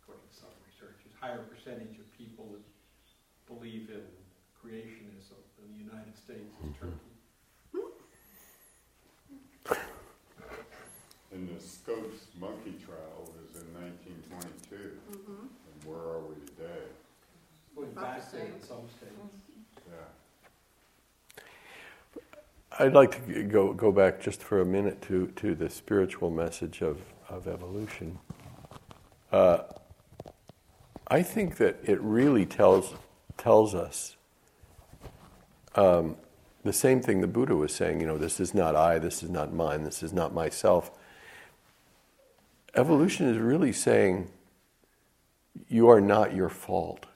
according 0.02 0.28
to 0.28 0.34
some 0.36 0.52
research, 0.68 1.00
is 1.08 1.12
higher 1.16 1.40
percentage 1.48 1.96
of 1.96 2.06
people 2.16 2.52
that 2.52 2.64
believe 3.48 3.88
in 3.88 4.04
creationism 4.60 5.40
than 5.56 5.72
the 5.72 5.80
United 5.80 6.16
States 6.16 6.52
is 6.60 6.68
mm-hmm. 6.68 6.84
Turkey. 6.84 7.12
Hmm? 7.72 7.92
In 11.32 11.48
the 11.54 11.60
Scopes 11.60 12.28
monkey 12.40 12.76
I'd 22.80 22.92
like 22.92 23.26
to 23.26 23.42
go, 23.42 23.72
go 23.72 23.90
back 23.90 24.20
just 24.20 24.40
for 24.40 24.60
a 24.60 24.64
minute 24.64 25.02
to, 25.02 25.26
to 25.36 25.56
the 25.56 25.68
spiritual 25.68 26.30
message 26.30 26.80
of, 26.80 27.00
of 27.28 27.48
evolution. 27.48 28.18
Uh, 29.32 29.58
I 31.08 31.22
think 31.22 31.56
that 31.56 31.78
it 31.82 32.00
really 32.00 32.46
tells, 32.46 32.94
tells 33.36 33.74
us 33.74 34.16
um, 35.74 36.16
the 36.62 36.72
same 36.72 37.00
thing 37.00 37.20
the 37.20 37.26
Buddha 37.26 37.56
was 37.56 37.74
saying 37.74 38.00
you 38.00 38.06
know, 38.06 38.16
this 38.16 38.38
is 38.38 38.54
not 38.54 38.76
I, 38.76 39.00
this 39.00 39.24
is 39.24 39.30
not 39.30 39.52
mine, 39.52 39.82
this 39.82 40.02
is 40.02 40.12
not 40.12 40.32
myself. 40.32 40.92
Evolution 42.76 43.26
is 43.26 43.38
really 43.38 43.72
saying 43.72 44.30
you 45.68 45.88
are 45.88 46.00
not 46.00 46.32
your 46.32 46.48
fault. 46.48 47.06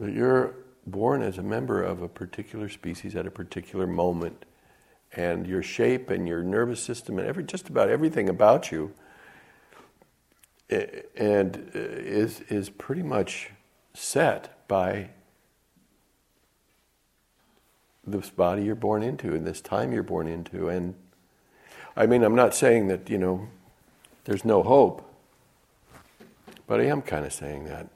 That 0.00 0.14
you're 0.14 0.54
born 0.86 1.20
as 1.20 1.36
a 1.36 1.42
member 1.42 1.82
of 1.82 2.00
a 2.00 2.08
particular 2.08 2.70
species 2.70 3.14
at 3.14 3.26
a 3.26 3.30
particular 3.30 3.86
moment, 3.86 4.46
and 5.12 5.46
your 5.46 5.62
shape 5.62 6.08
and 6.08 6.26
your 6.26 6.42
nervous 6.42 6.82
system 6.82 7.18
and 7.18 7.28
every 7.28 7.44
just 7.44 7.68
about 7.68 7.90
everything 7.90 8.30
about 8.30 8.72
you, 8.72 8.94
eh, 10.70 11.02
and 11.16 11.70
uh, 11.74 11.78
is 11.78 12.40
is 12.48 12.70
pretty 12.70 13.02
much 13.02 13.50
set 13.92 14.66
by 14.68 15.10
this 18.06 18.30
body 18.30 18.64
you're 18.64 18.74
born 18.74 19.02
into 19.02 19.34
and 19.34 19.46
this 19.46 19.60
time 19.60 19.92
you're 19.92 20.02
born 20.02 20.26
into. 20.26 20.70
And 20.70 20.94
I 21.94 22.06
mean, 22.06 22.24
I'm 22.24 22.34
not 22.34 22.54
saying 22.54 22.88
that 22.88 23.10
you 23.10 23.18
know 23.18 23.48
there's 24.24 24.46
no 24.46 24.62
hope, 24.62 25.06
but 26.66 26.80
I 26.80 26.84
am 26.84 27.02
kind 27.02 27.26
of 27.26 27.34
saying 27.34 27.64
that. 27.64 27.90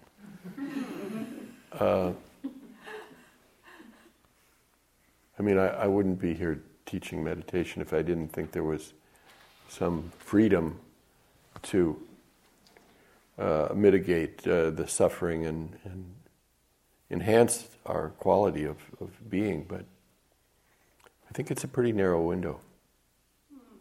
Uh, 1.79 2.13
I 5.37 5.43
mean, 5.43 5.59
I, 5.59 5.67
I 5.67 5.87
wouldn't 5.89 6.21
be 6.21 6.33
here 6.33 6.63
teaching 6.87 7.25
meditation 7.25 7.83
if 7.83 7.93
I 7.93 8.03
didn't 8.03 8.29
think 8.29 8.53
there 8.53 8.63
was 8.63 8.93
some 9.69 10.13
freedom 10.19 10.79
to 11.63 12.01
uh, 13.39 13.71
mitigate 13.75 14.47
uh, 14.47 14.71
the 14.71 14.87
suffering 14.87 15.47
and, 15.47 15.77
and 15.85 16.15
enhance 17.11 17.67
our 17.87 18.11
quality 18.11 18.65
of, 18.65 18.77
of 19.01 19.11
being. 19.29 19.65
But 19.69 19.85
I 21.29 21.33
think 21.33 21.51
it's 21.51 21.65
a 21.65 21.69
pretty 21.69 21.91
narrow 21.91 22.23
window. 22.23 22.61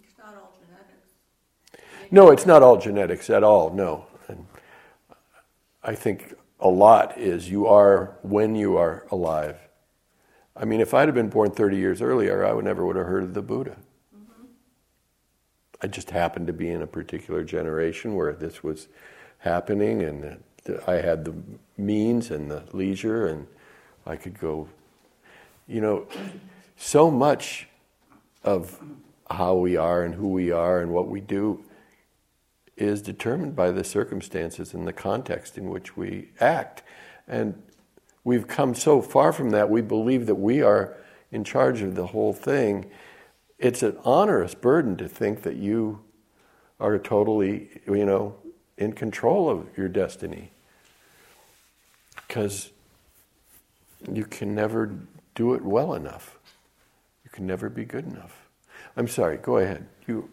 It's 0.04 0.18
not 0.18 0.34
all 0.36 0.52
genetics. 0.60 2.10
No, 2.10 2.32
it's 2.32 2.48
not 2.48 2.64
all 2.64 2.78
genetics 2.78 3.30
at 3.30 3.44
all, 3.44 3.70
no. 3.72 4.08
And 4.28 4.48
I 5.84 5.94
think 5.94 6.34
a 6.64 6.70
lot 6.70 7.18
is 7.18 7.50
you 7.50 7.68
are 7.68 8.16
when 8.22 8.56
you 8.56 8.78
are 8.78 9.06
alive. 9.12 9.58
I 10.56 10.64
mean, 10.64 10.80
if 10.80 10.94
I'd 10.94 11.10
have 11.10 11.16
been 11.16 11.30
born 11.30 11.52
30 11.52 11.76
years 11.76 12.02
earlier, 12.02 12.46
I 12.46 12.54
would 12.54 12.64
never 12.64 12.86
would 12.86 12.96
have 12.96 13.06
heard 13.06 13.24
of 13.24 13.34
the 13.34 13.42
Buddha. 13.42 13.76
I 15.82 15.88
just 15.88 16.12
happened 16.12 16.48
to 16.48 16.54
be 16.54 16.70
in 16.70 16.82
a 16.82 16.88
particular 16.88 17.44
generation 17.44 18.16
where 18.16 18.32
this 18.32 18.64
was 18.64 18.88
happening, 19.40 20.02
and 20.02 20.42
I 20.88 20.94
had 20.94 21.26
the 21.26 21.34
means 21.78 22.32
and 22.32 22.50
the 22.50 22.64
leisure, 22.72 23.28
and 23.28 23.48
I 24.06 24.16
could 24.16 24.40
go. 24.40 24.70
You 25.68 25.82
know, 25.82 26.08
so 26.78 27.12
much 27.12 27.68
of 28.46 28.80
how 29.30 29.56
we 29.56 29.76
are 29.76 30.04
and 30.04 30.16
who 30.16 30.30
we 30.30 30.52
are 30.52 30.80
and 30.80 30.94
what 30.94 31.10
we 31.10 31.20
do 31.20 31.66
is 32.84 33.02
determined 33.02 33.56
by 33.56 33.72
the 33.72 33.84
circumstances 33.84 34.74
and 34.74 34.88
the 34.88 34.94
context 34.94 35.58
in 35.58 35.70
which 35.70 35.98
we 35.98 36.30
act. 36.40 36.84
And 37.28 37.62
we've 38.24 38.48
come 38.48 38.76
so 38.76 39.02
far 39.02 39.32
from 39.34 39.50
that, 39.52 39.70
we 39.70 39.82
believe 39.82 40.26
that 40.28 40.36
we 40.36 40.62
are 40.62 40.98
in 41.32 41.44
charge 41.44 41.82
of 41.82 41.96
the 41.96 42.08
whole 42.08 42.34
thing. 42.34 42.90
It's 43.58 43.82
an 43.82 43.98
onerous 44.04 44.54
burden 44.54 44.98
to 44.98 45.08
think 45.08 45.42
that 45.44 45.56
you 45.56 46.02
are 46.80 46.98
totally, 47.00 47.82
you 47.88 48.06
know, 48.06 48.36
in 48.78 48.94
control 48.94 49.50
of 49.50 49.68
your 49.78 49.88
destiny. 49.88 50.52
Because 52.28 52.72
you 54.12 54.26
can 54.26 54.54
never 54.54 54.96
do 55.36 55.54
it 55.54 55.64
well 55.64 55.94
enough. 55.94 56.38
You 57.24 57.30
can 57.32 57.48
never 57.48 57.70
be 57.70 57.86
good 57.86 58.06
enough. 58.06 58.48
I'm 58.98 59.08
sorry, 59.08 59.38
go 59.38 59.58
ahead. 59.58 59.88
You 60.08 60.30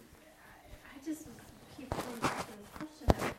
I 0.91 0.99
just 1.05 1.25
keep 1.77 1.89
coming 1.89 2.21
back 2.21 2.45
to 2.45 2.53
this 2.61 2.69
question 2.77 3.07
of 3.09 3.33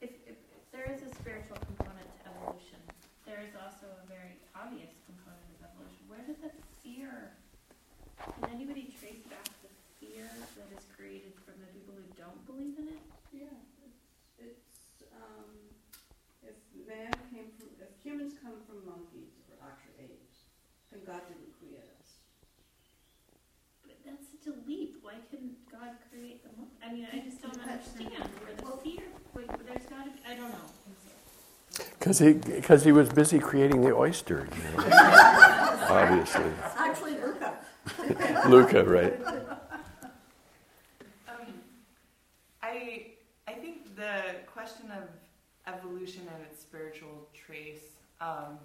if, 0.00 0.10
if, 0.26 0.34
if 0.34 0.62
there 0.72 0.88
is 0.90 1.02
a 1.06 1.10
spiritual 1.14 1.58
component 1.62 2.08
to 2.10 2.18
evolution, 2.26 2.80
there 3.26 3.38
is 3.44 3.54
also 3.54 3.86
a 3.86 4.04
very 4.10 4.34
obvious 4.56 4.90
component 5.06 5.46
of 5.58 5.70
evolution. 5.70 6.02
Where 6.10 6.24
did 6.26 6.42
the 6.42 6.50
fear, 6.82 7.38
can 8.18 8.50
anybody 8.50 8.90
trace 8.98 9.22
back 9.30 9.46
the 9.62 9.70
fear 10.02 10.26
that 10.26 10.68
is 10.74 10.82
created 10.96 11.38
from 11.46 11.54
the 11.62 11.70
people 11.70 11.94
who 11.94 12.06
don't 12.18 12.40
believe 12.50 12.74
in 12.82 12.90
it? 12.90 13.02
Yeah, 13.30 13.54
it's, 13.86 14.02
it's, 14.42 14.66
um, 15.14 15.46
if 16.42 16.58
man 16.82 17.14
came 17.30 17.46
from, 17.54 17.70
if 17.78 17.94
humans 18.02 18.34
come 18.42 18.58
from 18.66 18.82
monkeys 18.82 19.38
or 19.54 19.70
actually 19.70 20.10
apes, 20.10 20.50
then 20.90 21.06
God 21.06 21.22
didn't 21.30 21.54
create 21.62 21.86
us. 21.94 22.18
But 23.86 24.02
that's 24.02 24.26
such 24.34 24.50
a 24.50 24.56
leap. 24.66 24.98
Why 25.18 25.24
couldn't 25.30 25.56
God 25.72 25.90
create 26.08 26.44
the 26.44 26.50
monk? 26.56 26.70
I 26.84 26.92
mean, 26.92 27.08
I 27.12 27.18
just 27.18 27.42
don't 27.42 27.58
understand 27.60 28.12
where 28.12 28.54
the 28.54 28.76
fear, 28.84 29.02
wait, 29.34 29.48
there's 29.66 29.86
gotta 29.86 30.10
be, 30.10 30.20
I 30.28 30.36
don't 30.36 30.52
know. 30.52 31.86
Because 31.98 32.20
he, 32.20 32.34
because 32.34 32.84
he 32.84 32.92
was 32.92 33.08
busy 33.08 33.40
creating 33.40 33.80
the 33.80 33.92
oyster, 33.92 34.46
you 34.54 34.62
know. 34.76 34.88
Obviously. 35.88 36.44
Actually, 36.76 37.14
Luca. 37.14 37.58
Luca, 38.48 38.84
right? 38.84 39.20
Um, 41.26 41.54
I 42.62 43.06
I 43.48 43.54
think 43.54 43.96
the 43.96 44.36
question 44.46 44.92
of 44.92 45.08
evolution 45.66 46.22
and 46.32 46.44
its 46.44 46.60
spiritual 46.60 47.26
trace, 47.34 47.96
um, 48.20 48.58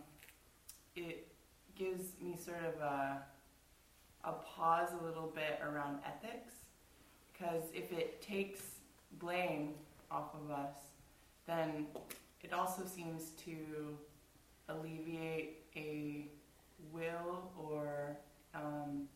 it 0.95 1.27
gives 1.75 2.13
me 2.21 2.37
sort 2.37 2.63
of 2.63 2.79
a 2.79 3.23
a 4.23 4.31
pause 4.31 4.89
a 5.01 5.05
little 5.05 5.31
bit 5.33 5.59
around 5.63 5.99
ethics, 6.05 6.53
because 7.31 7.63
if 7.73 7.91
it 7.91 8.21
takes 8.21 8.61
blame 9.19 9.73
off 10.09 10.33
of 10.33 10.51
us, 10.51 10.75
then 11.45 11.87
it 12.41 12.53
also 12.53 12.83
seems 12.85 13.31
to 13.45 13.97
alleviate 14.69 15.63
a 15.75 16.27
will 16.91 17.51
or 17.57 18.15
um, 18.55 19.07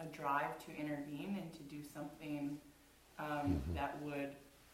a 0.00 0.04
drive 0.06 0.58
to 0.64 0.70
intervene 0.78 1.38
and 1.40 1.52
to 1.52 1.62
do 1.62 1.82
something 1.82 2.58
um, 3.18 3.60
that 3.74 4.00
would 4.02 4.30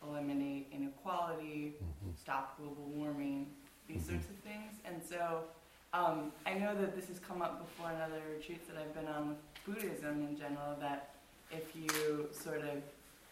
eliminate 0.06 0.68
inequality, 0.72 1.74
stop 2.18 2.56
global 2.58 2.90
warming, 2.94 3.46
these 3.86 4.04
sorts 4.06 4.26
of 4.26 4.36
things. 4.36 4.74
And 4.84 5.02
so 5.02 5.44
um, 5.92 6.32
I 6.46 6.54
know 6.54 6.74
that 6.74 6.94
this 6.94 7.08
has 7.08 7.18
come 7.18 7.42
up 7.42 7.60
before 7.60 7.90
in 7.90 8.00
other 8.00 8.22
retreats 8.36 8.68
that 8.68 8.76
I've 8.80 8.94
been 8.94 9.08
on 9.12 9.30
with 9.30 9.38
Buddhism 9.66 10.26
in 10.28 10.38
general, 10.38 10.76
that 10.80 11.14
if 11.50 11.64
you 11.74 12.28
sort 12.32 12.60
of 12.60 12.82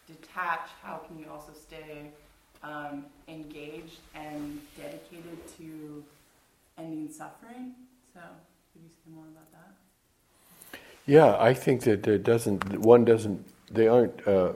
detach, 0.08 0.68
how 0.82 1.00
can 1.06 1.18
you 1.18 1.26
also 1.30 1.52
stay 1.52 2.10
um, 2.64 3.04
engaged 3.28 4.00
and 4.14 4.60
dedicated 4.76 5.38
to 5.58 6.02
ending 6.78 7.10
suffering? 7.12 7.74
So 8.12 8.20
could 8.72 8.82
you 8.82 8.90
say 9.04 9.12
more 9.14 9.24
about 9.24 9.52
that? 9.52 10.78
Yeah, 11.06 11.36
I 11.38 11.54
think 11.54 11.82
that 11.82 12.06
it 12.08 12.24
doesn't, 12.24 12.78
one 12.78 13.04
doesn't, 13.04 13.46
they 13.70 13.86
aren't 13.86 14.26
uh, 14.26 14.52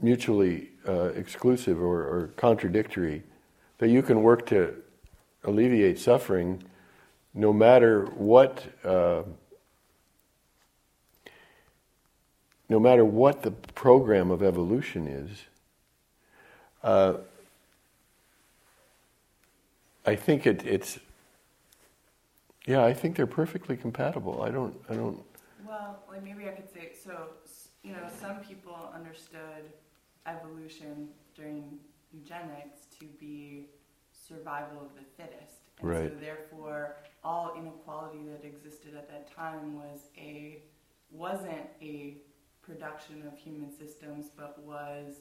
mutually 0.00 0.70
uh, 0.86 1.10
exclusive 1.14 1.80
or, 1.80 2.00
or 2.00 2.30
contradictory. 2.36 3.22
That 3.78 3.88
you 3.88 4.02
can 4.02 4.22
work 4.22 4.46
to 4.46 4.74
alleviate 5.44 6.00
suffering 6.00 6.64
no 7.38 7.52
matter 7.52 8.04
what. 8.06 8.64
Uh, 8.84 9.22
no 12.68 12.78
matter 12.78 13.04
what 13.04 13.42
the 13.42 13.50
program 13.50 14.30
of 14.30 14.42
evolution 14.42 15.06
is, 15.06 15.30
uh, 16.82 17.14
I 20.04 20.16
think 20.16 20.46
it, 20.46 20.66
it's. 20.66 20.98
Yeah, 22.66 22.84
I 22.84 22.92
think 22.92 23.16
they're 23.16 23.26
perfectly 23.26 23.76
compatible. 23.76 24.42
I 24.42 24.50
don't. 24.50 24.74
I 24.90 24.94
don't. 24.94 25.22
Well, 25.66 26.02
like 26.10 26.22
maybe 26.24 26.48
I 26.48 26.52
could 26.52 26.70
say 26.70 26.90
so. 27.02 27.12
You 27.84 27.92
know, 27.92 28.02
some 28.20 28.36
people 28.46 28.92
understood 28.94 29.72
evolution 30.26 31.08
during 31.34 31.78
eugenics 32.12 32.86
to 32.98 33.06
be 33.18 33.66
survival 34.28 34.82
of 34.82 34.94
the 34.94 35.04
fittest, 35.16 35.67
and 35.80 35.88
so 35.90 36.02
Right. 36.02 36.20
therefore 36.20 36.96
all 37.24 37.54
inequality 37.56 38.18
that 38.26 38.44
existed 38.46 38.94
at 38.94 39.08
that 39.08 39.30
time 39.34 39.76
was 39.76 40.00
a 40.16 40.62
wasn't 41.10 41.66
a 41.80 42.16
production 42.62 43.26
of 43.26 43.38
human 43.38 43.70
systems, 43.72 44.26
but 44.36 44.58
was 44.62 45.16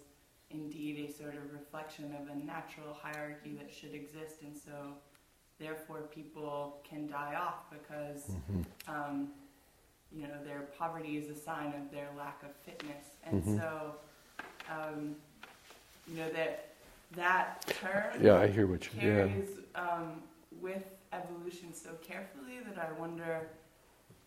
indeed 0.50 1.10
a 1.10 1.12
sort 1.14 1.36
of 1.36 1.52
reflection 1.54 2.14
of 2.22 2.28
a 2.30 2.36
natural 2.46 2.94
hierarchy 2.94 3.54
that 3.58 3.74
should 3.74 3.94
exist, 3.94 4.42
and 4.42 4.56
so 4.56 4.94
therefore 5.60 6.02
people 6.14 6.82
can 6.88 7.08
die 7.08 7.36
off 7.36 7.70
because 7.72 8.24
Mm-hmm. 8.30 8.94
um, 8.94 9.30
you 10.12 10.24
know 10.28 10.42
their 10.46 10.62
poverty 10.78 11.18
is 11.18 11.30
a 11.30 11.36
sign 11.40 11.68
of 11.74 11.92
their 11.92 12.10
lack 12.18 12.42
of 12.44 12.56
fitness, 12.66 13.06
and 13.24 13.44
Mhm. 13.44 13.58
so 13.60 13.96
um, 14.70 15.16
you 16.08 16.16
know 16.18 16.30
that 16.32 16.76
that 17.12 17.66
term 17.82 18.22
Yeah, 18.24 18.36
I 18.40 18.48
hear 18.48 18.68
what 18.68 18.86
you. 18.86 18.92
Yeah. 19.00 19.02
carries 19.28 19.50
um, 19.76 20.22
with 20.62 20.84
evolution 21.14 21.74
so 21.74 21.92
carefully 22.02 22.60
that 22.66 22.78
I 22.78 22.92
wonder 23.00 23.50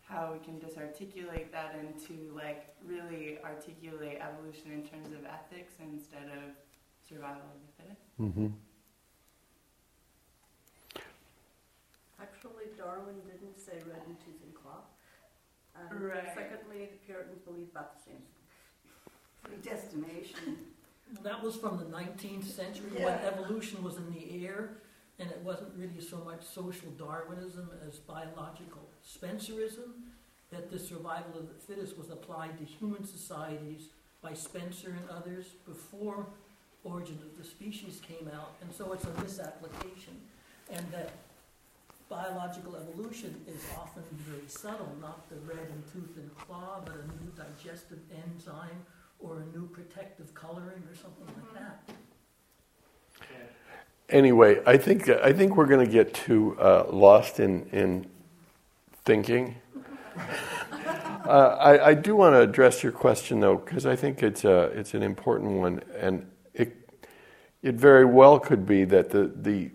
how 0.03 0.33
we 0.33 0.39
can 0.43 0.59
disarticulate 0.59 1.51
that 1.51 1.75
into 1.79 2.33
like 2.35 2.75
really 2.85 3.37
articulate 3.43 4.19
evolution 4.21 4.71
in 4.71 4.83
terms 4.83 5.13
of 5.13 5.25
ethics 5.25 5.73
instead 5.81 6.25
of 6.37 6.51
survival 7.07 7.41
of 7.41 7.61
the 7.65 7.83
fittest. 7.83 8.17
Mm-hmm. 8.19 8.47
Actually, 12.21 12.65
Darwin 12.77 13.15
didn't 13.25 13.59
say 13.59 13.73
red 13.87 14.01
in 14.07 14.15
tooth 14.15 14.41
and 14.43 14.53
claw. 14.53 14.81
And 15.75 16.01
Right. 16.03 16.29
secondly, 16.35 16.89
the 16.91 16.97
Puritans 17.05 17.39
believed 17.39 17.71
about 17.71 17.95
the 17.97 18.03
same 18.11 18.21
predestination. 19.43 20.57
That 21.23 21.41
was 21.43 21.55
from 21.55 21.77
the 21.77 21.85
19th 21.85 22.45
century 22.45 22.89
when 23.03 23.13
evolution 23.19 23.83
was 23.83 23.97
in 23.97 24.11
the 24.13 24.45
air, 24.45 24.77
and 25.21 25.29
it 25.29 25.39
wasn't 25.43 25.69
really 25.77 26.01
so 26.01 26.17
much 26.17 26.43
social 26.43 26.89
Darwinism 26.97 27.69
as 27.87 27.97
biological 27.97 28.89
Spencerism. 29.05 29.93
That 30.49 30.69
the 30.69 30.79
survival 30.79 31.39
of 31.39 31.47
the 31.47 31.53
fittest 31.53 31.97
was 31.97 32.09
applied 32.09 32.57
to 32.57 32.65
human 32.65 33.05
societies 33.05 33.83
by 34.21 34.33
Spencer 34.33 34.89
and 34.89 35.09
others 35.09 35.45
before 35.65 36.25
Origin 36.83 37.19
of 37.21 37.37
the 37.37 37.47
Species 37.47 38.01
came 38.05 38.29
out, 38.35 38.55
and 38.61 38.73
so 38.73 38.91
it's 38.91 39.05
a 39.05 39.21
misapplication. 39.21 40.19
And 40.69 40.85
that 40.91 41.11
biological 42.09 42.75
evolution 42.75 43.39
is 43.47 43.63
often 43.77 44.03
very 44.11 44.47
subtle, 44.47 44.93
not 44.99 45.29
the 45.29 45.37
red 45.47 45.69
and 45.71 45.83
tooth 45.93 46.17
and 46.17 46.35
claw, 46.35 46.81
but 46.83 46.95
a 46.95 47.23
new 47.23 47.31
digestive 47.37 47.99
enzyme 48.11 48.85
or 49.19 49.39
a 49.39 49.57
new 49.57 49.67
protective 49.67 50.33
coloring 50.33 50.83
or 50.89 50.95
something 50.95 51.27
like 51.27 51.45
mm-hmm. 51.45 51.63
that. 51.63 51.89
Anyway, 54.11 54.61
I 54.65 54.75
think 54.75 55.07
I 55.07 55.31
think 55.31 55.55
we're 55.55 55.67
going 55.67 55.85
to 55.85 55.91
get 55.91 56.13
too 56.13 56.57
uh, 56.59 56.85
lost 56.89 57.39
in 57.39 57.65
in 57.71 58.07
thinking. 59.05 59.55
uh, 61.25 61.55
I, 61.59 61.87
I 61.87 61.93
do 61.93 62.17
want 62.17 62.35
to 62.35 62.41
address 62.41 62.83
your 62.83 62.91
question 62.91 63.39
though, 63.39 63.55
because 63.55 63.85
I 63.85 63.95
think 63.95 64.21
it's 64.21 64.43
a 64.43 64.63
it's 64.77 64.93
an 64.93 65.01
important 65.01 65.51
one, 65.53 65.81
and 65.97 66.29
it 66.53 66.89
it 67.63 67.75
very 67.75 68.03
well 68.03 68.37
could 68.37 68.65
be 68.65 68.83
that 68.83 69.11
the 69.11 69.31
the 69.33 69.71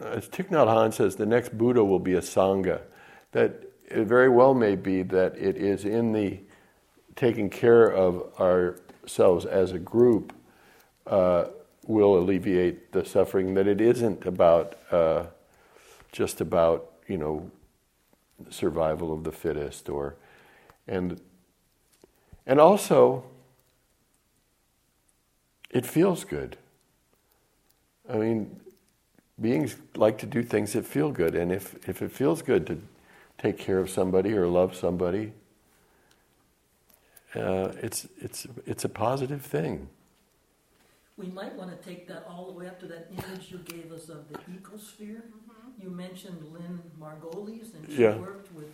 as 0.00 0.28
Thich 0.28 0.48
Nhat 0.48 0.66
Hanh 0.66 0.92
says, 0.92 1.14
the 1.14 1.26
next 1.26 1.56
Buddha 1.56 1.84
will 1.84 2.00
be 2.00 2.14
a 2.14 2.20
sangha. 2.20 2.80
That 3.30 3.70
it 3.88 4.04
very 4.06 4.28
well 4.28 4.52
may 4.52 4.74
be 4.74 5.02
that 5.02 5.36
it 5.38 5.56
is 5.56 5.84
in 5.84 6.12
the 6.12 6.40
taking 7.14 7.50
care 7.50 7.86
of 7.86 8.32
ourselves 8.40 9.46
as 9.46 9.70
a 9.70 9.78
group 9.78 10.32
uh, 11.06 11.46
will 11.86 12.18
alleviate 12.18 12.92
the 12.92 13.04
suffering. 13.04 13.54
That 13.54 13.66
it 13.66 13.80
isn't 13.80 14.26
about 14.26 14.76
uh, 14.90 15.26
just 16.12 16.40
about 16.40 16.92
you 17.08 17.18
know 17.18 17.50
survival 18.50 19.12
of 19.12 19.24
the 19.24 19.32
fittest, 19.32 19.88
or 19.88 20.16
and 20.86 21.20
and 22.46 22.60
also 22.60 23.24
it 25.70 25.84
feels 25.84 26.24
good. 26.24 26.56
I 28.08 28.16
mean, 28.16 28.60
beings 29.40 29.76
like 29.96 30.18
to 30.18 30.26
do 30.26 30.42
things 30.42 30.72
that 30.72 30.86
feel 30.86 31.10
good, 31.10 31.34
and 31.34 31.52
if 31.52 31.88
if 31.88 32.02
it 32.02 32.12
feels 32.12 32.42
good 32.42 32.66
to 32.68 32.80
take 33.38 33.58
care 33.58 33.78
of 33.78 33.90
somebody 33.90 34.32
or 34.32 34.46
love 34.46 34.74
somebody, 34.74 35.32
uh, 37.34 37.72
it's 37.82 38.06
it's 38.18 38.46
it's 38.66 38.84
a 38.84 38.88
positive 38.88 39.42
thing. 39.42 39.88
We 41.16 41.28
might 41.28 41.54
want 41.54 41.70
to 41.70 41.88
take 41.88 42.06
that 42.08 42.24
all 42.28 42.46
the 42.46 42.52
way 42.52 42.66
up 42.66 42.78
to 42.80 42.86
that 42.86 43.08
image 43.10 43.50
you 43.50 43.58
gave 43.58 43.90
us 43.90 44.08
of 44.10 44.28
the 44.28 44.38
ecosphere. 44.52 45.22
You 45.82 45.90
mentioned 45.90 46.52
Lynn 46.52 46.80
Margulis, 47.00 47.74
and 47.74 47.90
she 47.90 48.02
Yeah. 48.02 48.16
worked 48.18 48.52
with 48.52 48.70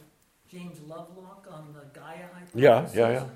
James 0.49 0.81
Lovelock 0.81 1.47
on 1.51 1.73
the 1.73 1.85
Gaia 1.99 2.27
hypothesis. 2.27 2.55
Yeah, 2.55 2.89
yeah, 2.95 3.11
yeah. 3.11 3.29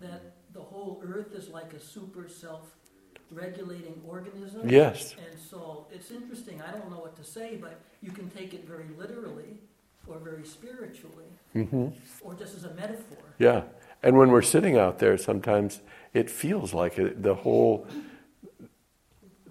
That 0.00 0.22
the 0.52 0.62
whole 0.62 1.02
Earth 1.04 1.34
is 1.34 1.50
like 1.50 1.74
a 1.74 1.80
super 1.80 2.26
self-regulating 2.26 4.02
organism. 4.06 4.68
Yes. 4.68 5.14
And 5.16 5.38
so 5.38 5.86
it's 5.90 6.10
interesting. 6.10 6.62
I 6.62 6.70
don't 6.72 6.90
know 6.90 7.00
what 7.00 7.16
to 7.16 7.24
say, 7.24 7.56
but 7.56 7.80
you 8.00 8.12
can 8.12 8.30
take 8.30 8.54
it 8.54 8.66
very 8.66 8.88
literally, 8.96 9.58
or 10.06 10.18
very 10.18 10.44
spiritually, 10.44 11.26
hmm 11.52 11.88
or 12.22 12.34
just 12.34 12.54
as 12.56 12.64
a 12.64 12.72
metaphor. 12.74 13.18
Yeah, 13.38 13.64
and 14.02 14.16
when 14.16 14.30
we're 14.30 14.42
sitting 14.42 14.76
out 14.78 14.98
there, 15.00 15.18
sometimes 15.18 15.80
it 16.14 16.30
feels 16.30 16.72
like 16.72 16.98
it, 16.98 17.22
the 17.22 17.34
whole 17.34 17.86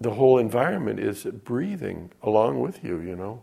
the 0.00 0.12
whole 0.12 0.38
environment 0.38 1.00
is 1.00 1.24
breathing 1.24 2.10
along 2.22 2.60
with 2.60 2.84
you. 2.84 3.00
You 3.00 3.16
know. 3.16 3.42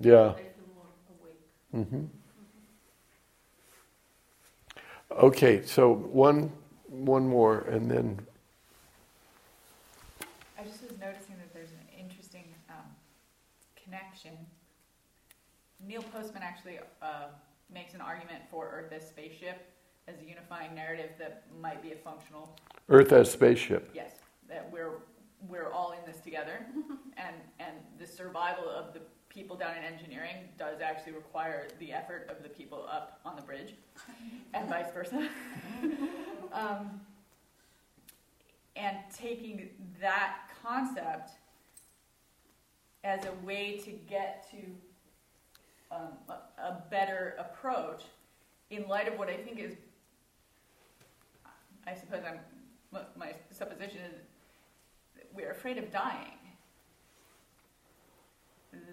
Yeah. 0.00 0.30
I 0.30 0.32
feel 0.56 0.66
more 0.74 0.90
awake. 1.08 1.88
hmm 1.90 2.06
Okay, 5.10 5.62
so 5.64 5.92
one 5.92 6.52
one 6.88 7.26
more, 7.28 7.60
and 7.60 7.90
then 7.90 8.20
I 10.58 10.64
just 10.64 10.82
was 10.82 10.92
noticing 11.00 11.36
that 11.38 11.52
there's 11.52 11.70
an 11.72 11.88
interesting 11.98 12.44
um, 12.68 12.94
connection. 13.76 14.36
Neil 15.80 16.02
Postman 16.02 16.42
actually 16.42 16.78
uh, 17.02 17.28
makes 17.80 17.94
an 17.94 18.02
argument 18.02 18.42
for 18.50 18.68
Earth 18.70 18.92
as 18.92 19.08
spaceship 19.08 19.72
as 20.06 20.16
a 20.20 20.28
unifying 20.28 20.74
narrative 20.74 21.12
that 21.18 21.44
might 21.62 21.82
be 21.82 21.92
a 21.92 21.96
functional. 21.96 22.54
Earth 22.90 23.10
as 23.12 23.30
spaceship. 23.30 23.90
yes 23.94 24.12
that 24.48 24.70
we're 24.70 24.98
we're 25.48 25.70
all 25.72 25.92
in 25.92 26.10
this 26.10 26.20
together. 26.20 26.66
And 27.16 27.36
and 27.58 27.74
the 27.98 28.06
survival 28.06 28.66
of 28.68 28.94
the 28.94 29.00
people 29.28 29.54
down 29.54 29.76
in 29.76 29.84
engineering 29.84 30.36
does 30.58 30.80
actually 30.80 31.12
require 31.12 31.68
the 31.78 31.92
effort 31.92 32.26
of 32.30 32.42
the 32.42 32.48
people 32.48 32.86
up 32.90 33.20
on 33.26 33.36
the 33.36 33.42
bridge 33.42 33.74
and 34.54 34.68
vice 34.68 34.90
versa. 34.92 35.28
Um, 36.52 37.00
and 38.74 38.96
taking 39.16 39.70
that 40.00 40.50
concept 40.64 41.30
as 43.04 43.20
a 43.24 43.46
way 43.46 43.78
to 43.84 43.92
get 43.92 44.50
to 44.50 44.56
um, 45.90 46.36
a, 46.58 46.82
better 46.90 47.34
approach 47.38 48.02
in 48.70 48.86
light 48.88 49.08
of 49.08 49.18
what 49.18 49.28
I 49.28 49.36
think 49.36 49.58
is 49.58 49.74
I 51.86 51.94
suppose 51.94 52.22
I'm 52.26 52.38
my 53.16 53.34
supposition 53.50 53.98
is 54.00 54.20
we're 55.34 55.52
afraid 55.52 55.78
of 55.78 55.90
dying. 55.92 56.38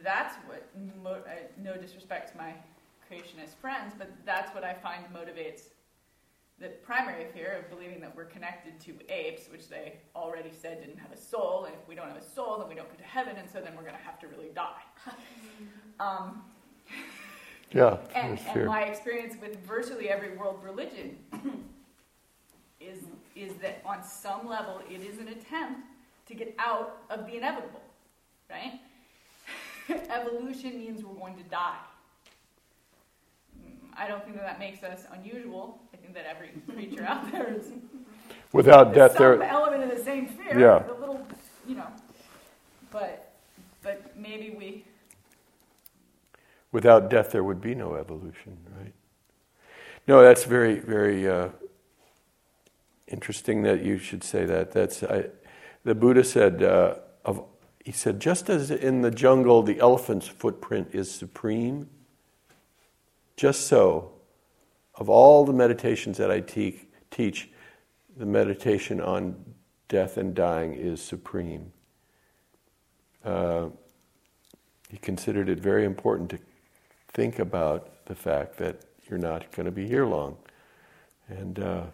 That's 0.03 0.35
what, 0.45 0.69
mo- 1.01 1.23
uh, 1.25 1.47
no 1.57 1.75
disrespect 1.77 2.31
to 2.31 2.37
my 2.37 2.53
creationist 3.09 3.55
friends, 3.59 3.93
but 3.97 4.11
that's 4.25 4.53
what 4.53 4.63
I 4.63 4.73
find 4.73 5.05
motivates 5.13 5.69
the 6.59 6.69
primary 6.69 7.25
fear 7.33 7.59
of 7.59 7.69
believing 7.69 7.99
that 8.01 8.15
we're 8.15 8.25
connected 8.25 8.79
to 8.79 8.93
apes, 9.13 9.47
which 9.51 9.69
they 9.69 9.93
already 10.15 10.49
said 10.51 10.79
didn't 10.81 10.97
have 10.97 11.11
a 11.11 11.17
soul, 11.17 11.65
and 11.65 11.75
if 11.75 11.87
we 11.87 11.93
don't 11.93 12.07
have 12.07 12.17
a 12.17 12.29
soul, 12.29 12.57
then 12.57 12.67
we 12.67 12.73
don't 12.73 12.89
go 12.89 12.97
to 12.97 13.03
heaven, 13.03 13.35
and 13.37 13.47
so 13.47 13.61
then 13.61 13.75
we're 13.75 13.83
going 13.83 13.95
to 13.95 14.01
have 14.01 14.19
to 14.19 14.27
really 14.27 14.49
die. 14.53 14.83
Um, 15.99 16.43
Yeah, 17.73 17.97
and, 18.15 18.39
and 18.55 18.65
my 18.65 18.83
experience 18.83 19.35
with 19.41 19.59
virtually 19.65 20.09
every 20.09 20.37
world 20.37 20.59
religion 20.63 21.17
is 22.79 22.99
is 23.35 23.53
that 23.55 23.81
on 23.85 24.03
some 24.03 24.47
level 24.47 24.81
it 24.89 25.01
is 25.01 25.19
an 25.19 25.27
attempt 25.27 25.81
to 26.27 26.33
get 26.33 26.55
out 26.59 26.97
of 27.09 27.25
the 27.27 27.35
inevitable, 27.35 27.81
right? 28.49 28.79
Evolution 30.09 30.77
means 30.79 31.03
we're 31.03 31.13
going 31.13 31.35
to 31.37 31.43
die. 31.43 31.77
Mm, 33.61 33.75
I 33.97 34.07
don't 34.07 34.23
think 34.23 34.35
that 34.37 34.43
that 34.45 34.59
makes 34.59 34.83
us 34.83 35.05
unusual. 35.13 35.79
I 35.93 35.97
think 35.97 36.13
that 36.13 36.25
every 36.25 36.49
creature 36.73 37.05
out 37.05 37.31
there 37.31 37.53
is 37.53 37.65
Without 38.53 38.93
death, 38.93 39.13
some 39.17 39.39
there. 39.39 39.43
element 39.43 39.83
of 39.83 39.97
the 39.97 40.03
same 40.03 40.27
fear. 40.27 40.57
Yeah. 40.57 40.83
A 40.89 40.99
little, 40.99 41.25
you 41.67 41.75
know, 41.75 41.87
but 42.91 43.33
but 43.83 44.17
maybe 44.17 44.55
we 44.57 44.83
Without 46.77 47.09
death, 47.09 47.31
there 47.31 47.43
would 47.43 47.59
be 47.59 47.73
no 47.73 47.95
evolution, 47.95 48.55
right? 48.79 48.93
No, 50.07 50.21
that's 50.21 50.43
very, 50.43 50.79
very 50.79 51.27
uh, 51.27 51.49
interesting 53.07 53.63
that 53.63 53.83
you 53.83 53.97
should 53.97 54.23
say 54.23 54.45
that. 54.45 54.73
That's 54.73 55.01
I, 55.01 55.25
the 55.83 55.95
Buddha 55.95 56.23
said 56.23 56.61
uh, 56.61 56.97
of 57.25 57.43
he 57.83 57.91
said, 57.91 58.19
just 58.19 58.47
as 58.47 58.69
in 58.69 59.01
the 59.01 59.09
jungle 59.09 59.63
the 59.63 59.79
elephant's 59.79 60.27
footprint 60.27 60.89
is 60.93 61.09
supreme, 61.09 61.89
just 63.37 63.65
so, 63.65 64.11
of 64.93 65.09
all 65.09 65.45
the 65.45 65.53
meditations 65.53 66.15
that 66.17 66.29
I 66.29 66.41
te- 66.41 66.87
teach, 67.09 67.49
the 68.15 68.27
meditation 68.27 69.01
on 69.01 69.35
death 69.87 70.17
and 70.17 70.35
dying 70.35 70.75
is 70.75 71.01
supreme. 71.01 71.71
Uh, 73.25 73.69
he 74.91 74.97
considered 74.97 75.49
it 75.49 75.59
very 75.59 75.83
important 75.83 76.29
to 76.29 76.37
think 77.17 77.39
about 77.39 78.05
the 78.05 78.13
fact 78.13 78.57
that 78.57 78.79
you're 79.09 79.17
not 79.17 79.51
going 79.53 79.65
to 79.65 79.71
be 79.71 79.87
here 79.87 80.05
long. 80.05 80.37
And 81.27 81.57
uh, 81.57 81.85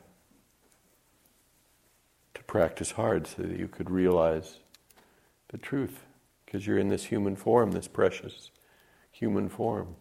to 2.34 2.44
practice 2.44 2.92
hard 2.92 3.26
so 3.26 3.44
that 3.44 3.58
you 3.58 3.70
could 3.70 3.90
realize 3.90 4.58
the 5.48 5.58
truth, 5.58 6.02
because 6.46 6.68
you're 6.68 6.78
in 6.78 6.90
this 6.90 7.06
human 7.06 7.38
form, 7.38 7.72
this 7.72 7.88
precious 7.88 8.52
human 9.14 9.48
form. 9.48 9.96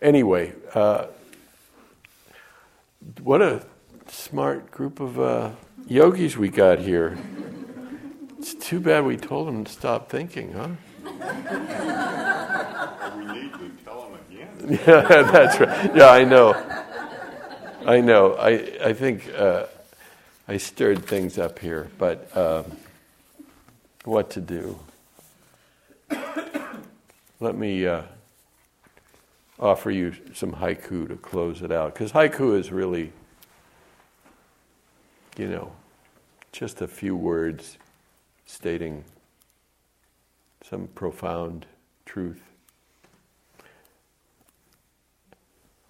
Anyway, 0.00 0.52
uh, 0.74 1.06
what 3.22 3.40
a 3.40 3.64
smart 4.08 4.72
group 4.72 4.98
of 4.98 5.20
uh, 5.20 5.50
yogis 5.86 6.36
we 6.36 6.48
got 6.48 6.80
here. 6.80 7.16
It's 8.36 8.54
too 8.54 8.80
bad 8.80 9.04
we 9.04 9.16
told 9.16 9.46
them 9.46 9.62
to 9.62 9.70
stop 9.70 10.10
thinking, 10.10 10.54
huh? 10.54 10.70
We 13.58 13.64
need 13.68 13.78
to 13.78 13.84
tell 13.84 14.02
them 14.02 14.18
again. 14.30 14.78
Yeah, 14.86 15.22
that's 15.22 15.60
right. 15.60 15.96
Yeah, 15.96 16.10
I 16.10 16.24
know. 16.24 16.54
I 17.86 18.00
know. 18.00 18.34
I 18.34 18.50
I 18.84 18.92
think 18.92 19.28
uh, 19.36 19.66
I 20.46 20.56
stirred 20.56 21.04
things 21.04 21.38
up 21.38 21.58
here, 21.58 21.90
but 21.98 22.34
um, 22.36 22.76
what 24.04 24.30
to 24.30 24.40
do? 24.40 24.78
Let 27.40 27.56
me 27.56 27.86
uh, 27.86 28.02
offer 29.58 29.90
you 29.90 30.14
some 30.32 30.52
haiku 30.52 31.08
to 31.08 31.16
close 31.16 31.62
it 31.62 31.72
out, 31.72 31.94
because 31.94 32.12
haiku 32.12 32.56
is 32.56 32.70
really, 32.70 33.12
you 35.36 35.48
know, 35.48 35.72
just 36.52 36.80
a 36.80 36.86
few 36.86 37.16
words 37.16 37.78
stating 38.46 39.04
some 40.62 40.86
profound 40.94 41.66
truth. 42.06 42.42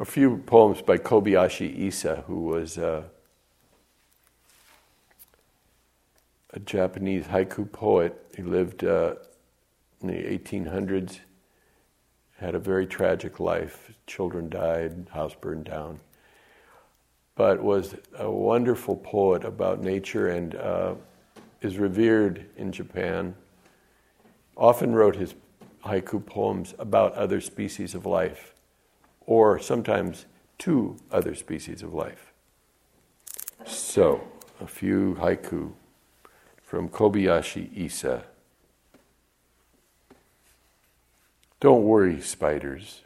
A 0.02 0.04
few 0.04 0.38
poems 0.38 0.82
by 0.82 0.98
Kobayashi 0.98 1.78
Isa, 1.78 2.24
who 2.26 2.40
was 2.40 2.76
uh, 2.76 3.04
a 6.50 6.58
Japanese 6.58 7.26
haiku 7.26 7.70
poet. 7.70 8.20
He 8.36 8.42
lived 8.42 8.82
uh, 8.82 9.14
in 10.00 10.08
the 10.08 10.14
1800s, 10.14 11.20
had 12.38 12.56
a 12.56 12.58
very 12.58 12.84
tragic 12.84 13.38
life. 13.38 13.92
Children 14.08 14.48
died, 14.48 15.06
house 15.12 15.36
burned 15.40 15.66
down. 15.66 16.00
But 17.36 17.62
was 17.62 17.94
a 18.18 18.28
wonderful 18.28 18.96
poet 18.96 19.44
about 19.44 19.82
nature 19.82 20.30
and 20.30 20.56
uh, 20.56 20.94
is 21.60 21.78
revered 21.78 22.46
in 22.56 22.72
Japan. 22.72 23.36
Often 24.56 24.96
wrote 24.96 25.14
his 25.14 25.36
haiku 25.86 26.26
poems 26.26 26.74
about 26.80 27.14
other 27.14 27.40
species 27.40 27.94
of 27.94 28.04
life 28.04 28.51
or 29.26 29.58
sometimes 29.58 30.26
two 30.58 30.96
other 31.10 31.34
species 31.34 31.82
of 31.82 31.92
life. 31.92 32.32
So, 33.64 34.28
a 34.60 34.66
few 34.66 35.16
haiku 35.20 35.72
from 36.62 36.88
Kobayashi 36.88 37.72
Isa. 37.76 38.24
Don't 41.60 41.84
worry, 41.84 42.20
spiders. 42.20 43.02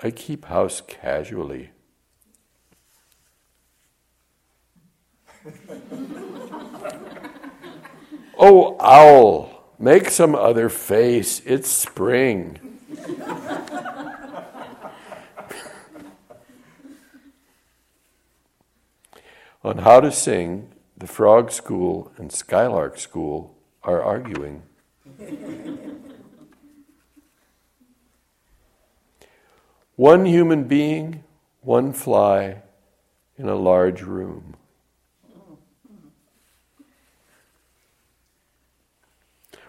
I 0.00 0.10
keep 0.10 0.46
house 0.46 0.80
casually. 0.80 1.70
oh, 8.38 8.76
owl, 8.80 9.72
make 9.78 10.08
some 10.10 10.34
other 10.34 10.68
face. 10.68 11.40
It's 11.44 11.68
spring. 11.68 12.58
On 19.66 19.78
how 19.78 19.98
to 19.98 20.12
sing, 20.12 20.70
the 20.96 21.08
Frog 21.08 21.50
School 21.50 22.12
and 22.18 22.30
Skylark 22.30 23.00
School 23.00 23.56
are 23.82 24.00
arguing. 24.00 24.62
one 29.96 30.24
human 30.24 30.68
being, 30.68 31.24
one 31.62 31.92
fly 31.92 32.62
in 33.36 33.48
a 33.48 33.56
large 33.56 34.02
room. 34.02 34.54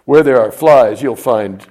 Where 0.05 0.21
there 0.21 0.39
are 0.39 0.51
flies, 0.51 1.01
you'll 1.01 1.15
find. 1.15 1.65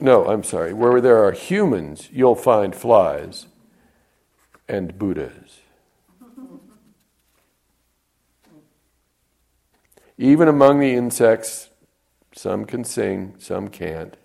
No, 0.00 0.24
I'm 0.26 0.42
sorry. 0.42 0.72
Where 0.72 1.02
there 1.02 1.22
are 1.22 1.32
humans, 1.32 2.08
you'll 2.10 2.34
find 2.34 2.74
flies 2.74 3.44
and 4.66 4.98
Buddhas. 4.98 5.59
Even 10.22 10.48
among 10.48 10.80
the 10.80 10.92
insects, 10.92 11.70
some 12.34 12.66
can 12.66 12.84
sing, 12.84 13.36
some 13.38 13.68
can't. 13.68 14.18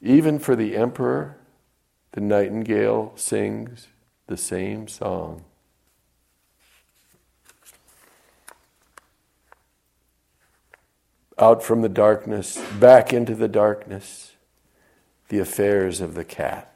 Even 0.00 0.38
for 0.38 0.54
the 0.54 0.76
emperor, 0.76 1.36
the 2.12 2.20
nightingale 2.20 3.12
sings 3.16 3.88
the 4.28 4.36
same 4.36 4.86
song. 4.86 5.42
Out 11.40 11.60
from 11.60 11.82
the 11.82 11.88
darkness, 11.88 12.56
back 12.78 13.12
into 13.12 13.34
the 13.34 13.48
darkness, 13.48 14.36
the 15.28 15.40
affairs 15.40 16.00
of 16.00 16.14
the 16.14 16.24
cat. 16.24 16.69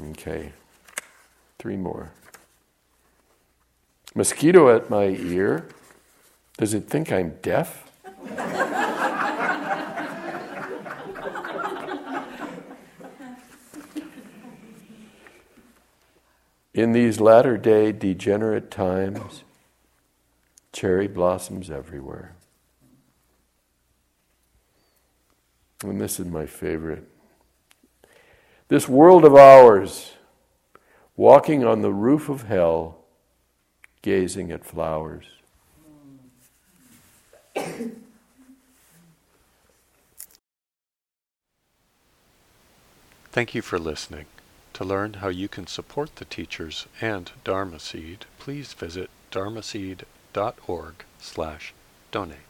Okay, 0.00 0.52
three 1.58 1.76
more. 1.76 2.12
Mosquito 4.14 4.74
at 4.74 4.88
my 4.88 5.04
ear. 5.04 5.68
Does 6.56 6.74
it 6.74 6.88
think 6.88 7.12
I'm 7.12 7.36
deaf? 7.42 7.84
In 16.74 16.92
these 16.92 17.20
latter 17.20 17.56
day 17.56 17.90
degenerate 17.90 18.70
times, 18.70 19.42
cherry 20.72 21.08
blossoms 21.08 21.70
everywhere. 21.70 22.36
And 25.82 26.00
this 26.00 26.20
is 26.20 26.26
my 26.26 26.46
favorite. 26.46 27.08
This 28.68 28.86
world 28.86 29.24
of 29.24 29.34
ours, 29.34 30.12
walking 31.16 31.64
on 31.64 31.80
the 31.80 31.92
roof 31.92 32.28
of 32.28 32.42
hell, 32.42 32.98
gazing 34.02 34.52
at 34.52 34.62
flowers. 34.62 35.24
Thank 43.32 43.54
you 43.54 43.62
for 43.62 43.78
listening. 43.78 44.26
To 44.74 44.84
learn 44.84 45.14
how 45.14 45.28
you 45.28 45.48
can 45.48 45.66
support 45.66 46.16
the 46.16 46.24
teachers 46.26 46.86
and 47.00 47.30
Dharma 47.44 47.80
Seed, 47.80 48.26
please 48.38 48.74
visit 48.74 49.08
dharmaseed.org 49.30 50.94
slash 51.18 51.72
donate. 52.10 52.47